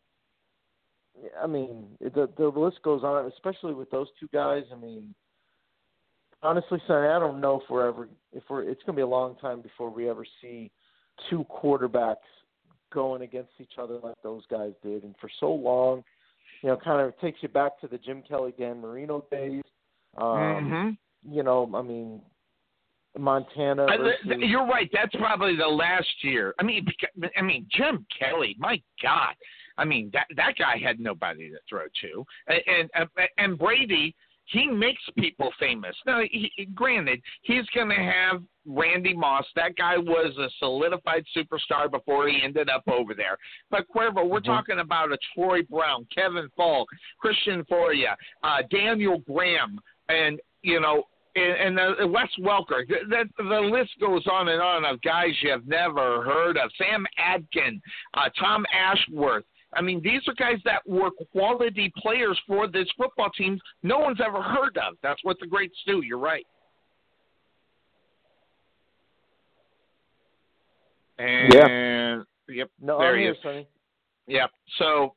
[1.42, 4.64] I mean, the the list goes on, especially with those two guys.
[4.72, 5.14] I mean,
[6.42, 8.64] honestly, son, I don't know if we're ever if we're.
[8.64, 10.72] It's going to be a long time before we ever see
[11.30, 12.16] two quarterbacks
[12.94, 16.04] going against each other like those guys did, and for so long,
[16.62, 19.64] you know, kind of takes you back to the Jim Kelly, Dan Marino days.
[20.18, 21.34] Um, mm-hmm.
[21.34, 22.22] You know, I mean,
[23.18, 23.86] Montana.
[23.86, 24.20] Versus...
[24.40, 24.90] You're right.
[24.94, 26.54] That's probably the last year.
[26.60, 26.86] I mean,
[27.38, 28.56] I mean, Jim Kelly.
[28.60, 29.36] My God.
[29.78, 34.68] I mean, that that guy had nobody to throw to, and and, and Brady he
[34.68, 35.96] makes people famous.
[36.06, 39.46] Now, he, granted, he's going to have Randy Moss.
[39.56, 43.38] That guy was a solidified superstar before he ended up over there.
[43.70, 44.52] But Cuervo, we're mm-hmm.
[44.52, 46.88] talking about a Troy Brown, Kevin Faulk,
[47.20, 51.04] Christian Fauria, uh, Daniel Graham, and you know.
[51.36, 55.32] And, and uh, Wes Welker, the, the, the list goes on and on of guys
[55.42, 56.70] you have never heard of.
[56.78, 57.82] Sam Aiken,
[58.14, 59.44] uh, Tom Ashworth,
[59.76, 64.20] I mean, these are guys that were quality players for this football team no one's
[64.26, 64.96] ever heard of.
[65.02, 66.02] That's what the greats do.
[66.04, 66.46] You're right.
[71.20, 72.18] And yeah.
[72.50, 73.38] yep, no, there I'm he here, is.
[73.44, 73.68] Sonny.
[74.28, 74.50] Yep.
[74.80, 75.14] So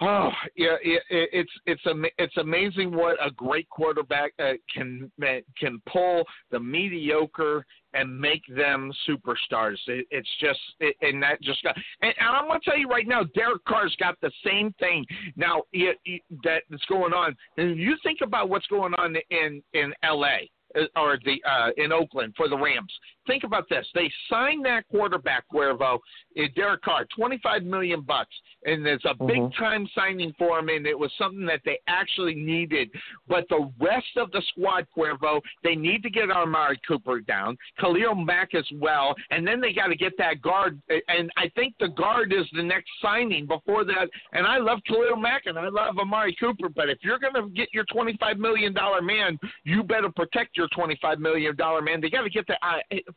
[0.00, 1.82] Oh yeah, it, it's it's
[2.18, 5.10] it's amazing what a great quarterback uh, can
[5.58, 7.64] can pull the mediocre
[7.94, 9.76] and make them superstars.
[9.86, 11.76] It, it's just it, and that just got.
[12.00, 15.04] And, and I'm going to tell you right now, Derek Carr's got the same thing
[15.36, 15.98] now it,
[16.42, 17.36] that's going on.
[17.58, 20.50] And you think about what's going on in in L.A.
[20.74, 22.92] Uh, or the uh, in Oakland for the Rams.
[23.26, 28.34] Think about this: they signed that quarterback, Cuervo, uh, Derek Carr, twenty-five million bucks,
[28.64, 29.62] and it's a big Mm-hmm.
[29.64, 32.90] time signing for him, and it was something that they actually needed.
[33.26, 38.14] But the rest of the squad, Cuervo, they need to get Amari Cooper down, Khalil
[38.14, 40.80] Mack as well, and then they got to get that guard.
[41.08, 44.08] And I think the guard is the next signing before that.
[44.32, 47.48] And I love Khalil Mack and I love Amari Cooper, but if you're going to
[47.50, 52.00] get your twenty-five million dollar man, you better protect your twenty-five million dollar man.
[52.00, 52.56] They got to get the.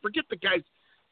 [0.02, 0.62] Forget the guys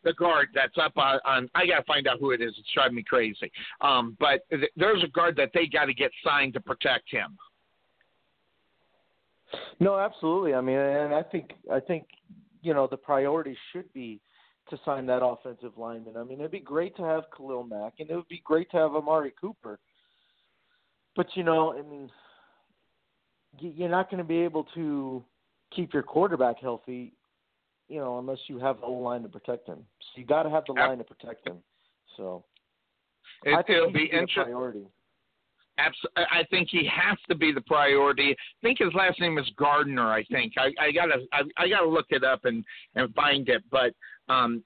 [0.04, 2.54] the guard that's up on, on I got to find out who it is.
[2.58, 3.50] It's driving me crazy.
[3.80, 7.36] Um, but th- there's a guard that they got to get signed to protect him.
[9.80, 10.54] No, absolutely.
[10.54, 12.06] I mean, and I think I think
[12.62, 14.20] you know the priority should be
[14.70, 16.16] to sign that offensive lineman.
[16.16, 18.78] I mean, it'd be great to have Khalil Mack, and it would be great to
[18.78, 19.78] have Amari Cooper.
[21.16, 22.10] But you know, I mean,
[23.58, 25.22] you're not going to be able to
[25.74, 27.12] keep your quarterback healthy
[27.88, 29.78] you know, unless you have the line to protect him.
[30.00, 31.58] So you got to have the line to protect him.
[32.16, 32.44] So
[33.44, 34.52] it, I think it'll he be should be a interesting.
[34.52, 34.86] priority.
[35.76, 38.30] Abs- I think he has to be the priority.
[38.30, 40.12] I think his last name is Gardner.
[40.12, 42.64] I think I, I gotta I, I gotta look it up and
[42.94, 43.62] and find it.
[43.70, 43.92] But
[44.32, 44.62] um,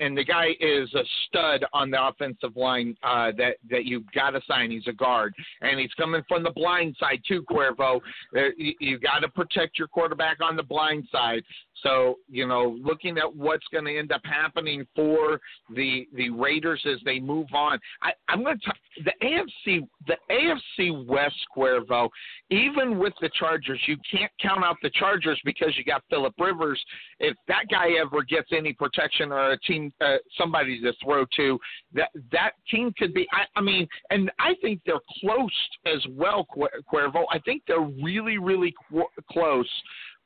[0.00, 4.30] and the guy is a stud on the offensive line uh, that that you got
[4.30, 4.70] to sign.
[4.70, 7.44] He's a guard, and he's coming from the blind side too.
[7.48, 8.00] Cuervo,
[8.36, 11.42] uh, you, you got to protect your quarterback on the blind side.
[11.82, 15.40] So you know, looking at what's going to end up happening for
[15.74, 20.16] the the Raiders as they move on, I, I'm going to talk the AFC the
[20.30, 22.08] AFC West Cuervo.
[22.50, 26.82] Even with the Chargers, you can't count out the Chargers because you got Philip Rivers.
[27.20, 31.58] If that guy ever gets any protection or a team uh, somebody to throw to,
[31.94, 33.26] that that team could be.
[33.32, 35.50] I, I mean, and I think they're close
[35.86, 36.46] as well,
[36.92, 37.24] Cuervo.
[37.30, 39.68] I think they're really really qu- close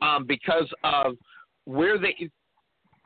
[0.00, 1.16] um, because of
[1.64, 2.30] where they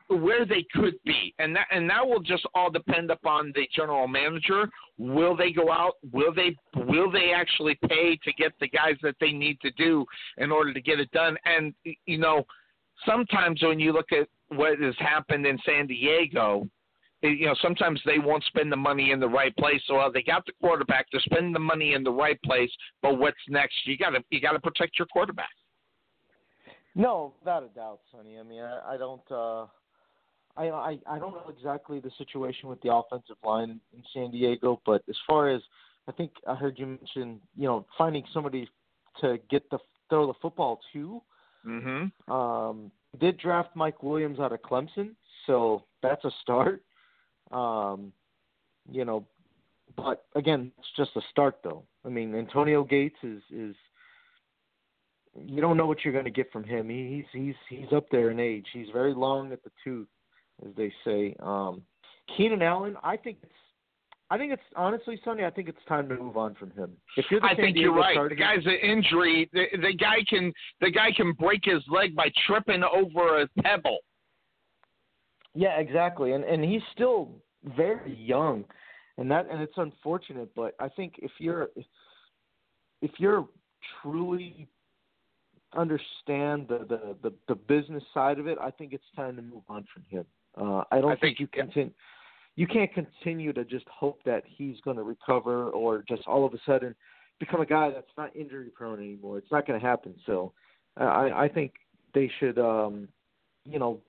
[0.09, 4.07] where they could be, and that and that will just all depend upon the general
[4.07, 4.69] manager.
[4.97, 5.93] Will they go out?
[6.11, 10.05] Will they will they actually pay to get the guys that they need to do
[10.37, 11.37] in order to get it done?
[11.45, 11.73] And
[12.05, 12.43] you know,
[13.05, 16.67] sometimes when you look at what has happened in San Diego,
[17.21, 19.81] you know, sometimes they won't spend the money in the right place.
[19.87, 22.71] So well, they got the quarterback, they're spending the money in the right place,
[23.01, 23.75] but what's next?
[23.85, 25.49] You got to you got to protect your quarterback.
[26.97, 28.39] No, without a doubt, Sonny.
[28.39, 29.31] I mean, I, I don't.
[29.31, 29.65] uh
[30.57, 34.81] I, I I don't know exactly the situation with the offensive line in San Diego,
[34.85, 35.61] but as far as
[36.07, 38.67] I think I heard you mention, you know, finding somebody
[39.21, 39.77] to get the
[40.09, 41.21] throw the football to.
[41.65, 42.31] Mm-hmm.
[42.31, 45.11] Um, did draft Mike Williams out of Clemson,
[45.45, 46.81] so that's a start.
[47.51, 48.11] Um,
[48.91, 49.25] you know,
[49.95, 51.83] but again, it's just a start, though.
[52.05, 53.75] I mean, Antonio Gates is is
[55.45, 56.89] you don't know what you're going to get from him.
[56.89, 58.65] He, he's he's he's up there in age.
[58.73, 60.07] He's very long at the tooth,
[60.65, 61.35] as they say.
[61.39, 61.83] Um,
[62.35, 63.51] Keenan Allen, I think it's
[64.29, 65.45] I think it's honestly, Sonny.
[65.45, 66.91] I think it's time to move on from him.
[67.15, 68.15] If you're the I San think Diego you're right.
[68.15, 69.49] Chargers, the guy's an injury.
[69.53, 70.51] The, the guy can
[70.81, 73.99] the guy can break his leg by tripping over a pebble.
[75.53, 76.33] Yeah, exactly.
[76.33, 77.31] And and he's still
[77.77, 78.65] very young,
[79.17, 80.49] and that and it's unfortunate.
[80.55, 81.69] But I think if you're
[83.01, 83.47] if you're
[84.01, 84.67] truly
[85.77, 89.63] understand the, the the the business side of it, I think it's time to move
[89.69, 90.25] on from him.
[90.59, 91.91] Uh, I don't I think, think- you continue.
[92.55, 96.53] you can't continue to just hope that he's going to recover or just all of
[96.53, 96.95] a sudden
[97.39, 99.37] become a guy that's not injury prone anymore.
[99.37, 100.15] It's not going to happen.
[100.25, 100.53] So
[100.97, 101.73] I, I think
[102.15, 103.07] they should, um,
[103.63, 103.99] you know,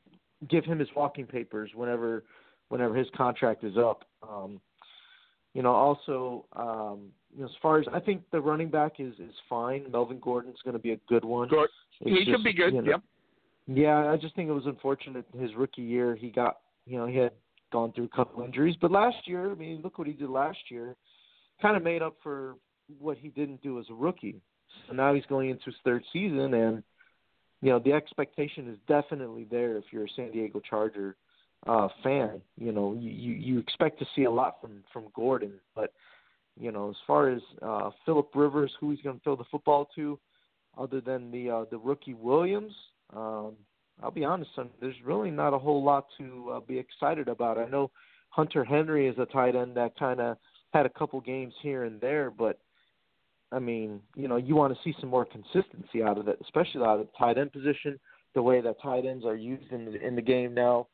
[0.49, 2.25] give him his walking papers whenever
[2.71, 4.05] whenever his contract is up.
[4.23, 4.61] Um,
[5.55, 7.09] you know, also, um,
[7.39, 9.85] you know, as far as I think the running back is is fine.
[9.93, 11.49] Melvin Gordon's going to be a good one.
[11.49, 11.69] Good.
[12.01, 12.75] He just, could be good.
[12.75, 13.03] you know, Yep.
[13.69, 16.17] Yeah, I just think it was unfortunate his rookie year.
[16.17, 17.33] He got, you know, he had
[17.71, 20.59] gone through a couple injuries, but last year, I mean, look what he did last
[20.71, 20.97] year.
[21.61, 22.57] Kind of made up for
[22.99, 24.41] what he didn't do as a rookie.
[24.87, 26.83] So now he's going into his third season, and
[27.61, 31.17] you know the expectation is definitely there if you're a San Diego Charger
[31.67, 32.41] uh, fan.
[32.57, 35.93] You know, you, you you expect to see a lot from from Gordon, but
[36.59, 39.89] you know, as far as uh, Philip Rivers, who he's going to throw the football
[39.95, 40.19] to,
[40.77, 42.73] other than the uh, the rookie Williams,
[43.15, 43.53] um,
[44.03, 47.59] I'll be honest, son, there's really not a whole lot to uh, be excited about.
[47.59, 47.91] I know
[48.31, 50.37] Hunter Henry is a tight end that kind of
[50.73, 52.59] had a couple games here and there, but
[53.51, 56.83] I mean, you know, you want to see some more consistency out of it, especially
[56.83, 57.99] out of the tight end position,
[58.35, 60.87] the way that tight ends are used in the, in the game now.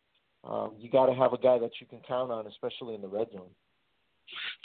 [0.45, 3.09] Um, you got to have a guy that you can count on, especially in the
[3.09, 3.51] red zone.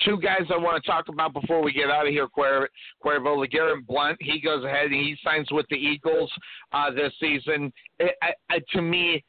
[0.05, 2.69] Two guys I want to talk about before we get out of here, Cuer-
[3.03, 3.45] Cuervo.
[3.45, 6.31] LeGarrette Blunt, he goes ahead and he signs with the Eagles
[6.71, 7.71] uh, this season.
[7.99, 9.23] It, I, I, to me,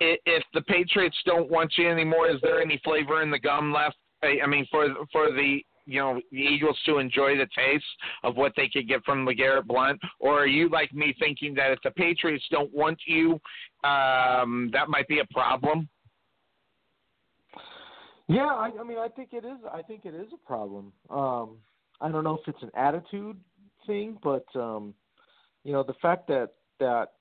[0.00, 3.72] i if the Patriots don't want you anymore, is there any flavor in the gum
[3.72, 3.96] left?
[4.22, 7.84] I, I mean, for for the you know the Eagles to enjoy the taste
[8.22, 11.72] of what they could get from LeGarrette Blunt, or are you like me thinking that
[11.72, 13.40] if the Patriots don't want you,
[13.84, 15.88] um, that might be a problem?
[18.28, 19.58] Yeah, I, I mean, I think it is.
[19.72, 20.92] I think it is a problem.
[21.08, 21.56] Um,
[22.00, 23.38] I don't know if it's an attitude
[23.86, 24.94] thing, but um,
[25.64, 27.12] you know, the fact that that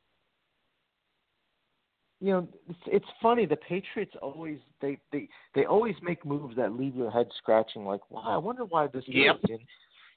[2.20, 3.46] you know, it's, it's funny.
[3.46, 7.86] The Patriots always they they they always make moves that leave your head scratching.
[7.86, 9.38] Like, wow, I wonder why this Yep.
[9.44, 9.50] is.
[9.50, 9.60] And,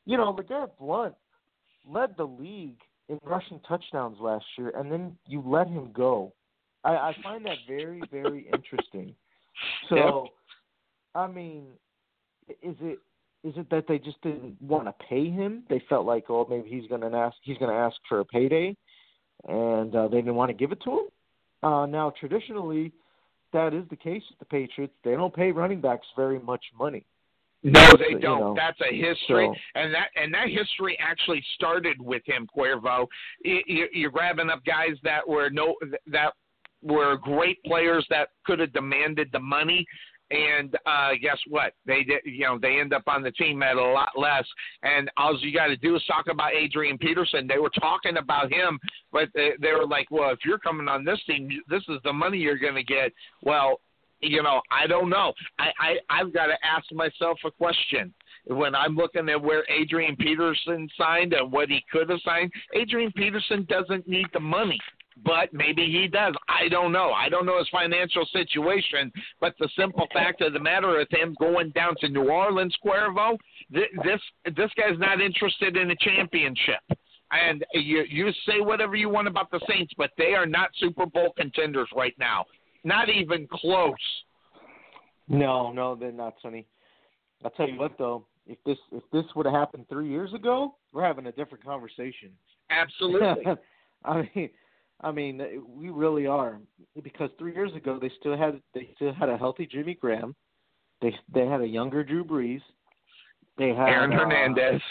[0.06, 1.14] you know, LeGarrette Blunt
[1.86, 6.32] led the league in rushing touchdowns last year, and then you let him go.
[6.84, 9.14] I, I find that very very interesting.
[9.88, 10.28] So,
[11.14, 11.64] I mean,
[12.48, 12.98] is it
[13.42, 15.62] is it that they just didn't want to pay him?
[15.70, 18.24] They felt like, oh, maybe he's going to ask he's going to ask for a
[18.24, 18.76] payday,
[19.48, 21.06] and uh, they didn't want to give it to him.
[21.62, 22.92] Uh, now, traditionally,
[23.52, 24.94] that is the case with the Patriots.
[25.04, 27.04] They don't pay running backs very much money.
[27.62, 28.40] No, So, they don't.
[28.40, 33.06] know, That's a history, so- and that and that history actually started with him, Cuervo.
[33.44, 36.34] You- you- You're grabbing up guys that were no that
[36.82, 39.86] were great players that could have demanded the money,
[40.30, 41.74] and uh guess what?
[41.86, 42.20] They did.
[42.24, 44.44] You know, they end up on the team at a lot less.
[44.82, 47.46] And all you got to do is talk about Adrian Peterson.
[47.46, 48.78] They were talking about him,
[49.12, 52.12] but they, they were like, "Well, if you're coming on this team, this is the
[52.12, 53.80] money you're going to get." Well,
[54.20, 55.32] you know, I don't know.
[55.58, 58.12] I, I I've got to ask myself a question.
[58.46, 63.12] When I'm looking at where Adrian Peterson signed and what he could have signed, Adrian
[63.12, 64.78] Peterson doesn't need the money.
[65.24, 66.34] But maybe he does.
[66.48, 67.10] I don't know.
[67.10, 69.12] I don't know his financial situation.
[69.40, 73.36] But the simple fact of the matter is him going down to New Orleans, Cuervo,
[73.72, 74.20] th- this
[74.56, 76.80] this guy's not interested in a championship.
[77.32, 81.06] And you you say whatever you want about the Saints, but they are not Super
[81.06, 82.44] Bowl contenders right now.
[82.82, 83.94] Not even close.
[85.28, 86.66] No, no, they're not, Sonny.
[87.44, 90.74] I'll tell you what, though, if this if this would have happened three years ago,
[90.92, 92.30] we're having a different conversation.
[92.70, 93.44] Absolutely.
[94.04, 94.50] I mean,
[95.02, 96.58] I mean, we really are
[97.02, 100.34] because three years ago they still had they still had a healthy Jimmy Graham,
[101.00, 102.60] they they had a younger Drew Brees,
[103.58, 104.80] they had Aaron uh, Hernandez.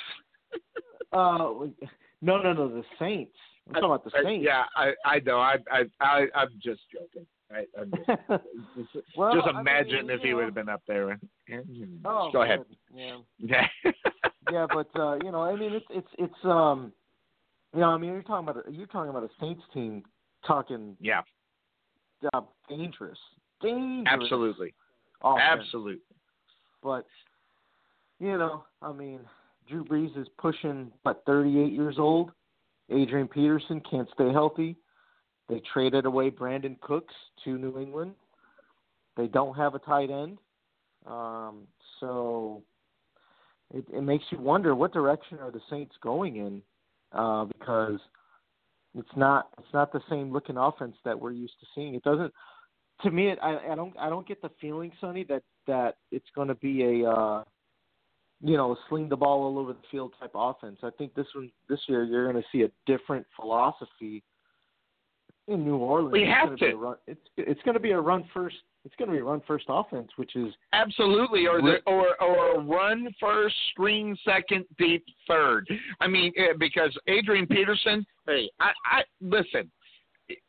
[1.11, 1.65] Uh,
[2.21, 3.33] no, no, no, the Saints.
[3.67, 4.45] I'm talking about the Uh, Saints.
[4.45, 5.39] Yeah, I I know.
[5.39, 7.25] I I, I I'm just joking.
[7.51, 8.07] I, I'm just,
[8.93, 11.17] just, Well, just I mean, imagine if he know- would have been up there.
[11.47, 12.59] And, Oh, Go ahead.
[12.93, 13.17] Yeah.
[13.39, 13.65] Yeah.
[14.51, 16.93] yeah, but uh, you know, I mean, it's it's it's um,
[17.73, 20.03] you know, I mean, you're talking about a, you're talking about a Saints team
[20.45, 21.21] talking yeah.
[22.33, 23.17] uh, dangerous,
[23.61, 24.07] dangerous.
[24.07, 24.73] Absolutely.
[25.23, 25.61] offense.
[25.65, 26.01] Absolutely.
[26.81, 27.05] But
[28.19, 29.19] you know, I mean,
[29.67, 32.31] Drew Brees is pushing what 38 years old.
[32.89, 34.75] Adrian Peterson can't stay healthy.
[35.47, 38.13] They traded away Brandin Cooks to New England.
[39.15, 40.37] They don't have a tight end,
[41.05, 41.67] um,
[41.99, 42.61] so
[43.73, 46.61] it, it makes you wonder what direction are the Saints going in,
[47.11, 47.99] uh, because
[48.97, 51.93] it's not it's not the same looking offense that we're used to seeing.
[51.95, 52.33] It doesn't.
[53.03, 56.25] To me, it, I, I don't I don't get the feeling, Sonny, that that it's
[56.35, 57.43] going to be a uh,
[58.41, 60.79] you know sling the ball all over the field type offense.
[60.83, 64.23] I think this one this year you're going to see a different philosophy
[65.47, 66.13] in New Orleans.
[66.13, 66.75] We it's have gonna to.
[66.75, 68.57] Run, it's it's going to be a run first.
[68.89, 72.59] It's going to be a run first offense, which is Absolutely, or the, or or
[72.59, 75.69] run first, screen second, deep third.
[76.01, 78.03] I mean, eh, because Adrian Peterson.
[78.25, 79.69] Hey, I, I listen.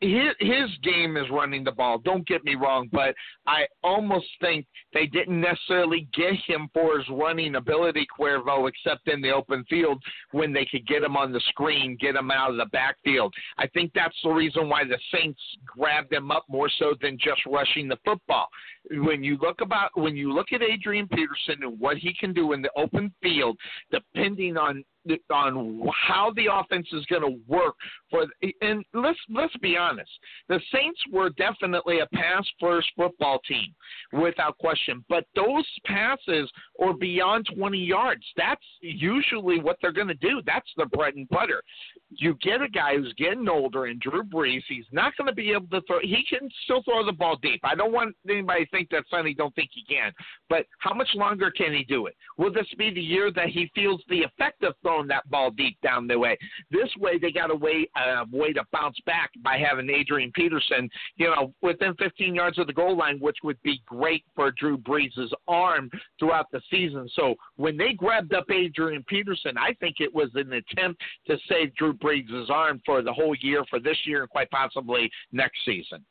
[0.01, 1.99] His his game is running the ball.
[1.99, 3.15] Don't get me wrong, but
[3.47, 9.23] I almost think they didn't necessarily get him for his running ability, Cuervo, except in
[9.23, 10.03] the open field
[10.33, 13.33] when they could get him on the screen, get him out of the backfield.
[13.59, 17.41] I think that's the reason why the Saints grabbed him up more so than just
[17.47, 18.49] rushing the football
[18.91, 22.53] when you look about when you look at Adrian Peterson and what he can do
[22.53, 23.57] in the open field,
[23.91, 24.85] depending on
[25.31, 27.75] on how the offense is going to work
[28.11, 28.27] for
[28.61, 30.11] and let's let's be honest
[30.49, 33.75] the saints were definitely a pass first football team
[34.13, 35.05] without question.
[35.09, 36.51] But those passes
[36.83, 38.25] are beyond 20 yards.
[38.37, 40.43] That's usually what they're going to do.
[40.45, 41.63] That's the bread and butter.
[42.11, 45.53] You get a guy who's getting older and drew brees he's not going to be
[45.53, 47.61] able to throw he can still throw the ball deep.
[47.65, 50.13] I don't want anybody think that sonny don't think he can
[50.49, 53.71] but how much longer can he do it will this be the year that he
[53.75, 56.37] feels the effect of throwing that ball deep down the way.
[56.71, 60.89] This way, they got a way uh, way to bounce back by having Adrian Peterson,
[61.17, 64.79] you know, within 15 yards of the goal line, which would be great for Drew
[64.79, 67.09] Brees' arm throughout the season.
[67.15, 71.75] So when they grabbed up Adrian Peterson, I think it was an attempt to save
[71.75, 76.05] Drew Brees' arm for the whole year, for this year, and quite possibly next season.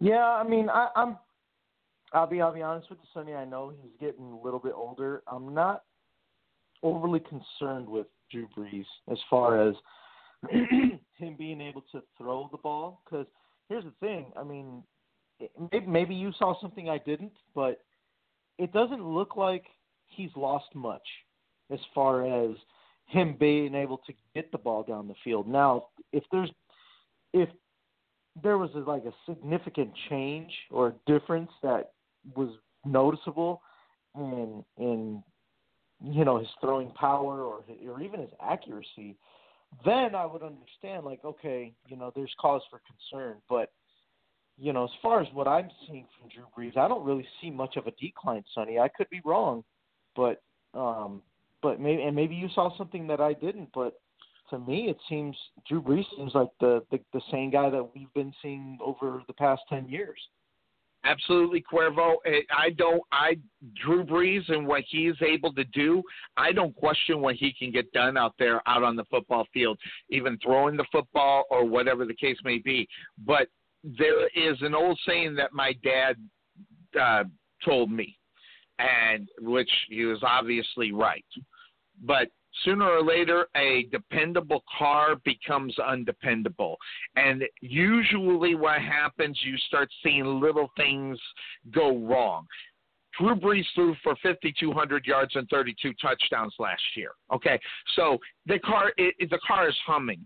[0.00, 1.16] Yeah, I mean, I, I'm.
[2.14, 2.40] I'll be.
[2.40, 3.34] I'll be honest with you, Sonny.
[3.34, 5.22] I know he's getting a little bit older.
[5.26, 5.82] I'm not
[6.82, 9.74] overly concerned with Drew Brees as far as
[10.50, 13.02] him being able to throw the ball.
[13.04, 13.26] Because
[13.68, 14.26] here's the thing.
[14.38, 14.82] I mean,
[15.72, 17.80] maybe, maybe you saw something I didn't, but
[18.58, 19.64] it doesn't look like
[20.06, 21.06] he's lost much
[21.72, 22.56] as far as
[23.06, 25.48] him being able to get the ball down the field.
[25.48, 26.50] Now, if there's
[27.32, 27.48] if
[28.42, 31.93] there was a, like a significant change or difference that
[32.36, 32.50] was
[32.84, 33.62] noticeable
[34.16, 35.22] in in
[36.02, 39.16] you know his throwing power or or even his accuracy,
[39.84, 43.36] then I would understand like okay, you know, there's cause for concern.
[43.48, 43.70] But
[44.56, 47.50] you know, as far as what I'm seeing from Drew Brees, I don't really see
[47.50, 48.78] much of a decline, Sonny.
[48.78, 49.64] I could be wrong,
[50.14, 50.42] but
[50.74, 51.22] um,
[51.62, 53.70] but maybe and maybe you saw something that I didn't.
[53.74, 53.94] But
[54.50, 55.36] to me, it seems
[55.68, 59.32] Drew Brees seems like the the, the same guy that we've been seeing over the
[59.32, 60.18] past ten years.
[61.04, 62.14] Absolutely, Cuervo.
[62.56, 63.02] I don't.
[63.12, 63.36] I
[63.82, 66.02] Drew Brees and what he is able to do.
[66.36, 69.78] I don't question what he can get done out there, out on the football field,
[70.08, 72.88] even throwing the football or whatever the case may be.
[73.26, 73.48] But
[73.82, 76.16] there is an old saying that my dad
[76.98, 77.24] uh,
[77.62, 78.16] told me,
[78.78, 81.24] and which he was obviously right.
[82.02, 82.28] But
[82.64, 86.76] sooner or later a dependable car becomes undependable
[87.16, 91.18] and usually what happens you start seeing little things
[91.72, 92.46] go wrong
[93.18, 97.12] Drew Brees threw for 5,200 yards and 32 touchdowns last year.
[97.32, 97.60] Okay,
[97.94, 100.24] so the car it, the car is humming.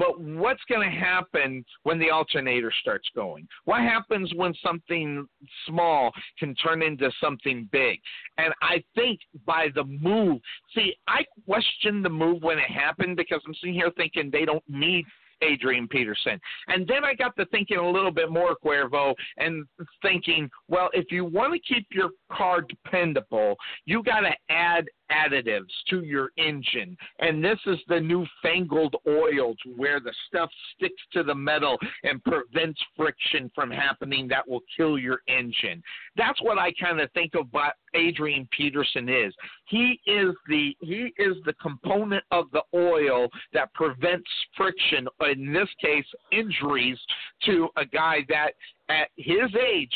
[0.00, 3.46] But what's going to happen when the alternator starts going?
[3.66, 5.26] What happens when something
[5.66, 8.00] small can turn into something big?
[8.38, 10.40] And I think by the move,
[10.74, 14.64] see, I questioned the move when it happened because I'm sitting here thinking they don't
[14.66, 15.04] need
[15.42, 16.40] Adrian Peterson.
[16.68, 19.66] And then I got to thinking a little bit more, Cuervo, and
[20.00, 25.70] thinking, well, if you want to keep your car dependable, you got to add additives
[25.88, 26.96] to your engine.
[27.18, 32.22] And this is the newfangled oil to where the stuff sticks to the metal and
[32.24, 35.82] prevents friction from happening that will kill your engine.
[36.16, 39.34] That's what I kind of think of what Adrian Peterson is.
[39.66, 45.68] He is the he is the component of the oil that prevents friction, in this
[45.80, 46.98] case injuries
[47.46, 48.52] to a guy that
[48.88, 49.92] at his age,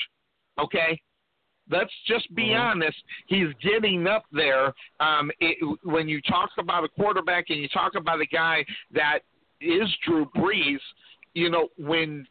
[0.58, 1.00] okay,
[1.70, 2.60] Let's just be mm-hmm.
[2.60, 2.96] honest.
[3.26, 4.74] He's getting up there.
[5.00, 9.20] Um, it, when you talk about a quarterback and you talk about a guy that
[9.60, 10.78] is Drew Brees,
[11.34, 12.26] you know, when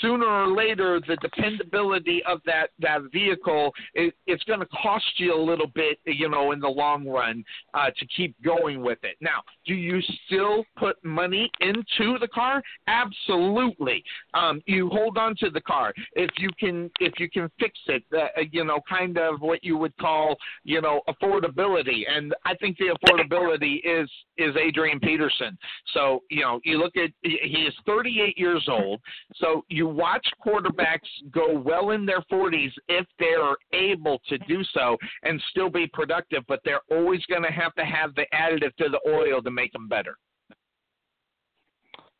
[0.00, 5.34] sooner or later the dependability of that that vehicle it, it's going to cost you
[5.34, 7.44] a little bit you know in the long run
[7.74, 9.16] uh, to keep going with it.
[9.20, 12.62] Now do you still put money into the car?
[12.86, 14.02] Absolutely.
[14.34, 15.92] Um, you hold on to the car.
[16.14, 19.76] If you can if you can fix it uh, you know kind of what you
[19.78, 22.02] would call you know affordability.
[22.08, 25.56] And i think the affordability is is adrian peterson.
[25.94, 29.00] So you know you look at he is 38 years old.
[29.36, 34.96] So you watch quarterbacks go well in their 40s if they're able to do so
[35.22, 38.88] and still be productive, but they're always going to have to have the additive to
[38.88, 40.16] the oil to make them better.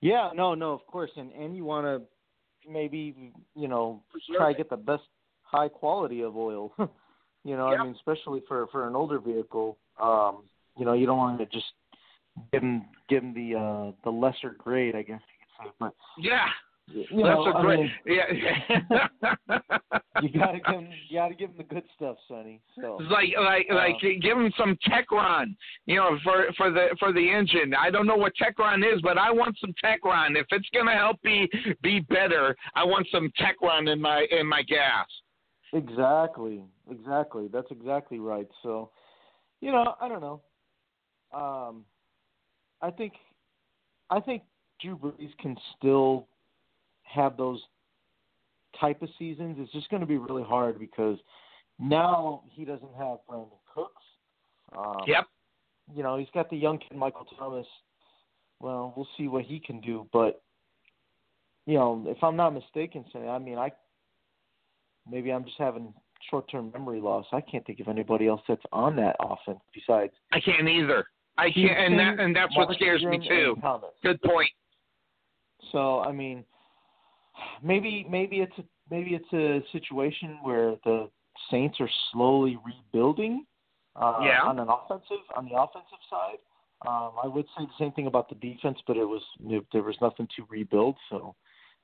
[0.00, 2.02] Yeah, no, no, of course, and and you want to
[2.68, 4.02] maybe you know
[4.36, 5.04] try to get the best
[5.42, 6.72] high quality of oil.
[7.44, 7.80] you know, Yep.
[7.80, 10.42] I mean, especially for for an older vehicle, um,
[10.76, 11.66] you know, you don't want to just
[12.50, 15.72] give them give them the uh the lesser grade, I guess you could say.
[15.78, 16.46] But Yeah,
[16.94, 17.78] you that's know, a I great.
[17.80, 19.58] mean, yeah.
[20.22, 22.60] you gotta give them you gotta give them the good stuff, Sonny.
[22.80, 25.56] So It's like like Um, like give them some Techron,
[25.86, 27.74] you know, for for the for the engine.
[27.74, 30.36] I don't know what Techron is, but I want some Techron.
[30.38, 31.48] If it's gonna help me
[31.82, 35.06] be better, I want some Techron in my in my gas.
[35.72, 37.48] Exactly, exactly.
[37.50, 38.48] That's exactly right.
[38.62, 38.90] So,
[39.60, 40.42] you know, I don't know.
[41.32, 41.86] Um,
[42.82, 43.14] I think,
[44.10, 44.42] I think
[44.82, 46.26] Drew Brees can still
[47.12, 47.60] have those
[48.80, 49.56] type of seasons.
[49.60, 51.18] It's just going to be really hard because
[51.78, 54.02] now he doesn't have Brandin Cooks.
[54.76, 55.24] Um, Yep.
[55.94, 57.66] You know, he's got the young kid Michael Thomas.
[58.60, 60.42] Well, we'll see what he can do, but
[61.66, 63.72] you know, if I'm not mistaken, Sonny, I mean, I
[65.10, 65.92] maybe I'm just having
[66.30, 67.26] short-term memory loss.
[67.32, 71.04] I can't think of anybody else that's on that offense besides I can't either.
[71.38, 73.56] I can't, and that and that's what Mark scares me too.
[74.02, 74.50] Good point.
[75.72, 76.44] So I mean,
[77.62, 81.08] maybe maybe it's a, maybe it's a situation where the
[81.50, 83.44] Saints are slowly rebuilding
[83.96, 84.42] uh, Yeah.
[84.42, 86.38] on an offensive on the offensive side.
[86.86, 89.22] Um, I would say the same thing about the defense, but it was
[89.72, 90.96] there was nothing to rebuild.
[91.10, 91.34] So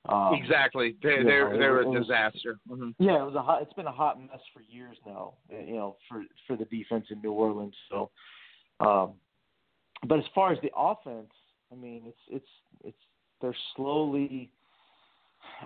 [0.08, 0.96] um, exactly.
[1.02, 2.58] They yeah, they're it they're a it was- disaster.
[2.68, 3.62] hmm Yeah, it was a hot.
[3.62, 5.34] It's been a hot mess for years now.
[5.52, 7.74] uh, You know, for for the defense in New Orleans.
[7.90, 8.10] So,
[8.80, 9.14] um,
[10.06, 11.32] but as far as the offense,
[11.72, 12.50] I mean, it's it's
[12.84, 13.02] it's
[13.40, 14.50] they're slowly.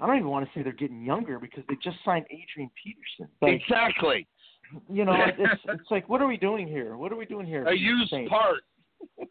[0.01, 3.33] I don't even want to say they're getting younger because they just signed Adrian Peterson.
[3.41, 4.27] Like, Exactly.
[4.89, 6.97] you know, it's it's like, what are we doing here?
[6.97, 7.65] What are we doing here?
[7.67, 8.31] A used Saints?
[8.31, 8.63] part.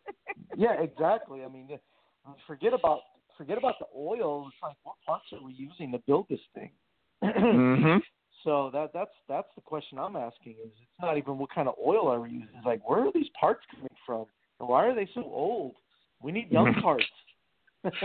[0.57, 1.43] Yeah, exactly.
[1.45, 1.69] I mean,
[2.45, 2.99] forget about
[3.37, 4.47] forget about the oil.
[4.47, 6.71] It's like, what parts are we using to build this thing?
[7.23, 7.97] hmm
[8.43, 10.53] So that that's that's the question I'm asking.
[10.65, 12.49] Is it's not even what kind of oil are we using?
[12.57, 14.25] It's like where are these parts coming from?
[14.59, 15.75] And why are they so old?
[16.21, 17.05] We need young parts.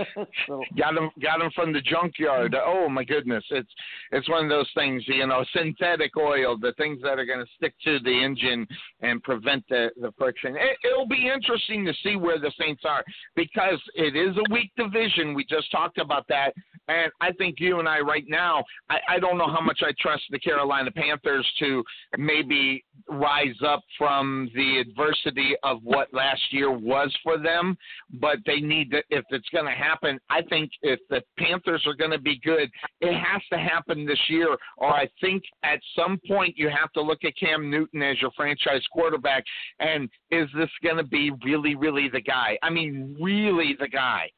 [0.46, 2.55] so Got them, got them from the junkyard.
[2.58, 3.70] Oh my goodness, it's
[4.12, 7.50] it's one of those things, you know, synthetic oil, the things that are going to
[7.56, 8.66] stick to the engine
[9.00, 10.56] and prevent the the friction.
[10.56, 14.70] It, it'll be interesting to see where the Saints are because it is a weak
[14.76, 15.34] division.
[15.34, 16.52] We just talked about that,
[16.88, 19.92] and I think you and I right now, I, I don't know how much I
[20.00, 21.82] trust the Carolina Panthers to
[22.16, 27.76] maybe rise up from the adversity of what last year was for them,
[28.20, 31.94] but they need to, if it's going to happen, I think if the Panthers are
[31.94, 32.70] going to be good,
[33.00, 37.02] it has to happen this year, or I think at some point you have to
[37.02, 39.44] look at Cam Newton as your franchise quarterback,
[39.80, 42.58] and is this going to be really, really the guy?
[42.62, 44.30] I mean, really the guy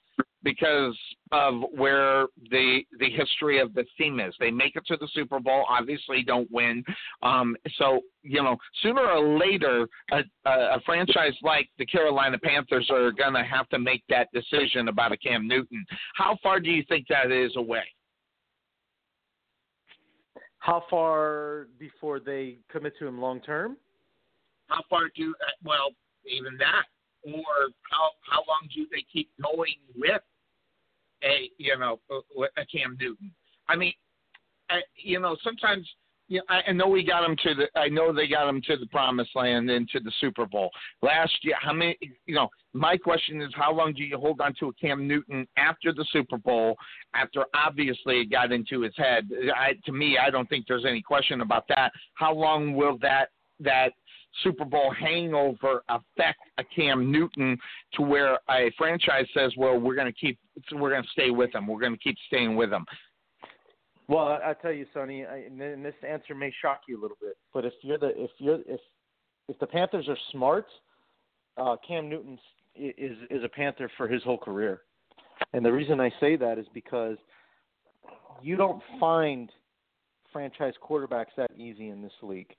[0.42, 0.96] because
[1.32, 4.34] of where the the history of the team is.
[4.38, 6.84] They make it to the Super Bowl, obviously don't win.
[7.22, 12.88] Um, so you know, sooner or later, a, a, a franchise like the Carolina Panthers
[12.90, 15.84] are going to have to make that decision about a Cam Newton.
[16.14, 17.84] How far do you think that is away?
[20.68, 23.76] how far before they commit to him long term?
[24.66, 25.34] How far do
[25.64, 25.90] well
[26.26, 26.84] even that,
[27.34, 30.22] or how how long do they keep going with
[31.24, 33.30] a you know a Cam Newton?
[33.68, 33.92] I mean,
[34.70, 35.88] I, you know sometimes.
[36.30, 37.80] Yeah, I, I know we got them to the.
[37.80, 40.68] I know they got them to the promised land and to the Super Bowl
[41.00, 41.54] last year.
[41.58, 41.96] How many?
[42.26, 45.48] You know, my question is, how long do you hold on to a Cam Newton
[45.56, 46.76] after the Super Bowl?
[47.14, 49.26] After obviously it got into his head.
[49.56, 51.92] I, to me, I don't think there's any question about that.
[52.12, 53.28] How long will that
[53.60, 53.92] that
[54.42, 57.58] Super Bowl hangover affect a Cam Newton
[57.94, 60.38] to where a franchise says, "Well, we're going to keep,
[60.72, 61.66] we're going to stay with him.
[61.66, 62.84] We're going to keep staying with him."
[64.08, 67.36] Well, I, tell you, Sonny, I, and this answer may shock you a little bit,
[67.52, 68.80] but if you're the if you're if
[69.48, 70.66] if the Panthers are smart,
[71.58, 72.38] uh, Cam Newton
[72.74, 74.80] is is a Panther for his whole career,
[75.52, 77.18] and the reason I say that is because
[78.40, 79.50] you don't find
[80.32, 82.54] franchise quarterbacks that easy in this league,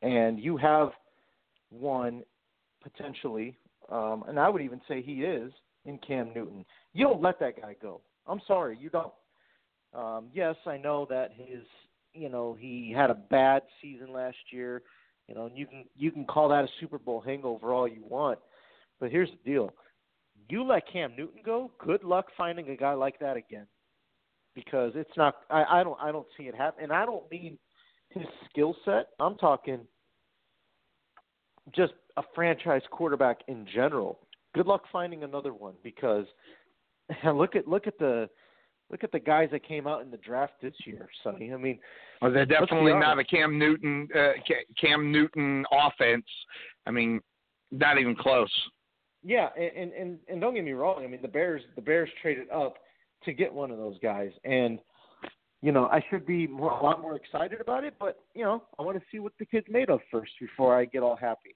[0.00, 0.92] and you have
[1.70, 2.22] one
[2.82, 3.58] potentially,
[3.90, 5.52] um, and I would even say he is
[5.84, 6.64] in Cam Newton.
[6.92, 8.00] You don't let that guy go.
[8.26, 9.12] I'm sorry, you don't.
[9.94, 11.62] Um, yes, I know that his,
[12.12, 14.82] you know, he had a bad season last year.
[15.28, 18.02] You know, and you can you can call that a Super Bowl hangover all you
[18.02, 18.38] want,
[18.98, 19.72] but here's the deal:
[20.48, 23.66] you let Cam Newton go, good luck finding a guy like that again,
[24.54, 25.36] because it's not.
[25.50, 27.58] I, I don't I don't see it happen, and I don't mean
[28.10, 29.08] his skill set.
[29.20, 29.80] I'm talking
[31.74, 34.18] just a franchise quarterback in general.
[34.54, 36.26] Good luck finding another one because
[37.24, 38.28] look at look at the
[38.90, 41.52] look at the guys that came out in the draft this year, Sonny.
[41.52, 41.78] I mean,
[42.22, 43.24] well, they're definitely not a.
[43.24, 46.26] Cam Newton uh, Ca- Cam Newton offense.
[46.86, 47.20] I mean,
[47.70, 48.52] not even close.
[49.22, 51.04] Yeah, and and and don't get me wrong.
[51.04, 52.76] I mean, the Bears the Bears traded up
[53.24, 54.78] to get one of those guys, and
[55.62, 57.94] you know I should be more, a lot more excited about it.
[57.98, 60.84] But you know I want to see what the kid's made of first before I
[60.84, 61.54] get all happy.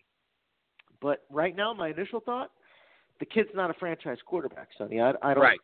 [1.00, 2.50] But right now, my initial thought:
[3.20, 5.00] the kid's not a franchise quarterback, Sonny.
[5.00, 5.60] I, I don't Right.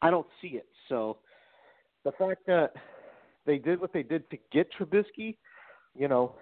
[0.00, 0.66] I don't see it.
[0.88, 1.18] So
[2.04, 2.72] the fact that
[3.46, 5.36] they did what they did to get Trubisky,
[5.96, 6.34] you know,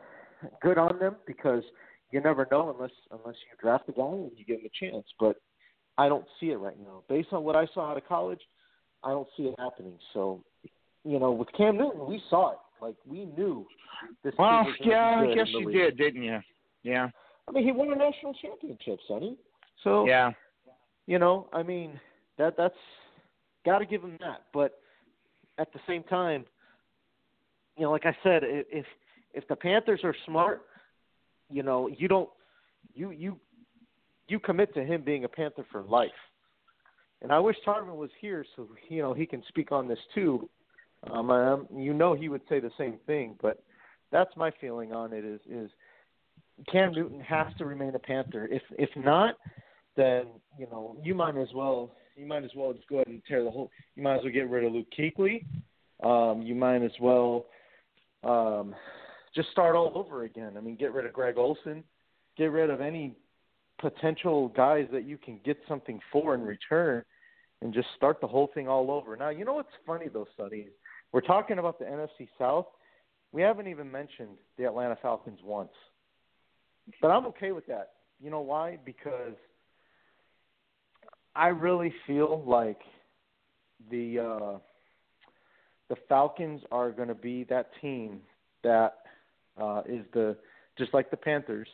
[0.63, 1.63] good on them because
[2.11, 5.07] you never know unless unless you draft a guy and you give him a chance.
[5.19, 5.37] But
[5.99, 7.03] I don't see it right now.
[7.09, 8.41] Based on what I saw out of college,
[9.05, 9.99] I don't see it happening.
[10.15, 10.43] So,
[11.05, 12.59] you know, with Cam Newton, we saw it.
[12.81, 13.67] Like we knew
[14.25, 14.35] this.
[14.39, 16.41] Well, yeah, I guess you did, didn't you?
[16.83, 17.09] Yeah.
[17.49, 19.37] I mean, he won a national championship, Sonny.
[19.85, 20.33] So Yeah.
[21.07, 22.01] you know, I mean,
[22.39, 22.75] that that's
[23.65, 24.47] got to give him that.
[24.53, 24.79] But
[25.59, 26.45] at the same time,
[27.77, 28.87] you know, like I said, if
[29.35, 30.63] if the Panthers are smart,
[31.51, 32.31] you know, you don't
[32.95, 33.39] you you
[34.29, 36.11] you commit to him being a Panther for life.
[37.23, 40.49] And I wish Tarvin was here so you know he can speak on this too.
[41.11, 43.63] Um, um, you know, he would say the same thing, but
[44.13, 45.25] that's my feeling on it.
[45.25, 45.71] Is is
[46.71, 48.49] Cam Newton has to remain a Panther.
[48.51, 49.37] If if not,
[49.97, 50.27] then
[50.59, 53.45] you know you might as well you might as well just go ahead and tear
[53.45, 53.71] the whole.
[53.97, 55.45] You might as well get rid of Luke Kuechly.
[56.03, 57.47] Um, you might as well
[58.25, 58.75] um,
[59.35, 60.55] just start all over again.
[60.57, 61.85] I mean, get rid of Greg Olsen,
[62.37, 63.15] get rid of any
[63.81, 67.03] potential guys that you can get something for in return,
[67.63, 69.17] and just start the whole thing all over.
[69.17, 70.69] Now, you know what's funny though, Sonny?
[71.13, 72.67] We're talking about the NFC South.
[73.33, 75.73] We haven't even mentioned the Atlanta Falcons once,
[77.01, 77.93] but I'm okay with that.
[78.21, 78.79] You know why?
[78.85, 79.35] Because
[81.35, 82.81] I really feel like
[83.91, 84.59] the uh,
[85.89, 88.21] the Falcons are going to be that team
[88.63, 88.99] that
[89.61, 90.37] uh, is the
[90.77, 91.69] just like the Panthers.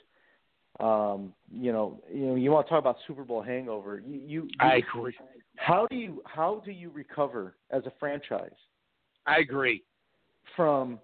[0.78, 4.02] Um, you know, you know, you want to talk about Super Bowl hangover.
[4.06, 5.16] You, you, I agree.
[5.56, 8.50] How do you how do you recover as a franchise
[9.26, 9.82] I agree.
[10.56, 10.98] from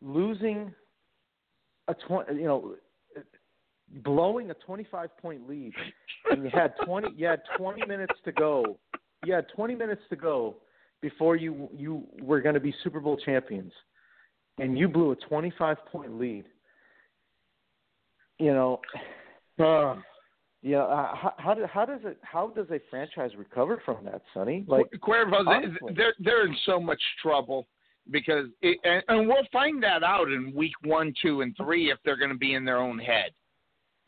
[0.00, 0.72] losing
[1.88, 2.74] a twenty, you know,
[4.02, 5.72] blowing a twenty-five point lead,
[6.30, 8.78] and you had twenty, you had twenty minutes to go.
[9.24, 10.56] You had twenty minutes to go
[11.00, 13.72] before you you were going to be Super Bowl champions,
[14.58, 16.46] and you blew a twenty-five point lead.
[18.38, 18.80] You know,
[19.60, 19.96] uh,
[20.64, 20.78] yeah.
[20.78, 22.18] Uh, how, how, do, how does it?
[22.22, 24.64] How does a franchise recover from that, Sonny?
[24.66, 25.92] Like, Cuervo, honestly.
[25.94, 27.66] they're they're in so much trouble
[28.10, 31.98] because, it, and, and we'll find that out in week one, two, and three if
[32.02, 33.30] they're going to be in their own head.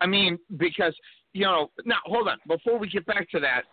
[0.01, 0.95] I mean, because
[1.35, 2.39] you know, now hold on.
[2.49, 3.65] Before we get back to that,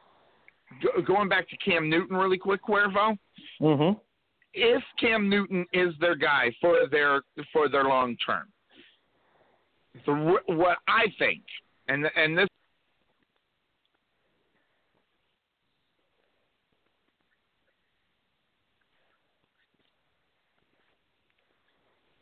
[0.81, 3.17] go, going back to Cam Newton really quick, Cuervo.
[3.61, 3.97] mm-hmm.
[4.53, 7.21] If Cam Newton is their guy for their
[7.53, 8.49] for their long term,
[10.05, 11.43] the, what I think,
[11.87, 12.47] and and this